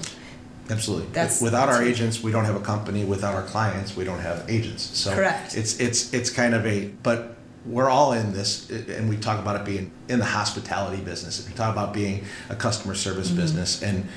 absolutely. 0.70 1.08
That's- 1.14 1.42
Without 1.42 1.68
our 1.68 1.80
that's- 1.80 1.90
agents, 1.90 2.24
we 2.24 2.32
don't 2.32 2.46
have 2.46 2.56
a 2.56 2.60
company. 2.62 3.04
Without 3.06 3.34
our 3.36 3.44
clients, 3.44 3.96
we 3.98 4.04
don't 4.04 4.20
have 4.20 4.46
agents. 4.48 4.84
So 4.98 5.14
Correct. 5.14 5.58
it's 5.58 5.80
it's 5.80 6.14
it's 6.14 6.30
kind 6.30 6.54
of 6.54 6.66
a 6.66 6.88
but 7.04 7.36
we're 7.66 7.90
all 7.90 8.14
in 8.14 8.34
this 8.34 8.70
and 8.70 9.10
we 9.10 9.18
talk 9.18 9.40
about 9.40 9.56
it 9.58 9.66
being 9.66 9.92
in 10.10 10.20
the 10.20 10.26
hospitality 10.26 11.02
business. 11.02 11.40
If 11.40 11.50
you 11.50 11.56
talk 11.56 11.74
about 11.74 11.94
being 11.94 12.24
a 12.50 12.56
customer 12.56 12.94
service 12.96 13.30
business 13.30 13.82
and 13.84 14.08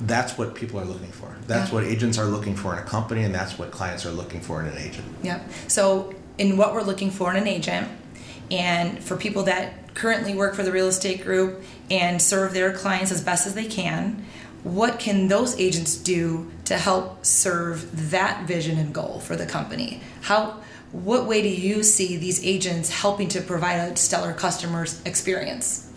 that's 0.00 0.38
what 0.38 0.54
people 0.54 0.78
are 0.80 0.84
looking 0.84 1.10
for. 1.10 1.34
That's. 1.46 1.70
Yeah. 1.70 1.74
what 1.74 1.84
agents 1.84 2.18
are 2.18 2.26
looking 2.26 2.54
for 2.54 2.72
in 2.72 2.78
a 2.78 2.82
company 2.84 3.24
and 3.24 3.34
that's 3.34 3.58
what 3.58 3.70
clients 3.70 4.06
are 4.06 4.10
looking 4.12 4.40
for 4.40 4.60
in 4.60 4.68
an 4.68 4.78
agent. 4.78 5.06
Yep. 5.22 5.50
So, 5.68 6.14
in 6.38 6.56
what 6.56 6.72
we're 6.72 6.82
looking 6.82 7.10
for 7.10 7.30
in 7.32 7.36
an 7.36 7.48
agent, 7.48 7.88
and 8.50 9.02
for 9.02 9.16
people 9.16 9.42
that 9.44 9.94
currently 9.94 10.34
work 10.34 10.54
for 10.54 10.62
the 10.62 10.70
real 10.72 10.86
estate 10.86 11.22
group 11.22 11.62
and 11.90 12.22
serve 12.22 12.54
their 12.54 12.72
clients 12.72 13.10
as 13.10 13.22
best 13.22 13.46
as 13.46 13.54
they 13.54 13.66
can, 13.66 14.24
what 14.62 14.98
can 15.00 15.28
those 15.28 15.58
agents 15.58 15.96
do 15.96 16.50
to 16.64 16.76
help 16.76 17.24
serve 17.24 18.10
that 18.10 18.46
vision 18.46 18.78
and 18.78 18.94
goal 18.94 19.20
for 19.20 19.34
the 19.36 19.46
company? 19.46 20.00
How, 20.22 20.60
what 20.92 21.26
way 21.26 21.42
do 21.42 21.48
you 21.48 21.82
see 21.82 22.16
these 22.16 22.44
agents 22.44 22.88
helping 22.90 23.28
to 23.30 23.40
provide 23.40 23.74
a 23.92 23.96
stellar 23.96 24.32
customer 24.32 24.86
experience? 25.04 25.90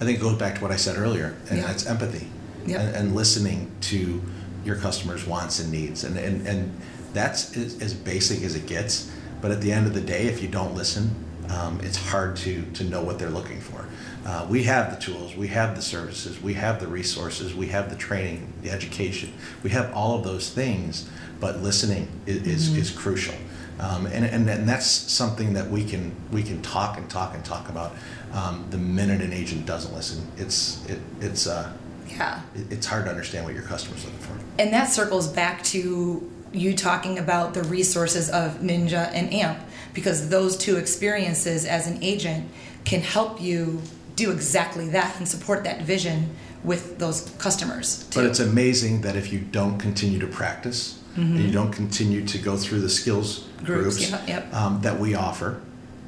I 0.00 0.04
think 0.04 0.18
it 0.18 0.22
goes 0.22 0.36
back 0.36 0.56
to 0.56 0.60
what 0.62 0.70
I 0.70 0.76
said 0.76 0.96
earlier, 0.98 1.34
and 1.48 1.58
Yeah. 1.58 1.66
that's 1.66 1.86
empathy 1.86 2.28
Yep. 2.66 2.80
and, 2.80 2.96
and 2.96 3.14
listening 3.14 3.70
to 3.82 4.22
your 4.64 4.76
customers' 4.76 5.26
wants 5.26 5.60
and 5.60 5.72
needs. 5.72 6.04
And, 6.04 6.18
and, 6.18 6.46
and 6.46 6.80
that's 7.12 7.56
as, 7.56 7.80
as 7.80 7.94
basic 7.94 8.42
as 8.42 8.54
it 8.54 8.66
gets. 8.66 9.10
But 9.40 9.50
at 9.50 9.60
the 9.60 9.72
end 9.72 9.86
of 9.86 9.94
the 9.94 10.00
day, 10.00 10.26
if 10.26 10.42
you 10.42 10.48
don't 10.48 10.74
listen, 10.74 11.14
um, 11.50 11.80
it's 11.82 11.96
hard 11.96 12.36
to, 12.38 12.62
to 12.72 12.84
know 12.84 13.02
what 13.02 13.18
they're 13.18 13.30
looking 13.30 13.60
for. 13.60 13.86
Uh, 14.26 14.46
we 14.50 14.64
have 14.64 14.90
the 14.90 15.00
tools, 15.00 15.34
we 15.34 15.48
have 15.48 15.74
the 15.74 15.80
services, 15.80 16.42
we 16.42 16.54
have 16.54 16.80
the 16.80 16.86
resources, 16.86 17.54
we 17.54 17.68
have 17.68 17.88
the 17.88 17.96
training, 17.96 18.52
the 18.62 18.70
education, 18.70 19.32
we 19.62 19.70
have 19.70 19.92
all 19.94 20.18
of 20.18 20.24
those 20.24 20.50
things, 20.50 21.08
but 21.40 21.62
listening 21.62 22.08
is, 22.26 22.46
is, 22.46 22.76
is 22.76 22.90
crucial. 22.90 23.34
Um, 23.80 24.06
and, 24.06 24.24
and, 24.24 24.48
and 24.50 24.68
that's 24.68 24.86
something 24.86 25.54
that 25.54 25.70
we 25.70 25.84
can 25.84 26.14
we 26.32 26.42
can 26.42 26.60
talk 26.62 26.98
and 26.98 27.08
talk 27.08 27.34
and 27.34 27.44
talk 27.44 27.68
about. 27.68 27.92
Um, 28.32 28.66
the 28.70 28.76
minute 28.76 29.22
an 29.22 29.32
agent 29.32 29.66
doesn't 29.66 29.94
listen, 29.94 30.26
it's 30.36 30.84
it, 30.86 30.98
it's 31.20 31.46
uh, 31.46 31.72
Yeah. 32.08 32.40
it- 32.54 32.72
it's 32.72 32.86
hard 32.86 33.04
to 33.06 33.10
understand 33.10 33.44
what 33.44 33.54
your 33.54 33.62
customer's 33.64 34.04
looking 34.04 34.18
for. 34.20 34.32
And 34.58 34.72
that 34.72 34.90
circles 34.92 35.28
back 35.28 35.62
to 35.64 36.30
you 36.52 36.74
talking 36.74 37.18
about 37.18 37.54
the 37.54 37.62
resources 37.62 38.30
of 38.30 38.60
Ninja 38.60 39.10
and 39.12 39.32
AMP 39.32 39.58
because 39.94 40.28
those 40.30 40.56
two 40.56 40.76
experiences 40.76 41.64
as 41.64 41.86
an 41.86 41.98
agent 42.02 42.48
can 42.84 43.02
help 43.02 43.40
you 43.40 43.82
do 44.16 44.30
exactly 44.30 44.88
that 44.88 45.16
and 45.18 45.28
support 45.28 45.62
that 45.64 45.82
vision 45.82 46.30
with 46.64 46.98
those 46.98 47.30
customers. 47.38 48.04
Too. 48.10 48.20
But 48.20 48.26
it's 48.30 48.40
amazing 48.40 49.02
that 49.02 49.14
if 49.14 49.32
you 49.32 49.38
don't 49.38 49.78
continue 49.78 50.18
to 50.18 50.26
practice, 50.26 50.94
and 51.16 51.38
you 51.40 51.50
don't 51.50 51.72
continue 51.72 52.24
to 52.24 52.38
go 52.38 52.56
through 52.56 52.80
the 52.80 52.88
skills 52.88 53.40
Mm-hmm. 53.40 53.66
Groups, 53.66 53.96
groups, 53.96 54.10
yeah, 54.10 54.26
yep. 54.28 54.54
um, 54.54 54.80
that 54.82 55.00
we 55.00 55.16
offer, 55.16 55.60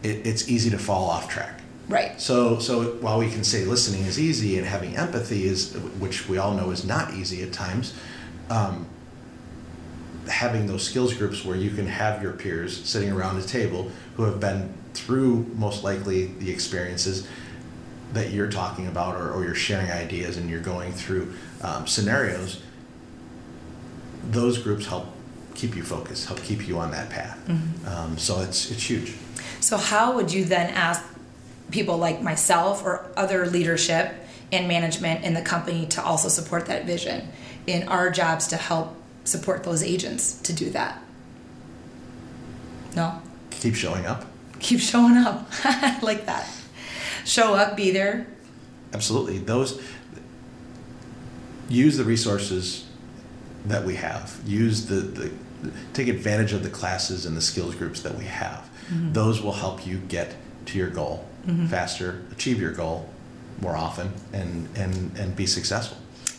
it, 0.05 0.25
it's 0.25 0.49
easy 0.49 0.71
to 0.71 0.79
fall 0.79 1.11
off 1.11 1.29
track. 1.29 1.60
Right. 1.91 2.21
So, 2.21 2.59
so 2.59 2.93
while 3.01 3.19
we 3.19 3.31
can 3.31 3.45
say 3.45 3.65
listening 3.65 4.03
is 4.03 4.19
easy 4.19 4.59
and 4.59 4.67
having 4.67 4.97
empathy 4.97 5.45
is, 5.45 5.75
which 5.99 6.29
we 6.29 6.39
all 6.39 6.55
know 6.55 6.71
is 6.71 6.85
not 6.85 7.15
easy 7.15 7.43
at 7.43 7.53
times, 7.53 7.95
um, 8.49 8.87
having 10.29 10.67
those 10.67 10.83
skills 10.83 11.13
groups 11.15 11.45
where 11.45 11.57
you 11.57 11.71
can 11.71 11.87
have 11.87 12.23
your 12.23 12.33
peers 12.33 12.85
sitting 12.89 13.11
around 13.11 13.41
the 13.41 13.47
table 13.47 13.91
who 14.17 14.23
have 14.25 14.41
been 14.41 14.73
through 14.95 15.47
most 15.57 15.85
likely 15.85 16.27
the 16.27 16.51
experiences 16.51 17.27
that 18.13 18.31
you're 18.31 18.51
talking 18.51 18.87
about 18.87 19.17
or, 19.17 19.33
or 19.33 19.45
you're 19.45 19.55
sharing 19.55 19.91
ideas 19.91 20.37
and 20.37 20.51
you're 20.51 20.61
going 20.61 20.93
through 20.93 21.33
um, 21.63 21.87
scenarios 21.87 22.61
those 24.31 24.59
groups 24.59 24.87
help 24.87 25.07
keep 25.55 25.77
you 25.77 25.83
focused 25.83 26.27
help 26.27 26.43
keep 26.43 26.67
you 26.67 26.79
on 26.79 26.91
that 26.91 27.11
path. 27.11 27.39
Um, 27.87 28.19
so 28.19 28.41
it's 28.41 28.71
it's 28.71 28.89
huge. 28.89 29.15
So, 29.61 29.77
how 29.77 30.15
would 30.15 30.33
you 30.33 30.45
then 30.45 30.71
ask 30.71 31.05
people 31.71 31.97
like 31.97 32.23
myself 32.23 32.85
or 32.85 33.07
other 33.17 33.47
leadership 33.47 34.15
and 34.53 34.67
management 34.67 35.25
in 35.25 35.35
the 35.35 35.43
company 35.43 35.87
to 35.87 36.03
also 36.03 36.29
support 36.29 36.67
that 36.67 36.85
vision 36.85 37.29
in 37.67 37.87
our 37.89 38.11
jobs 38.11 38.49
to 38.49 38.57
help 38.57 38.97
support 39.25 39.65
those 39.65 39.83
agents 39.83 40.41
to 40.43 40.53
do 40.53 40.71
that? 40.71 41.03
No? 42.97 43.23
keep 43.51 43.75
showing 43.75 44.07
up 44.07 44.25
Keep 44.61 44.81
showing 44.81 45.17
up. 45.17 45.49
I 45.65 45.99
like 46.03 46.27
that. 46.27 46.49
Show 47.25 47.55
up, 47.55 47.77
be 47.77 47.91
there. 47.91 48.27
Absolutely. 48.93 49.39
Those 49.39 49.83
use 51.69 51.97
the 51.97 52.05
resources 52.05 52.89
that 53.67 53.85
we 53.85 53.97
have. 53.97 54.41
Use 54.47 54.87
the, 54.87 54.97
the 54.97 55.33
take 55.93 56.09
advantage 56.09 56.53
of 56.53 56.63
the 56.63 56.71
classes 56.71 57.27
and 57.27 57.37
the 57.37 57.41
skills 57.41 57.75
groups 57.75 58.01
that 58.03 58.17
we 58.17 58.25
have. 58.25 58.69
Mm-hmm. 58.89 59.13
Those 59.13 59.43
will 59.43 59.53
help 59.53 59.87
you 59.87 59.99
get 59.99 60.35
to 60.67 60.79
your 60.79 60.89
goal 60.89 61.27
faster, 61.69 62.23
achieve 62.33 62.61
your 62.61 62.73
goal 62.73 63.09
more 63.61 63.77
often, 63.77 64.13
and 64.33 64.69
and 64.77 65.17
and 65.19 65.37
be 65.37 65.47
successful. 65.47 65.97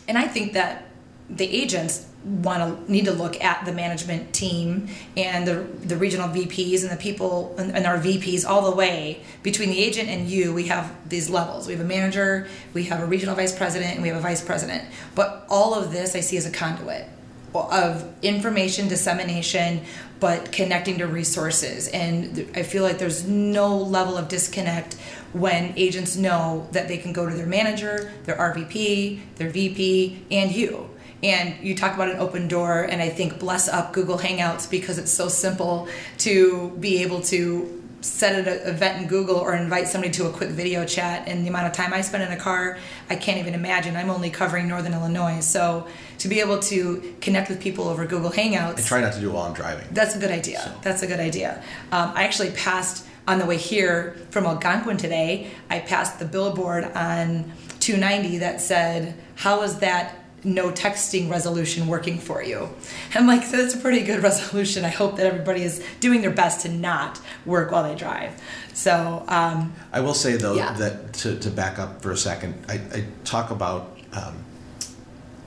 And 0.08 0.18
I 0.18 0.26
think 0.28 0.52
that 0.54 0.88
the 1.30 1.46
agents 1.46 2.06
want 2.24 2.86
to 2.86 2.92
need 2.92 3.04
to 3.04 3.12
look 3.12 3.42
at 3.42 3.64
the 3.64 3.72
management 3.72 4.32
team 4.32 4.88
and 5.16 5.46
the 5.46 5.66
the 5.86 5.96
regional 5.96 6.28
VPs 6.28 6.82
and 6.82 6.90
the 6.90 6.96
people 6.96 7.54
and, 7.58 7.74
and 7.74 7.86
our 7.86 7.98
VPs 7.98 8.46
all 8.46 8.70
the 8.70 8.76
way 8.76 9.22
between 9.42 9.70
the 9.70 9.82
agent 9.82 10.08
and 10.08 10.28
you. 10.28 10.52
We 10.52 10.66
have 10.66 10.94
these 11.08 11.30
levels. 11.30 11.66
We 11.66 11.72
have 11.72 11.82
a 11.82 11.88
manager, 11.88 12.48
we 12.74 12.84
have 12.84 13.00
a 13.00 13.06
regional 13.06 13.34
vice 13.34 13.56
president, 13.56 13.94
and 13.94 14.02
we 14.02 14.08
have 14.08 14.18
a 14.18 14.20
vice 14.20 14.44
president. 14.44 14.84
But 15.14 15.46
all 15.48 15.74
of 15.74 15.92
this 15.92 16.14
I 16.14 16.20
see 16.20 16.36
as 16.36 16.46
a 16.46 16.52
conduit 16.52 17.08
of 17.54 18.10
information 18.22 18.88
dissemination, 18.88 19.82
but 20.22 20.52
connecting 20.52 20.98
to 20.98 21.06
resources. 21.08 21.88
And 21.88 22.48
I 22.54 22.62
feel 22.62 22.84
like 22.84 22.98
there's 22.98 23.26
no 23.26 23.76
level 23.76 24.16
of 24.16 24.28
disconnect 24.28 24.94
when 25.32 25.74
agents 25.76 26.14
know 26.14 26.68
that 26.70 26.86
they 26.86 26.96
can 26.96 27.12
go 27.12 27.28
to 27.28 27.34
their 27.34 27.44
manager, 27.44 28.12
their 28.22 28.36
RVP, 28.36 29.18
their 29.34 29.50
VP, 29.50 30.26
and 30.30 30.52
you. 30.52 30.88
And 31.24 31.56
you 31.60 31.74
talk 31.74 31.94
about 31.96 32.08
an 32.08 32.18
open 32.18 32.46
door, 32.46 32.84
and 32.84 33.02
I 33.02 33.08
think 33.08 33.40
bless 33.40 33.68
up 33.68 33.92
Google 33.92 34.16
Hangouts 34.16 34.70
because 34.70 34.96
it's 34.96 35.10
so 35.10 35.26
simple 35.26 35.88
to 36.18 36.70
be 36.78 37.02
able 37.02 37.20
to 37.22 37.82
set 38.00 38.46
an 38.46 38.68
event 38.68 39.02
in 39.02 39.08
Google 39.08 39.36
or 39.36 39.54
invite 39.54 39.88
somebody 39.88 40.12
to 40.12 40.26
a 40.26 40.30
quick 40.30 40.50
video 40.50 40.84
chat. 40.84 41.26
And 41.26 41.44
the 41.44 41.48
amount 41.48 41.66
of 41.66 41.72
time 41.72 41.92
I 41.92 42.00
spend 42.00 42.22
in 42.22 42.30
a 42.32 42.36
car, 42.36 42.78
I 43.10 43.16
can't 43.16 43.38
even 43.38 43.54
imagine. 43.54 43.96
I'm 43.96 44.10
only 44.10 44.30
covering 44.30 44.68
Northern 44.68 44.92
Illinois. 44.92 45.40
So 45.40 45.88
to 46.22 46.28
be 46.28 46.38
able 46.38 46.60
to 46.60 47.16
connect 47.20 47.48
with 47.48 47.60
people 47.60 47.88
over 47.88 48.06
Google 48.06 48.30
Hangouts. 48.30 48.78
I 48.78 48.82
try 48.82 49.00
not 49.00 49.12
to 49.14 49.20
do 49.20 49.28
it 49.28 49.32
while 49.32 49.42
I'm 49.42 49.54
driving. 49.54 49.88
That's 49.90 50.14
a 50.14 50.20
good 50.20 50.30
idea. 50.30 50.60
So. 50.60 50.72
That's 50.80 51.02
a 51.02 51.08
good 51.08 51.18
idea. 51.18 51.60
Um, 51.90 52.12
I 52.14 52.22
actually 52.22 52.52
passed 52.52 53.04
on 53.26 53.40
the 53.40 53.44
way 53.44 53.56
here 53.56 54.16
from 54.30 54.46
Algonquin 54.46 54.98
today, 54.98 55.50
I 55.68 55.80
passed 55.80 56.20
the 56.20 56.24
billboard 56.24 56.84
on 56.84 57.52
290 57.80 58.38
that 58.38 58.60
said, 58.60 59.16
How 59.34 59.62
is 59.62 59.80
that 59.80 60.24
no 60.44 60.70
texting 60.70 61.28
resolution 61.28 61.88
working 61.88 62.18
for 62.18 62.40
you? 62.40 62.68
I'm 63.16 63.26
like, 63.26 63.42
so 63.42 63.56
That's 63.56 63.74
a 63.74 63.78
pretty 63.78 64.02
good 64.02 64.22
resolution. 64.22 64.84
I 64.84 64.90
hope 64.90 65.16
that 65.16 65.26
everybody 65.26 65.62
is 65.62 65.84
doing 65.98 66.20
their 66.20 66.30
best 66.30 66.60
to 66.62 66.68
not 66.68 67.20
work 67.44 67.72
while 67.72 67.82
they 67.82 67.96
drive. 67.96 68.40
So, 68.74 69.24
um, 69.26 69.72
I 69.92 70.00
will 70.00 70.14
say 70.14 70.36
though 70.36 70.54
yeah. 70.54 70.72
that 70.74 71.14
to, 71.14 71.36
to 71.38 71.50
back 71.50 71.80
up 71.80 72.00
for 72.00 72.12
a 72.12 72.16
second, 72.16 72.54
I, 72.68 72.74
I 72.74 73.04
talk 73.24 73.50
about 73.50 73.98
um, 74.12 74.44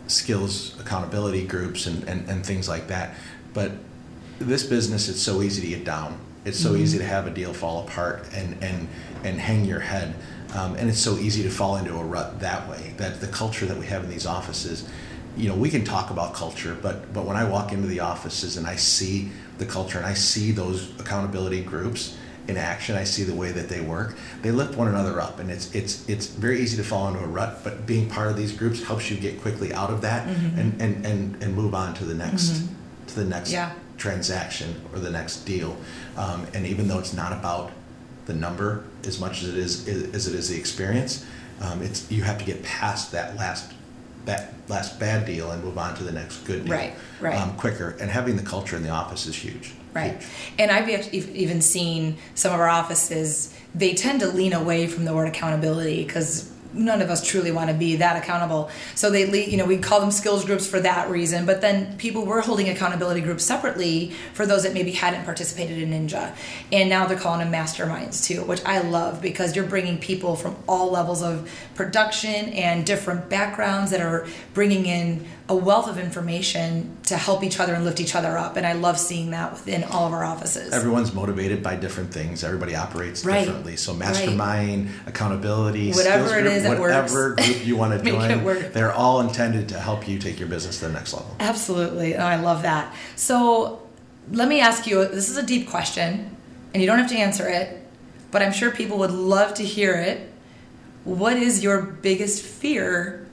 skills 0.08 0.80
accountability 0.80 1.46
groups 1.46 1.88
and, 1.88 2.04
and, 2.08 2.30
and 2.30 2.46
things 2.46 2.68
like 2.70 2.88
that. 2.88 3.16
But 3.54 3.72
this 4.40 4.64
business, 4.64 5.10
it's 5.10 5.22
so 5.22 5.42
easy 5.42 5.62
to 5.62 5.68
get 5.68 5.86
down 5.86 6.20
it's 6.46 6.60
so 6.60 6.72
mm-hmm. 6.72 6.84
easy 6.84 7.00
to 7.00 7.04
have 7.04 7.26
a 7.26 7.32
deal 7.32 7.54
fall 7.54 7.84
apart 7.84 8.24
and 8.34 8.64
and 8.64 8.88
and 9.24 9.40
hang 9.40 9.66
your 9.66 9.80
head, 9.80 10.14
um, 10.54 10.76
and 10.76 10.88
it's 10.88 11.00
so 11.00 11.18
easy 11.18 11.42
to 11.42 11.50
fall 11.50 11.76
into 11.78 11.96
a 11.96 12.04
rut 12.04 12.40
that 12.40 12.70
way. 12.70 12.94
That 12.98 13.20
the 13.20 13.28
culture 13.28 13.66
that 13.66 13.78
we 13.78 13.88
have 13.88 14.04
in 14.04 14.10
these 14.12 14.28
offices, 14.28 14.88
you 15.36 15.50
know, 15.50 15.56
we 15.56 15.72
can 15.72 15.84
talk 15.84 16.12
about 16.12 16.36
culture, 16.36 16.78
but 16.80 17.12
but 17.12 17.26
when 17.26 17.36
I 17.36 17.44
walk 17.46 17.74
into 17.74 17.88
the 17.88 18.00
offices 18.02 18.58
and 18.58 18.68
I 18.68 18.76
see 18.76 19.32
the 19.58 19.66
culture 19.66 19.98
and 19.98 20.06
I 20.06 20.14
see 20.14 20.52
those 20.52 20.98
accountability 21.00 21.62
groups 21.62 22.16
in 22.48 22.58
action, 22.58 22.96
I 22.96 23.04
see 23.04 23.24
the 23.24 23.34
way 23.34 23.52
that 23.52 23.70
they 23.70 23.82
work. 23.82 24.16
They 24.42 24.52
lift 24.52 24.78
one 24.78 24.88
another 24.88 25.20
up, 25.20 25.40
and 25.40 25.50
it's 25.50 25.74
it's 25.74 26.08
it's 26.08 26.28
very 26.28 26.60
easy 26.62 26.78
to 26.78 26.84
fall 26.84 27.08
into 27.08 27.20
a 27.20 27.28
rut. 27.28 27.64
But 27.64 27.86
being 27.86 28.10
part 28.10 28.30
of 28.30 28.38
these 28.38 28.52
groups 28.52 28.84
helps 28.84 29.10
you 29.10 29.18
get 29.18 29.42
quickly 29.42 29.74
out 29.74 29.90
of 29.90 30.02
that 30.02 30.28
mm-hmm. 30.28 30.60
and, 30.60 30.82
and 30.82 31.06
and 31.06 31.44
and 31.44 31.56
move 31.56 31.74
on 31.74 31.94
to 31.96 32.06
the 32.06 32.14
next 32.14 32.50
mm-hmm. 32.50 33.08
to 33.08 33.16
the 33.16 33.26
next 33.26 33.52
yeah. 33.52 33.74
transaction 33.98 34.82
or 34.94 35.00
the 35.00 35.10
next 35.10 35.46
deal. 35.46 35.76
Um, 36.18 36.46
and 36.54 36.66
even 36.68 36.88
though 36.88 37.00
it's 37.00 37.14
not 37.14 37.34
about 37.34 37.72
the 38.26 38.34
number 38.34 38.84
as 39.06 39.20
much 39.20 39.44
as 39.44 39.50
it 39.50 39.58
is 39.58 39.88
as 39.88 40.28
it 40.28 40.36
is 40.36 40.50
the 40.50 40.58
experience, 40.58 41.26
um, 41.62 41.82
it's 41.82 42.12
you 42.12 42.24
have 42.24 42.38
to 42.38 42.46
get 42.46 42.64
past 42.64 43.12
that 43.12 43.36
last 43.38 43.72
that 44.26 44.54
last 44.68 45.00
bad 45.00 45.26
deal 45.26 45.52
and 45.52 45.64
move 45.64 45.78
on 45.78 45.96
to 45.96 46.04
the 46.04 46.12
next 46.12 46.40
good 46.46 46.66
deal 46.66 46.74
right, 46.74 46.96
right. 47.20 47.40
Um, 47.40 47.56
quicker. 47.56 47.96
And 48.00 48.10
having 48.10 48.36
the 48.36 48.44
culture 48.44 48.76
in 48.76 48.84
the 48.84 48.90
office 48.90 49.26
is 49.26 49.36
huge. 49.36 49.74
Right. 49.96 50.22
And 50.60 50.72
I've 50.72 51.14
even 51.14 51.62
seen 51.62 52.18
some 52.36 52.54
of 52.54 52.60
our 52.60 52.68
offices, 52.68 53.58
they 53.74 53.94
tend 53.94 54.20
to 54.20 54.28
lean 54.28 54.52
away 54.52 54.88
from 54.88 55.06
the 55.06 55.16
word 55.16 55.30
accountability 55.30 56.04
because 56.04 56.52
none 56.74 57.02
of 57.02 57.10
us 57.10 57.26
truly 57.26 57.52
want 57.52 57.70
to 57.70 57.74
be 57.74 57.96
that 57.96 58.22
accountable. 58.22 58.70
So 58.94 59.10
they, 59.10 59.26
lead, 59.26 59.50
you 59.50 59.58
know, 59.58 59.66
we 59.66 59.78
call 59.78 60.02
them 60.02 60.12
skills 60.12 60.46
groups 60.46 60.68
for 60.68 60.80
that 60.82 61.10
reason. 61.10 61.46
But 61.46 61.62
then 61.62 61.98
people 61.98 62.26
were 62.26 62.42
holding 62.42 62.70
accountability 62.70 63.22
groups 63.22 63.44
separately 63.44 64.12
for 64.34 64.46
those 64.46 64.64
that 64.64 64.74
maybe 64.74 64.92
hadn't 64.92 65.24
participated 65.24 65.78
in 65.78 65.92
Ninja, 65.92 66.36
and 66.72 66.90
now 66.90 67.06
they're 67.06 67.18
calling 67.18 67.40
them 67.40 67.52
masterminds 67.52 68.26
too, 68.26 68.44
which 68.44 68.64
I 68.66 68.82
love 68.82 69.22
because 69.22 69.56
you're 69.56 69.66
bringing 69.66 69.98
people 69.98 70.36
from 70.36 70.56
all 70.68 70.92
levels 70.92 71.22
of 71.22 71.50
production 71.76 72.50
and 72.50 72.86
different 72.86 73.30
backgrounds 73.30 73.92
that 73.92 74.02
are 74.02 74.28
bringing 74.54 74.86
in 74.86 75.26
a 75.48 75.56
wealth 75.56 75.88
of 75.88 76.00
information 76.00 76.98
to 77.04 77.16
help 77.16 77.44
each 77.44 77.60
other 77.60 77.76
and 77.76 77.86
lift 77.86 78.00
each 78.00 78.16
other 78.16 78.36
up. 78.36 78.58
And 78.58 78.66
I 78.66 78.74
love 78.74 79.00
seeing 79.00 79.30
that 79.32 79.52
within 79.52 79.84
all 79.84 80.08
of 80.08 80.14
our 80.14 80.26
offices. 80.26 80.74
Everyone's 80.74 81.14
motivated 81.14 81.62
by 81.62 81.76
different 81.76 82.12
things. 82.12 82.44
Everybody 82.44 82.76
operates 82.76 83.24
right. 83.24 83.46
differently. 83.46 83.76
So 83.76 83.94
mastermind, 83.94 84.88
right. 84.88 85.08
accountability, 85.08 85.92
whatever 85.92 86.40
it 86.40 86.48
is 86.48 86.64
that 86.64 86.80
whatever 86.80 87.36
group 87.36 87.66
you 87.66 87.78
want 87.78 87.94
to 88.04 88.12
join, 88.12 88.72
they're 88.72 88.94
all 88.94 89.22
intended 89.22 89.70
to 89.70 89.80
help 89.80 90.08
you 90.08 90.18
take 90.18 90.40
your 90.40 90.50
business 90.50 90.80
to 90.80 90.88
the 90.88 90.94
next 90.94 91.14
level. 91.14 91.36
Absolutely. 91.40 92.16
Oh, 92.16 92.26
I 92.26 92.38
love 92.38 92.64
that. 92.64 92.96
So 93.16 93.88
let 94.32 94.48
me 94.48 94.62
ask 94.62 94.88
you, 94.88 95.06
this 95.08 95.30
is 95.30 95.38
a 95.38 95.46
deep 95.46 95.70
question 95.70 96.36
and 96.74 96.82
you 96.82 96.88
don't 96.88 96.98
have 96.98 97.10
to 97.12 97.18
answer 97.18 97.48
it, 97.48 97.88
but 98.32 98.42
I'm 98.42 98.52
sure 98.52 98.72
people 98.72 98.98
would 98.98 99.12
love 99.12 99.54
to 99.56 99.64
hear 99.64 99.94
it. 99.94 100.32
What 101.04 101.38
is 101.38 101.64
your 101.64 101.84
biggest 101.84 102.42
fear 102.42 103.25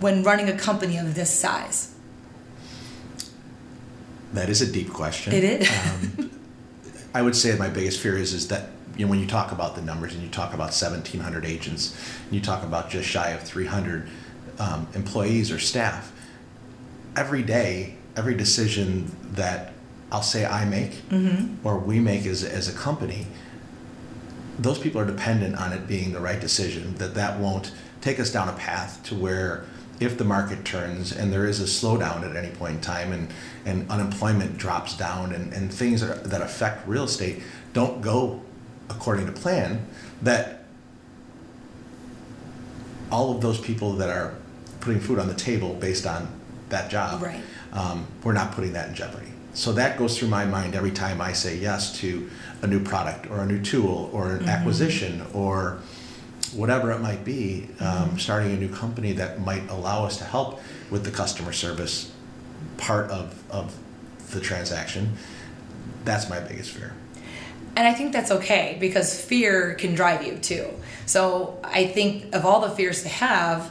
when 0.00 0.22
running 0.22 0.48
a 0.48 0.56
company 0.56 0.98
of 0.98 1.14
this 1.14 1.30
size? 1.30 1.94
That 4.32 4.48
is 4.48 4.60
a 4.60 4.70
deep 4.70 4.92
question. 4.92 5.32
It 5.32 5.44
is. 5.44 5.70
um, 5.70 6.30
I 7.14 7.22
would 7.22 7.34
say 7.34 7.56
my 7.56 7.68
biggest 7.68 8.00
fear 8.00 8.18
is 8.18 8.34
is 8.34 8.48
that 8.48 8.70
you 8.96 9.06
know 9.06 9.10
when 9.10 9.20
you 9.20 9.26
talk 9.26 9.52
about 9.52 9.74
the 9.74 9.82
numbers 9.82 10.14
and 10.14 10.22
you 10.22 10.28
talk 10.28 10.52
about 10.52 10.74
1,700 10.74 11.44
agents, 11.44 11.96
and 12.26 12.34
you 12.34 12.40
talk 12.40 12.62
about 12.62 12.90
just 12.90 13.08
shy 13.08 13.30
of 13.30 13.42
300 13.42 14.08
um, 14.58 14.86
employees 14.94 15.50
or 15.50 15.58
staff, 15.58 16.12
every 17.16 17.42
day, 17.42 17.96
every 18.16 18.34
decision 18.34 19.14
that 19.32 19.72
I'll 20.12 20.22
say 20.22 20.44
I 20.44 20.64
make 20.64 21.08
mm-hmm. 21.08 21.66
or 21.66 21.78
we 21.78 22.00
make 22.00 22.26
as 22.26 22.44
as 22.44 22.68
a 22.68 22.72
company, 22.72 23.26
those 24.58 24.78
people 24.78 25.00
are 25.00 25.06
dependent 25.06 25.56
on 25.56 25.72
it 25.72 25.86
being 25.86 26.12
the 26.12 26.20
right 26.20 26.40
decision. 26.40 26.94
That 26.96 27.14
that 27.14 27.38
won't 27.38 27.72
take 28.00 28.20
us 28.20 28.30
down 28.30 28.48
a 28.48 28.52
path 28.52 29.02
to 29.04 29.14
where 29.14 29.64
if 30.00 30.18
the 30.18 30.24
market 30.24 30.64
turns 30.64 31.12
and 31.12 31.32
there 31.32 31.46
is 31.46 31.60
a 31.60 31.64
slowdown 31.64 32.28
at 32.28 32.36
any 32.36 32.54
point 32.54 32.74
in 32.74 32.80
time 32.80 33.12
and, 33.12 33.28
and 33.64 33.90
unemployment 33.90 34.58
drops 34.58 34.96
down 34.96 35.32
and, 35.32 35.52
and 35.52 35.72
things 35.72 36.00
that, 36.00 36.24
that 36.24 36.42
affect 36.42 36.86
real 36.86 37.04
estate 37.04 37.42
don't 37.72 38.02
go 38.02 38.40
according 38.90 39.26
to 39.26 39.32
plan, 39.32 39.86
that 40.22 40.64
all 43.10 43.34
of 43.34 43.40
those 43.40 43.60
people 43.60 43.92
that 43.94 44.10
are 44.10 44.34
putting 44.80 45.00
food 45.00 45.18
on 45.18 45.28
the 45.28 45.34
table 45.34 45.74
based 45.74 46.06
on 46.06 46.28
that 46.68 46.90
job, 46.90 47.22
right. 47.22 47.40
um, 47.72 48.06
we're 48.22 48.32
not 48.32 48.52
putting 48.52 48.72
that 48.72 48.88
in 48.88 48.94
jeopardy. 48.94 49.32
So 49.54 49.72
that 49.72 49.98
goes 49.98 50.18
through 50.18 50.28
my 50.28 50.44
mind 50.44 50.74
every 50.74 50.90
time 50.90 51.20
I 51.20 51.32
say 51.32 51.56
yes 51.56 51.98
to 52.00 52.28
a 52.62 52.66
new 52.66 52.80
product 52.82 53.30
or 53.30 53.38
a 53.40 53.46
new 53.46 53.62
tool 53.62 54.10
or 54.12 54.32
an 54.32 54.40
mm-hmm. 54.40 54.48
acquisition 54.48 55.24
or 55.32 55.78
whatever 56.54 56.92
it 56.92 57.00
might 57.00 57.24
be, 57.24 57.68
um, 57.80 58.18
starting 58.18 58.52
a 58.52 58.56
new 58.56 58.68
company 58.68 59.12
that 59.12 59.40
might 59.40 59.68
allow 59.70 60.04
us 60.04 60.18
to 60.18 60.24
help 60.24 60.60
with 60.90 61.04
the 61.04 61.10
customer 61.10 61.52
service 61.52 62.12
part 62.76 63.10
of, 63.10 63.42
of 63.50 63.76
the 64.30 64.40
transaction, 64.40 65.16
that's 66.04 66.28
my 66.28 66.40
biggest 66.40 66.70
fear. 66.70 66.94
And 67.76 67.86
I 67.86 67.92
think 67.92 68.12
that's 68.12 68.30
okay 68.30 68.76
because 68.80 69.20
fear 69.20 69.74
can 69.74 69.94
drive 69.94 70.26
you 70.26 70.38
too. 70.38 70.68
So 71.04 71.60
I 71.62 71.86
think 71.86 72.34
of 72.34 72.46
all 72.46 72.60
the 72.60 72.70
fears 72.70 73.02
to 73.02 73.08
have, 73.08 73.70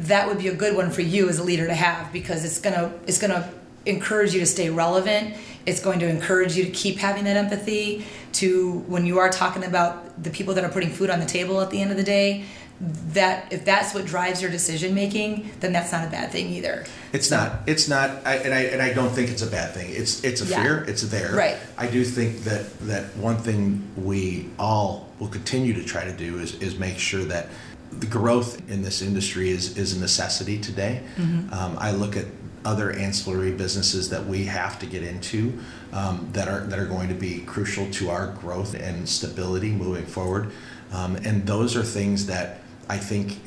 that 0.00 0.26
would 0.26 0.38
be 0.38 0.48
a 0.48 0.54
good 0.54 0.76
one 0.76 0.90
for 0.90 1.02
you 1.02 1.28
as 1.28 1.38
a 1.38 1.44
leader 1.44 1.66
to 1.66 1.74
have 1.74 2.12
because 2.12 2.44
it's 2.44 2.60
gonna 2.60 2.92
it's 3.06 3.18
gonna 3.18 3.52
encourage 3.86 4.34
you 4.34 4.40
to 4.40 4.46
stay 4.46 4.70
relevant. 4.70 5.36
It's 5.66 5.80
going 5.80 6.00
to 6.00 6.08
encourage 6.08 6.56
you 6.56 6.64
to 6.64 6.70
keep 6.70 6.98
having 6.98 7.24
that 7.24 7.36
empathy 7.36 8.06
to 8.32 8.78
when 8.86 9.06
you 9.06 9.18
are 9.18 9.30
talking 9.30 9.64
about 9.64 10.22
the 10.22 10.30
people 10.30 10.54
that 10.54 10.64
are 10.64 10.68
putting 10.70 10.90
food 10.90 11.10
on 11.10 11.20
the 11.20 11.26
table 11.26 11.60
at 11.60 11.70
the 11.70 11.80
end 11.80 11.90
of 11.90 11.96
the 11.96 12.02
day 12.02 12.44
that 12.80 13.52
if 13.52 13.64
that's 13.64 13.92
what 13.92 14.06
drives 14.06 14.40
your 14.40 14.50
decision 14.50 14.94
making 14.94 15.50
then 15.58 15.72
that's 15.72 15.90
not 15.90 16.06
a 16.06 16.10
bad 16.10 16.30
thing 16.30 16.48
either. 16.48 16.84
It's 17.12 17.28
so, 17.28 17.36
not 17.36 17.60
it's 17.66 17.88
not 17.88 18.10
I, 18.24 18.36
and 18.36 18.54
i 18.54 18.60
and 18.60 18.80
i 18.80 18.92
don't 18.92 19.10
think 19.10 19.30
it's 19.30 19.42
a 19.42 19.50
bad 19.50 19.74
thing. 19.74 19.90
It's 19.90 20.22
it's 20.22 20.42
a 20.42 20.46
yeah. 20.46 20.62
fear. 20.62 20.84
It's 20.84 21.02
there. 21.02 21.34
Right. 21.34 21.56
I 21.76 21.88
do 21.88 22.04
think 22.04 22.44
that 22.44 22.78
that 22.80 23.16
one 23.16 23.36
thing 23.36 23.90
we 23.96 24.48
all 24.58 25.08
will 25.18 25.28
continue 25.28 25.74
to 25.74 25.84
try 25.84 26.04
to 26.04 26.12
do 26.12 26.38
is 26.38 26.54
is 26.62 26.78
make 26.78 26.98
sure 26.98 27.24
that 27.24 27.48
the 27.90 28.06
growth 28.06 28.70
in 28.70 28.82
this 28.82 29.02
industry 29.02 29.50
is 29.50 29.76
is 29.76 29.96
a 29.96 30.00
necessity 30.00 30.58
today. 30.60 31.02
Mm-hmm. 31.16 31.52
um, 31.52 31.76
i 31.80 31.90
look 31.90 32.16
at 32.16 32.26
other 32.64 32.90
ancillary 32.92 33.52
businesses 33.52 34.10
that 34.10 34.26
we 34.26 34.44
have 34.44 34.78
to 34.78 34.86
get 34.86 35.02
into 35.02 35.58
um, 35.92 36.28
that 36.32 36.48
are 36.48 36.60
that 36.60 36.78
are 36.78 36.86
going 36.86 37.08
to 37.08 37.14
be 37.14 37.40
crucial 37.40 37.90
to 37.90 38.10
our 38.10 38.28
growth 38.34 38.74
and 38.74 39.08
stability 39.08 39.70
moving 39.70 40.06
forward. 40.06 40.50
Um, 40.92 41.16
and 41.16 41.46
those 41.46 41.76
are 41.76 41.82
things 41.82 42.26
that 42.26 42.60
I 42.88 42.98
think 42.98 43.40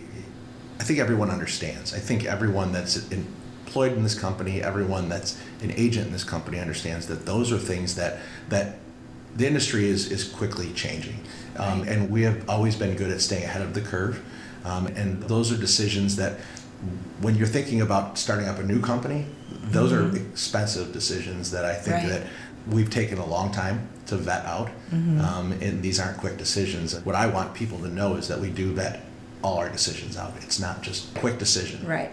I 0.80 0.84
think 0.84 1.00
everyone 1.00 1.30
understands. 1.30 1.94
I 1.94 2.00
think 2.00 2.26
everyone 2.26 2.72
that's 2.72 3.08
employed 3.10 3.94
in 3.94 4.04
this 4.04 4.18
company, 4.18 4.64
everyone 4.64 5.10
that's 5.10 5.40
an 5.62 5.72
agent 5.72 6.08
in 6.08 6.14
this 6.14 6.24
company 6.24 6.60
understands 6.60 7.08
that 7.08 7.26
those 7.26 7.52
are 7.52 7.60
things 7.60 7.96
that 7.96 8.20
that 8.50 8.78
the 9.36 9.48
industry 9.48 9.86
is 9.86 10.12
is 10.12 10.28
quickly 10.28 10.72
changing, 10.74 11.20
um, 11.58 11.84
and 11.84 12.10
we 12.10 12.24
have 12.24 12.50
always 12.50 12.76
been 12.76 12.96
good 12.96 13.12
at 13.12 13.22
staying 13.22 13.44
ahead 13.44 13.62
of 13.62 13.74
the 13.74 13.82
curve. 13.82 14.24
Um, 14.64 14.88
and 14.88 15.24
those 15.24 15.52
are 15.52 15.58
decisions 15.58 16.18
that 16.18 16.40
when 17.22 17.36
you're 17.36 17.48
thinking 17.48 17.82
about 17.82 18.18
starting 18.18 18.48
up 18.48 18.60
a 18.60 18.64
new 18.64 18.82
company, 18.82 19.26
those 19.50 19.92
mm-hmm. 19.92 20.16
are 20.16 20.20
expensive 20.32 20.92
decisions 20.92 21.52
that 21.52 21.66
I 21.66 21.74
think 21.74 21.98
right. 21.98 22.10
that 22.10 22.28
we've 22.68 22.90
taken 22.90 23.18
a 23.18 23.26
long 23.26 23.52
time 23.52 23.88
to 24.08 24.18
vet 24.18 24.46
out. 24.46 24.68
Mm-hmm. 24.90 25.22
Um, 25.22 25.52
and 25.54 25.82
these 25.82 26.00
aren't 26.00 26.18
quick 26.18 26.38
decisions. 26.38 27.00
What 27.06 27.16
I 27.16 27.28
want 27.28 27.54
people 27.54 27.78
to 27.80 27.88
know 27.88 28.16
is 28.16 28.28
that 28.28 28.40
we 28.40 28.50
do 28.50 28.74
vet 28.74 29.02
all 29.44 29.58
our 29.58 29.70
decisions 29.70 30.18
out. 30.18 30.34
It's 30.42 30.60
not 30.60 30.82
just 30.82 31.14
quick 31.16 31.38
decision. 31.38 31.86
Right. 31.86 32.12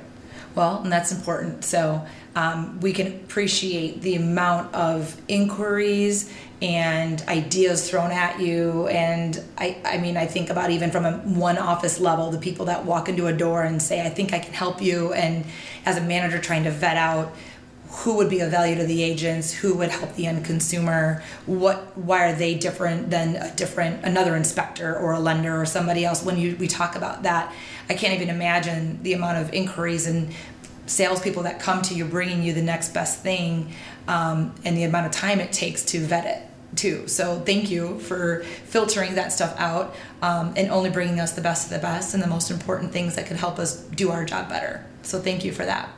Well, 0.58 0.82
and 0.82 0.90
that's 0.90 1.12
important. 1.12 1.64
So 1.64 2.04
um, 2.34 2.80
we 2.80 2.92
can 2.92 3.06
appreciate 3.06 4.02
the 4.02 4.16
amount 4.16 4.74
of 4.74 5.16
inquiries 5.28 6.34
and 6.60 7.22
ideas 7.28 7.88
thrown 7.88 8.10
at 8.10 8.40
you. 8.40 8.88
And 8.88 9.40
I, 9.56 9.76
I 9.84 9.98
mean, 9.98 10.16
I 10.16 10.26
think 10.26 10.50
about 10.50 10.70
even 10.70 10.90
from 10.90 11.04
a 11.04 11.12
one 11.18 11.58
office 11.58 12.00
level, 12.00 12.32
the 12.32 12.38
people 12.38 12.66
that 12.66 12.84
walk 12.84 13.08
into 13.08 13.28
a 13.28 13.32
door 13.32 13.62
and 13.62 13.80
say, 13.80 14.04
I 14.04 14.08
think 14.08 14.32
I 14.32 14.40
can 14.40 14.52
help 14.52 14.82
you. 14.82 15.12
And 15.12 15.44
as 15.86 15.96
a 15.96 16.00
manager, 16.00 16.40
trying 16.40 16.64
to 16.64 16.72
vet 16.72 16.96
out 16.96 17.36
who 17.90 18.16
would 18.16 18.28
be 18.28 18.40
of 18.40 18.50
value 18.50 18.74
to 18.74 18.84
the 18.84 19.02
agents 19.02 19.52
who 19.52 19.74
would 19.74 19.88
help 19.88 20.14
the 20.14 20.26
end 20.26 20.44
consumer 20.44 21.22
what 21.46 21.96
why 21.96 22.28
are 22.28 22.34
they 22.34 22.54
different 22.54 23.08
than 23.08 23.34
a 23.36 23.54
different 23.56 24.04
another 24.04 24.36
inspector 24.36 24.94
or 24.94 25.12
a 25.12 25.18
lender 25.18 25.58
or 25.58 25.64
somebody 25.64 26.04
else 26.04 26.22
when 26.22 26.36
you 26.36 26.54
we 26.56 26.68
talk 26.68 26.96
about 26.96 27.22
that 27.22 27.50
i 27.88 27.94
can't 27.94 28.14
even 28.14 28.28
imagine 28.28 29.02
the 29.02 29.12
amount 29.12 29.38
of 29.38 29.52
inquiries 29.52 30.06
and 30.06 30.32
salespeople 30.86 31.42
that 31.42 31.60
come 31.60 31.82
to 31.82 31.94
you 31.94 32.04
bringing 32.04 32.42
you 32.42 32.52
the 32.52 32.62
next 32.62 32.94
best 32.94 33.22
thing 33.22 33.72
um, 34.06 34.54
and 34.64 34.76
the 34.76 34.84
amount 34.84 35.06
of 35.06 35.12
time 35.12 35.40
it 35.40 35.52
takes 35.52 35.84
to 35.84 36.00
vet 36.00 36.24
it 36.24 36.42
too. 36.76 37.08
So 37.08 37.40
thank 37.40 37.70
you 37.70 37.98
for 38.00 38.42
filtering 38.64 39.14
that 39.14 39.32
stuff 39.32 39.54
out 39.58 39.94
um, 40.22 40.52
and 40.56 40.70
only 40.70 40.90
bringing 40.90 41.20
us 41.20 41.32
the 41.32 41.40
best 41.40 41.66
of 41.66 41.70
the 41.70 41.78
best 41.78 42.14
and 42.14 42.22
the 42.22 42.26
most 42.26 42.50
important 42.50 42.92
things 42.92 43.16
that 43.16 43.26
could 43.26 43.36
help 43.36 43.58
us 43.58 43.82
do 43.82 44.10
our 44.10 44.24
job 44.24 44.48
better. 44.48 44.84
So 45.02 45.20
thank 45.20 45.44
you 45.44 45.52
for 45.52 45.64
that 45.64 45.90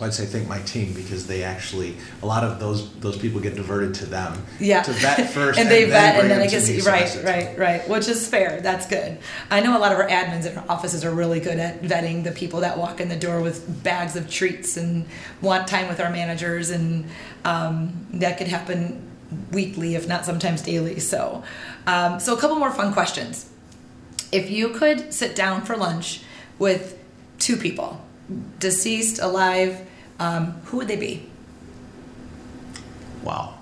I'd 0.00 0.14
say 0.14 0.26
thank 0.26 0.48
my 0.48 0.60
team 0.60 0.92
because 0.92 1.26
they 1.26 1.42
actually 1.42 1.96
a 2.22 2.26
lot 2.26 2.44
of 2.44 2.60
those 2.60 2.92
those 2.94 3.18
people 3.18 3.40
get 3.40 3.56
diverted 3.56 3.94
to 3.96 4.06
them. 4.06 4.42
Yeah. 4.60 4.82
To 4.82 4.92
vet 4.92 5.30
first, 5.30 5.58
and 5.58 5.68
they 5.68 5.84
and 5.84 5.92
vet, 5.92 6.20
and 6.20 6.30
then 6.30 6.38
then 6.38 6.46
I 6.46 6.46
to 6.46 6.56
guess 6.56 6.68
me, 6.68 6.80
right, 6.90 7.08
so 7.08 7.22
right, 7.22 7.58
right, 7.58 7.88
which 7.88 8.08
is 8.08 8.26
fair. 8.28 8.60
That's 8.60 8.86
good. 8.86 9.18
I 9.50 9.60
know 9.60 9.76
a 9.76 9.80
lot 9.80 9.92
of 9.92 9.98
our 9.98 10.08
admins 10.08 10.46
in 10.46 10.56
our 10.56 10.64
offices 10.68 11.04
are 11.04 11.10
really 11.10 11.40
good 11.40 11.58
at 11.58 11.82
vetting 11.82 12.24
the 12.24 12.32
people 12.32 12.60
that 12.60 12.78
walk 12.78 13.00
in 13.00 13.08
the 13.08 13.16
door 13.16 13.40
with 13.40 13.82
bags 13.82 14.16
of 14.16 14.30
treats 14.30 14.76
and 14.76 15.06
want 15.40 15.66
time 15.68 15.88
with 15.88 16.00
our 16.00 16.10
managers, 16.10 16.70
and 16.70 17.06
um, 17.44 18.06
that 18.14 18.38
could 18.38 18.48
happen 18.48 19.04
weekly, 19.52 19.94
if 19.94 20.08
not 20.08 20.24
sometimes 20.24 20.62
daily. 20.62 21.00
So, 21.00 21.42
um, 21.86 22.20
so 22.20 22.36
a 22.36 22.40
couple 22.40 22.56
more 22.56 22.70
fun 22.70 22.92
questions. 22.92 23.50
If 24.30 24.50
you 24.50 24.70
could 24.70 25.12
sit 25.12 25.34
down 25.34 25.62
for 25.62 25.76
lunch 25.76 26.22
with 26.58 26.98
two 27.38 27.56
people, 27.56 28.00
deceased, 28.58 29.20
alive 29.20 29.87
um, 30.18 30.52
who 30.66 30.78
would 30.78 30.88
they 30.88 30.96
be? 30.96 31.28
Wow. 33.22 33.54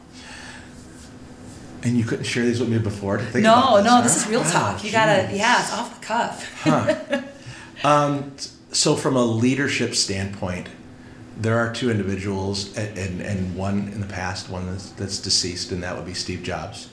And 1.83 1.97
you 1.97 2.05
couldn't 2.05 2.25
share 2.25 2.45
these 2.45 2.59
with 2.59 2.69
me 2.69 2.79
before 2.79 3.19
no, 3.19 3.25
this, 3.25 3.35
no, 3.43 3.51
huh? 3.51 4.01
this 4.01 4.17
is 4.17 4.27
real 4.29 4.43
talk. 4.43 4.83
You 4.83 4.91
gotta, 4.91 5.29
geez. 5.29 5.39
yeah, 5.39 5.61
it's 5.61 5.73
off 5.73 6.01
the 6.01 6.05
cuff. 6.05 6.63
Huh. 6.63 7.23
um, 7.85 8.33
so 8.73 8.97
from 8.97 9.17
a 9.17 9.25
leadership 9.25 9.95
standpoint, 9.95 10.69
there 11.37 11.59
are 11.59 11.73
two 11.73 11.91
individuals, 11.91 12.77
and, 12.77 12.99
and, 12.99 13.21
and 13.21 13.57
one 13.57 13.89
in 13.89 14.01
the 14.01 14.07
past, 14.07 14.49
one 14.49 14.67
that's, 14.67 14.91
that's 14.93 15.19
deceased, 15.19 15.71
and 15.71 15.83
that 15.83 15.95
would 15.97 16.07
be 16.07 16.15
Steve 16.15 16.43
Jobs. 16.43 16.89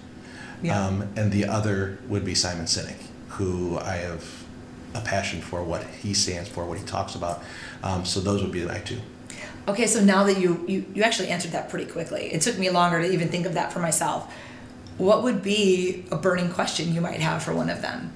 Yeah. 0.62 0.80
Um, 0.80 1.10
and 1.16 1.32
the 1.32 1.46
other 1.46 1.98
would 2.08 2.26
be 2.26 2.36
Simon 2.36 2.66
Sinek, 2.66 3.02
who 3.30 3.78
I 3.80 3.96
have 3.96 4.44
a 4.94 5.02
passion 5.02 5.42
for 5.42 5.64
what 5.64 5.84
he 5.84 6.14
stands 6.14 6.50
for, 6.50 6.66
what 6.66 6.78
he 6.78 6.86
talks 6.86 7.16
about. 7.16 7.44
Um, 7.84 8.06
so 8.06 8.20
those 8.20 8.42
would 8.42 8.52
be 8.52 8.64
my 8.66 8.80
two. 8.80 9.00
Okay, 9.68 9.88
so 9.88 10.04
now 10.04 10.24
that 10.26 10.40
you, 10.40 10.64
you 10.68 10.86
you 10.94 11.04
actually 11.04 11.30
answered 11.30 11.52
that 11.52 11.70
pretty 11.70 11.90
quickly, 11.90 12.34
it 12.34 12.42
took 12.42 12.58
me 12.58 12.70
longer 12.70 13.02
to 13.02 13.10
even 13.12 13.30
think 13.30 13.46
of 13.46 13.54
that 13.54 13.72
for 13.72 13.80
myself. 13.80 14.32
What 14.98 15.24
would 15.24 15.42
be 15.42 16.06
a 16.12 16.18
burning 16.18 16.52
question 16.52 16.94
you 16.94 17.02
might 17.02 17.22
have 17.22 17.42
for 17.44 17.54
one 17.54 17.70
of 17.70 17.82
them? 17.82 18.12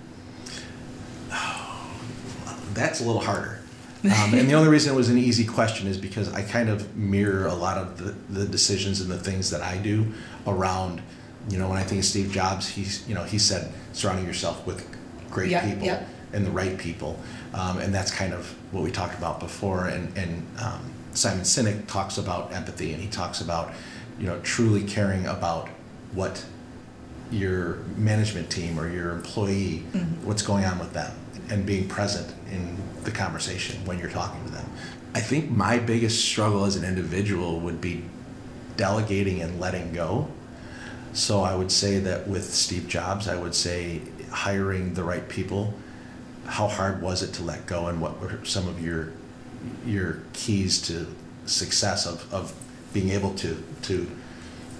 That's 2.73 3.01
a 3.01 3.05
little 3.05 3.21
harder. 3.21 3.59
Um, 4.03 4.33
and 4.33 4.47
the 4.49 4.53
only 4.57 4.69
reason 4.69 4.93
it 4.93 4.95
was 4.95 5.09
an 5.09 5.17
easy 5.17 5.45
question 5.45 5.87
is 5.87 5.97
because 5.97 6.31
I 6.33 6.41
kind 6.43 6.69
of 6.69 6.95
mirror 6.95 7.47
a 7.47 7.53
lot 7.55 7.77
of 7.77 7.97
the, 7.97 8.11
the 8.39 8.45
decisions 8.45 9.01
and 9.01 9.09
the 9.09 9.17
things 9.17 9.49
that 9.49 9.61
I 9.61 9.77
do 9.77 10.05
around, 10.45 11.01
you 11.49 11.57
know, 11.57 11.67
when 11.67 11.77
I 11.77 11.83
think 11.83 11.99
of 11.99 12.05
Steve 12.05 12.31
Jobs, 12.31 12.67
he's, 12.69 13.07
you 13.07 13.15
know, 13.15 13.23
he 13.23 13.39
said 13.39 13.71
surrounding 13.93 14.25
yourself 14.25 14.65
with 14.67 14.87
great 15.31 15.49
Yeah, 15.49 15.67
people 15.67 15.87
yeah. 15.87 16.05
and 16.33 16.45
the 16.45 16.51
right 16.51 16.77
people. 16.77 17.19
Um, 17.53 17.79
and 17.79 17.93
that's 17.93 18.11
kind 18.11 18.33
of 18.33 18.53
what 18.71 18.83
we 18.83 18.91
talked 18.91 19.17
about 19.17 19.39
before. 19.39 19.85
And, 19.87 20.15
and 20.15 20.45
um, 20.61 20.91
Simon 21.18 21.43
Sinek 21.43 21.88
talks 21.88 22.18
about 22.18 22.53
empathy 22.53 22.93
and 22.93 23.01
he 23.01 23.09
talks 23.09 23.41
about, 23.41 23.74
you 24.20 24.28
know, 24.28 24.39
truly 24.41 24.84
caring 24.84 25.26
about 25.26 25.68
what 26.13 26.45
your 27.32 27.76
management 27.97 28.49
team 28.49 28.80
or 28.80 28.89
your 28.89 29.11
employee, 29.11 29.84
mm-hmm. 29.91 30.26
what's 30.26 30.41
going 30.41 30.63
on 30.63 30.80
with 30.80 30.93
them, 30.93 31.11
and 31.49 31.65
being 31.65 31.88
present 31.88 32.34
in 32.51 32.78
the 33.03 33.11
conversation 33.11 33.84
when 33.86 33.97
you're 33.97 34.09
talking 34.09 34.43
to 34.45 34.51
them. 34.51 34.70
I 35.13 35.20
think 35.20 35.49
my 35.49 35.80
biggest 35.80 36.24
struggle 36.24 36.65
as 36.65 36.76
an 36.76 36.86
individual 36.86 37.59
would 37.61 37.82
be 37.82 38.03
delegating 38.78 39.41
and 39.41 39.59
letting 39.59 39.93
go. 39.93 40.28
So 41.13 41.41
I 41.41 41.55
would 41.55 41.72
say 41.72 41.99
that 41.99 42.28
with 42.28 42.53
Steve 42.53 42.88
Jobs, 42.88 43.28
I 43.28 43.36
would 43.36 43.55
say 43.55 44.01
hiring 44.30 44.93
the 44.93 45.03
right 45.03 45.28
people. 45.28 45.74
How 46.45 46.68
hard 46.68 47.01
was 47.01 47.24
it 47.24 47.34
to 47.34 47.43
let 47.43 47.65
go, 47.65 47.88
and 47.88 47.99
what 47.99 48.22
were 48.22 48.39
some 48.45 48.68
of 48.68 48.84
your 48.84 49.11
your 49.85 50.19
keys 50.33 50.81
to 50.83 51.07
success 51.45 52.05
of, 52.05 52.31
of 52.33 52.53
being 52.93 53.09
able 53.09 53.33
to 53.35 53.63
to 53.83 54.09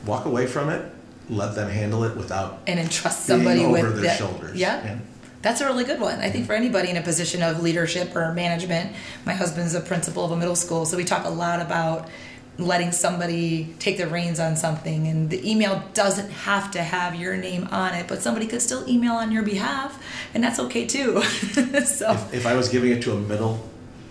walk 0.06 0.26
away 0.26 0.48
from 0.48 0.70
it, 0.70 0.92
let 1.30 1.56
them 1.56 1.70
handle 1.70 2.04
it 2.04 2.16
without 2.16 2.60
And 2.68 2.80
entrust 2.80 3.26
somebody 3.26 3.64
over 3.64 3.72
with 3.74 3.94
their 3.96 4.04
that- 4.04 4.18
shoulders. 4.18 4.56
Yeah. 4.58 4.78
And- 4.86 5.02
That's 5.42 5.62
a 5.62 5.66
really 5.66 5.84
good 5.84 6.00
one. 6.00 6.20
I 6.20 6.30
think 6.30 6.46
for 6.46 6.54
anybody 6.54 6.90
in 6.90 6.98
a 6.98 7.02
position 7.02 7.42
of 7.44 7.62
leadership 7.62 8.16
or 8.16 8.34
management, 8.34 8.94
my 9.26 9.34
husband's 9.34 9.76
a 9.76 9.82
principal 9.82 10.26
of 10.26 10.32
a 10.32 10.36
middle 10.38 10.56
school, 10.56 10.86
so 10.86 10.98
we 10.98 11.04
talk 11.04 11.26
a 11.26 11.30
lot 11.30 11.62
about 11.62 12.10
letting 12.58 12.92
somebody 12.92 13.76
take 13.78 13.98
the 13.98 14.08
reins 14.08 14.40
on 14.40 14.56
something. 14.56 15.08
And 15.08 15.30
the 15.30 15.50
email 15.50 15.84
doesn't 15.94 16.32
have 16.32 16.72
to 16.72 16.82
have 16.82 17.14
your 17.16 17.38
name 17.38 17.68
on 17.72 17.94
it, 17.94 18.08
but 18.08 18.22
somebody 18.24 18.48
could 18.48 18.64
still 18.64 18.88
email 18.90 19.14
on 19.14 19.32
your 19.32 19.44
behalf, 19.44 20.02
and 20.34 20.44
that's 20.44 20.60
okay 20.60 20.86
too. 20.88 21.22
so, 21.86 22.12
if, 22.14 22.34
if 22.34 22.46
I 22.48 22.56
was 22.56 22.68
giving 22.70 22.92
it 22.92 23.02
to 23.04 23.14
a 23.14 23.20
middle 23.20 23.64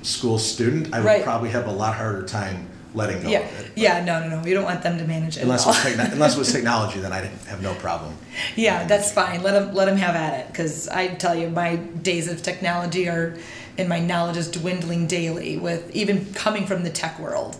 school 0.07 0.39
student, 0.39 0.95
I 0.95 0.99
would 1.01 1.07
Right. 1.07 1.25
probably 1.25 1.51
have 1.51 1.67
a 1.67 1.73
lot 1.73 1.95
harder 1.95 2.23
time 2.25 2.69
letting 2.95 3.21
go 3.23 3.29
yeah, 3.29 3.41
of 3.41 3.61
it. 3.61 3.73
yeah, 3.75 4.03
no, 4.05 4.21
no, 4.27 4.41
no. 4.41 4.47
You 4.47 4.55
don't 4.55 4.65
want 4.65 4.83
them 4.83 4.97
to 4.99 5.05
manage 5.05 5.37
it. 5.37 5.43
Unless 5.43 5.65
it, 5.65 5.69
was 5.69 5.83
techno- 5.83 6.05
unless 6.13 6.35
it 6.37 6.39
was 6.39 6.53
technology, 6.53 6.99
then 7.01 7.13
I'd 7.13 7.25
have 7.47 7.61
no 7.61 7.75
problem. 7.75 8.17
Yeah, 8.55 8.87
that's 8.87 9.13
fine. 9.13 9.43
Let 9.43 9.53
them 9.53 9.75
let 9.75 9.85
them 9.87 9.97
have 9.99 10.15
at 10.15 10.41
it 10.41 10.47
because 10.47 10.89
I 10.89 11.09
tell 11.09 11.35
you, 11.35 11.51
my 11.51 11.77
days 11.77 12.29
of 12.29 12.43
technology 12.43 13.09
are, 13.09 13.37
and 13.77 13.89
my 13.89 13.99
knowledge 14.01 14.37
is 14.39 14.51
dwindling 14.51 15.07
daily. 15.09 15.59
With 15.59 15.95
even 15.95 16.33
coming 16.33 16.67
from 16.67 16.85
the 16.85 16.91
tech 16.91 17.19
world, 17.19 17.59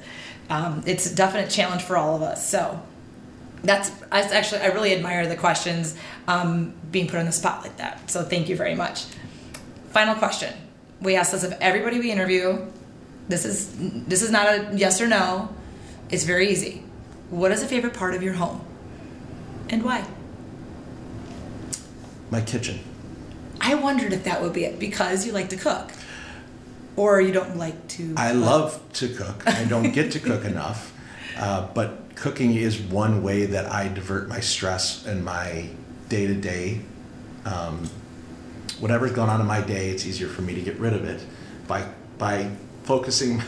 um, 0.49 0.83
it's 0.87 1.05
a 1.11 1.15
definite 1.15 1.51
challenge 1.51 1.83
for 1.83 1.97
all 1.99 2.17
of 2.17 2.23
us. 2.23 2.49
So 2.49 2.81
that's 3.63 3.91
I 4.11 4.23
actually 4.23 4.63
I 4.63 4.69
really 4.69 4.95
admire 4.95 5.27
the 5.27 5.37
questions 5.37 5.97
um, 6.29 6.73
being 6.91 7.09
put 7.09 7.19
on 7.19 7.27
the 7.27 7.33
spot 7.33 7.63
like 7.63 7.77
that. 7.77 8.11
So 8.11 8.23
thank 8.23 8.49
you 8.49 8.57
very 8.57 8.75
much. 8.75 9.05
Final 9.91 10.15
question: 10.15 10.55
We 11.01 11.17
ask 11.17 11.33
this 11.33 11.45
of 11.45 11.53
everybody 11.61 11.99
we 11.99 12.11
interview. 12.11 12.67
This 13.29 13.45
is 13.45 13.75
this 14.07 14.23
is 14.23 14.31
not 14.31 14.47
a 14.47 14.71
yes 14.75 15.01
or 15.01 15.07
no. 15.07 15.49
It's 16.11 16.25
very 16.25 16.49
easy. 16.51 16.83
What 17.31 17.51
is 17.51 17.63
a 17.63 17.67
favorite 17.67 17.95
part 17.95 18.15
of 18.15 18.23
your 18.23 18.35
home, 18.35 18.65
and 19.69 19.83
why? 19.85 20.07
My 22.31 22.41
kitchen. 22.41 22.81
I 23.61 23.75
wondered 23.75 24.13
if 24.13 24.25
that 24.25 24.43
would 24.43 24.53
be 24.53 24.65
it 24.65 24.79
because 24.79 25.27
you 25.27 25.33
like 25.33 25.49
to 25.49 25.57
cook, 25.57 25.93
or 26.95 27.21
you 27.21 27.33
don't 27.33 27.57
like 27.57 27.89
to. 27.89 28.15
I 28.17 28.33
love 28.33 28.81
to 28.95 29.09
cook. 29.09 29.47
I 29.47 29.65
don't 29.65 29.93
get 29.93 30.13
to 30.13 30.21
cook 30.21 30.45
enough, 30.55 30.93
uh, 31.37 31.67
but 31.75 32.15
cooking 32.15 32.55
is 32.55 32.79
one 32.79 33.23
way 33.23 33.47
that 33.47 33.67
I 33.67 33.89
divert 33.89 34.29
my 34.29 34.41
stress 34.41 35.05
and 35.05 35.25
my 35.25 35.69
day 36.09 36.27
to 36.27 36.35
day. 36.35 36.81
Whatever's 38.81 39.13
going 39.13 39.31
on 39.31 39.41
in 39.41 39.47
my 39.47 39.61
day, 39.61 39.91
it's 39.91 40.07
easier 40.07 40.29
for 40.29 40.43
me 40.43 40.55
to 40.55 40.61
get 40.61 40.77
rid 40.79 40.93
of 40.93 41.05
it 41.05 41.25
by 41.67 41.87
by 42.19 42.51
focusing 42.85 43.39
my, 43.39 43.45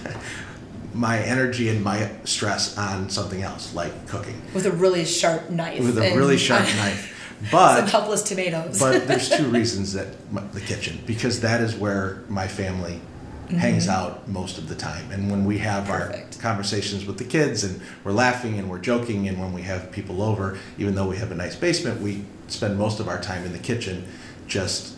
my 0.94 1.18
energy 1.20 1.68
and 1.68 1.82
my 1.84 2.10
stress 2.24 2.76
on 2.78 3.08
something 3.10 3.42
else, 3.42 3.74
like 3.74 4.06
cooking 4.08 4.40
with 4.54 4.66
a 4.66 4.72
really 4.72 5.04
sharp 5.04 5.50
knife. 5.50 5.80
with 5.80 5.98
a 5.98 6.16
really 6.16 6.38
sharp 6.38 6.62
knife. 6.76 7.14
But 7.52 7.80
Some 7.82 7.88
helpless 7.88 8.22
tomatoes. 8.24 8.80
but 8.80 9.06
there's 9.06 9.28
two 9.28 9.46
reasons 9.48 9.92
that 9.92 10.08
m- 10.34 10.48
the 10.52 10.60
kitchen 10.60 10.98
because 11.06 11.40
that 11.42 11.60
is 11.60 11.76
where 11.76 12.22
my 12.28 12.48
family 12.48 13.00
hangs 13.48 13.88
out 13.88 14.28
most 14.28 14.58
of 14.58 14.68
the 14.68 14.74
time 14.74 15.10
and 15.10 15.30
when 15.30 15.44
we 15.46 15.56
have 15.58 15.84
Mm-hmm. 15.84 15.92
Perfect. 15.92 16.36
our 16.36 16.42
conversations 16.42 17.06
with 17.06 17.16
the 17.16 17.24
kids 17.24 17.64
and 17.64 17.80
we're 18.04 18.12
laughing 18.12 18.58
and 18.58 18.68
we're 18.68 18.80
joking 18.80 19.26
and 19.28 19.40
when 19.40 19.52
we 19.54 19.62
have 19.62 19.90
people 19.90 20.20
over 20.20 20.58
even 20.78 20.94
though 20.96 21.08
we 21.08 21.16
have 21.16 21.30
a 21.32 21.34
nice 21.34 21.54
basement 21.56 21.98
we 22.02 22.24
spend 22.48 22.76
most 22.76 23.00
of 23.00 23.08
our 23.08 23.18
time 23.18 23.44
in 23.46 23.52
the 23.52 23.58
kitchen 23.58 24.04
just 24.46 24.97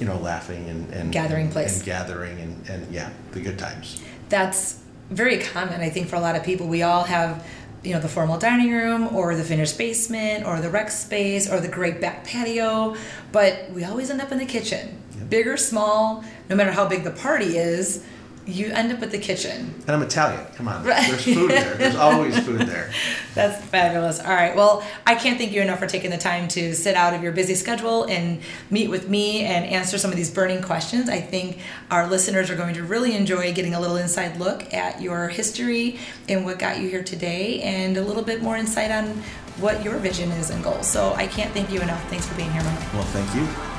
you 0.00 0.06
know 0.06 0.18
laughing 0.18 0.68
and, 0.68 0.90
and 0.92 1.12
Gathering 1.12 1.44
and, 1.44 1.52
place. 1.52 1.76
and 1.76 1.84
gathering 1.86 2.38
and, 2.40 2.68
and 2.68 2.92
yeah 2.92 3.10
the 3.32 3.40
good 3.40 3.58
times 3.58 4.02
That's 4.28 4.80
very 5.10 5.38
common, 5.38 5.80
I 5.80 5.90
think, 5.90 6.08
for 6.08 6.16
a 6.16 6.20
lot 6.20 6.34
of 6.34 6.42
people. 6.44 6.66
We 6.66 6.82
all 6.82 7.04
have, 7.04 7.46
you 7.82 7.92
know, 7.92 8.00
the 8.00 8.08
formal 8.08 8.38
dining 8.38 8.72
room 8.72 9.14
or 9.14 9.36
the 9.36 9.44
finished 9.44 9.76
basement 9.76 10.46
or 10.46 10.60
the 10.60 10.70
rec 10.70 10.90
space 10.90 11.50
or 11.50 11.60
the 11.60 11.68
great 11.68 12.00
back 12.00 12.24
patio, 12.24 12.96
but 13.32 13.70
we 13.70 13.84
always 13.84 14.10
end 14.10 14.20
up 14.22 14.32
in 14.32 14.38
the 14.38 14.46
kitchen. 14.46 14.98
Big 15.28 15.46
or 15.46 15.56
small, 15.58 16.24
no 16.48 16.56
matter 16.56 16.72
how 16.72 16.88
big 16.88 17.04
the 17.04 17.10
party 17.10 17.58
is, 17.58 18.02
you 18.46 18.70
end 18.72 18.92
up 18.92 19.02
at 19.02 19.10
the 19.10 19.18
kitchen. 19.18 19.74
And 19.86 19.90
I'm 19.90 20.02
Italian. 20.02 20.44
Come 20.56 20.68
on. 20.68 20.84
There's 20.84 21.24
food 21.24 21.50
there. 21.50 21.74
There's 21.74 21.96
always 21.96 22.38
food 22.38 22.60
there. 22.66 22.92
That's 23.34 23.62
fabulous. 23.64 24.20
All 24.20 24.28
right. 24.34 24.54
Well, 24.54 24.84
I 25.06 25.14
can't 25.14 25.38
thank 25.38 25.52
you 25.52 25.62
enough 25.62 25.78
for 25.78 25.86
taking 25.86 26.10
the 26.10 26.18
time 26.18 26.48
to 26.48 26.74
sit 26.74 26.94
out 26.94 27.14
of 27.14 27.22
your 27.22 27.32
busy 27.32 27.54
schedule 27.54 28.04
and 28.04 28.40
meet 28.70 28.90
with 28.90 29.08
me 29.08 29.44
and 29.44 29.64
answer 29.64 29.96
some 29.96 30.10
of 30.10 30.16
these 30.16 30.30
burning 30.30 30.62
questions. 30.62 31.08
I 31.08 31.20
think 31.20 31.58
our 31.90 32.06
listeners 32.06 32.50
are 32.50 32.56
going 32.56 32.74
to 32.74 32.82
really 32.82 33.14
enjoy 33.14 33.52
getting 33.54 33.74
a 33.74 33.80
little 33.80 33.96
inside 33.96 34.38
look 34.38 34.72
at 34.74 35.00
your 35.00 35.28
history 35.28 35.98
and 36.28 36.44
what 36.44 36.58
got 36.58 36.80
you 36.80 36.88
here 36.88 37.02
today 37.02 37.60
and 37.62 37.96
a 37.96 38.02
little 38.02 38.22
bit 38.22 38.42
more 38.42 38.56
insight 38.56 38.90
on 38.90 39.22
what 39.58 39.82
your 39.84 39.96
vision 39.98 40.30
is 40.32 40.50
and 40.50 40.62
goals. 40.62 40.86
So 40.86 41.14
I 41.14 41.26
can't 41.26 41.52
thank 41.52 41.70
you 41.70 41.80
enough. 41.80 42.02
Thanks 42.10 42.26
for 42.26 42.34
being 42.34 42.50
here, 42.52 42.62
Mike. 42.62 42.92
Well, 42.92 43.04
thank 43.04 43.34
you. 43.34 43.73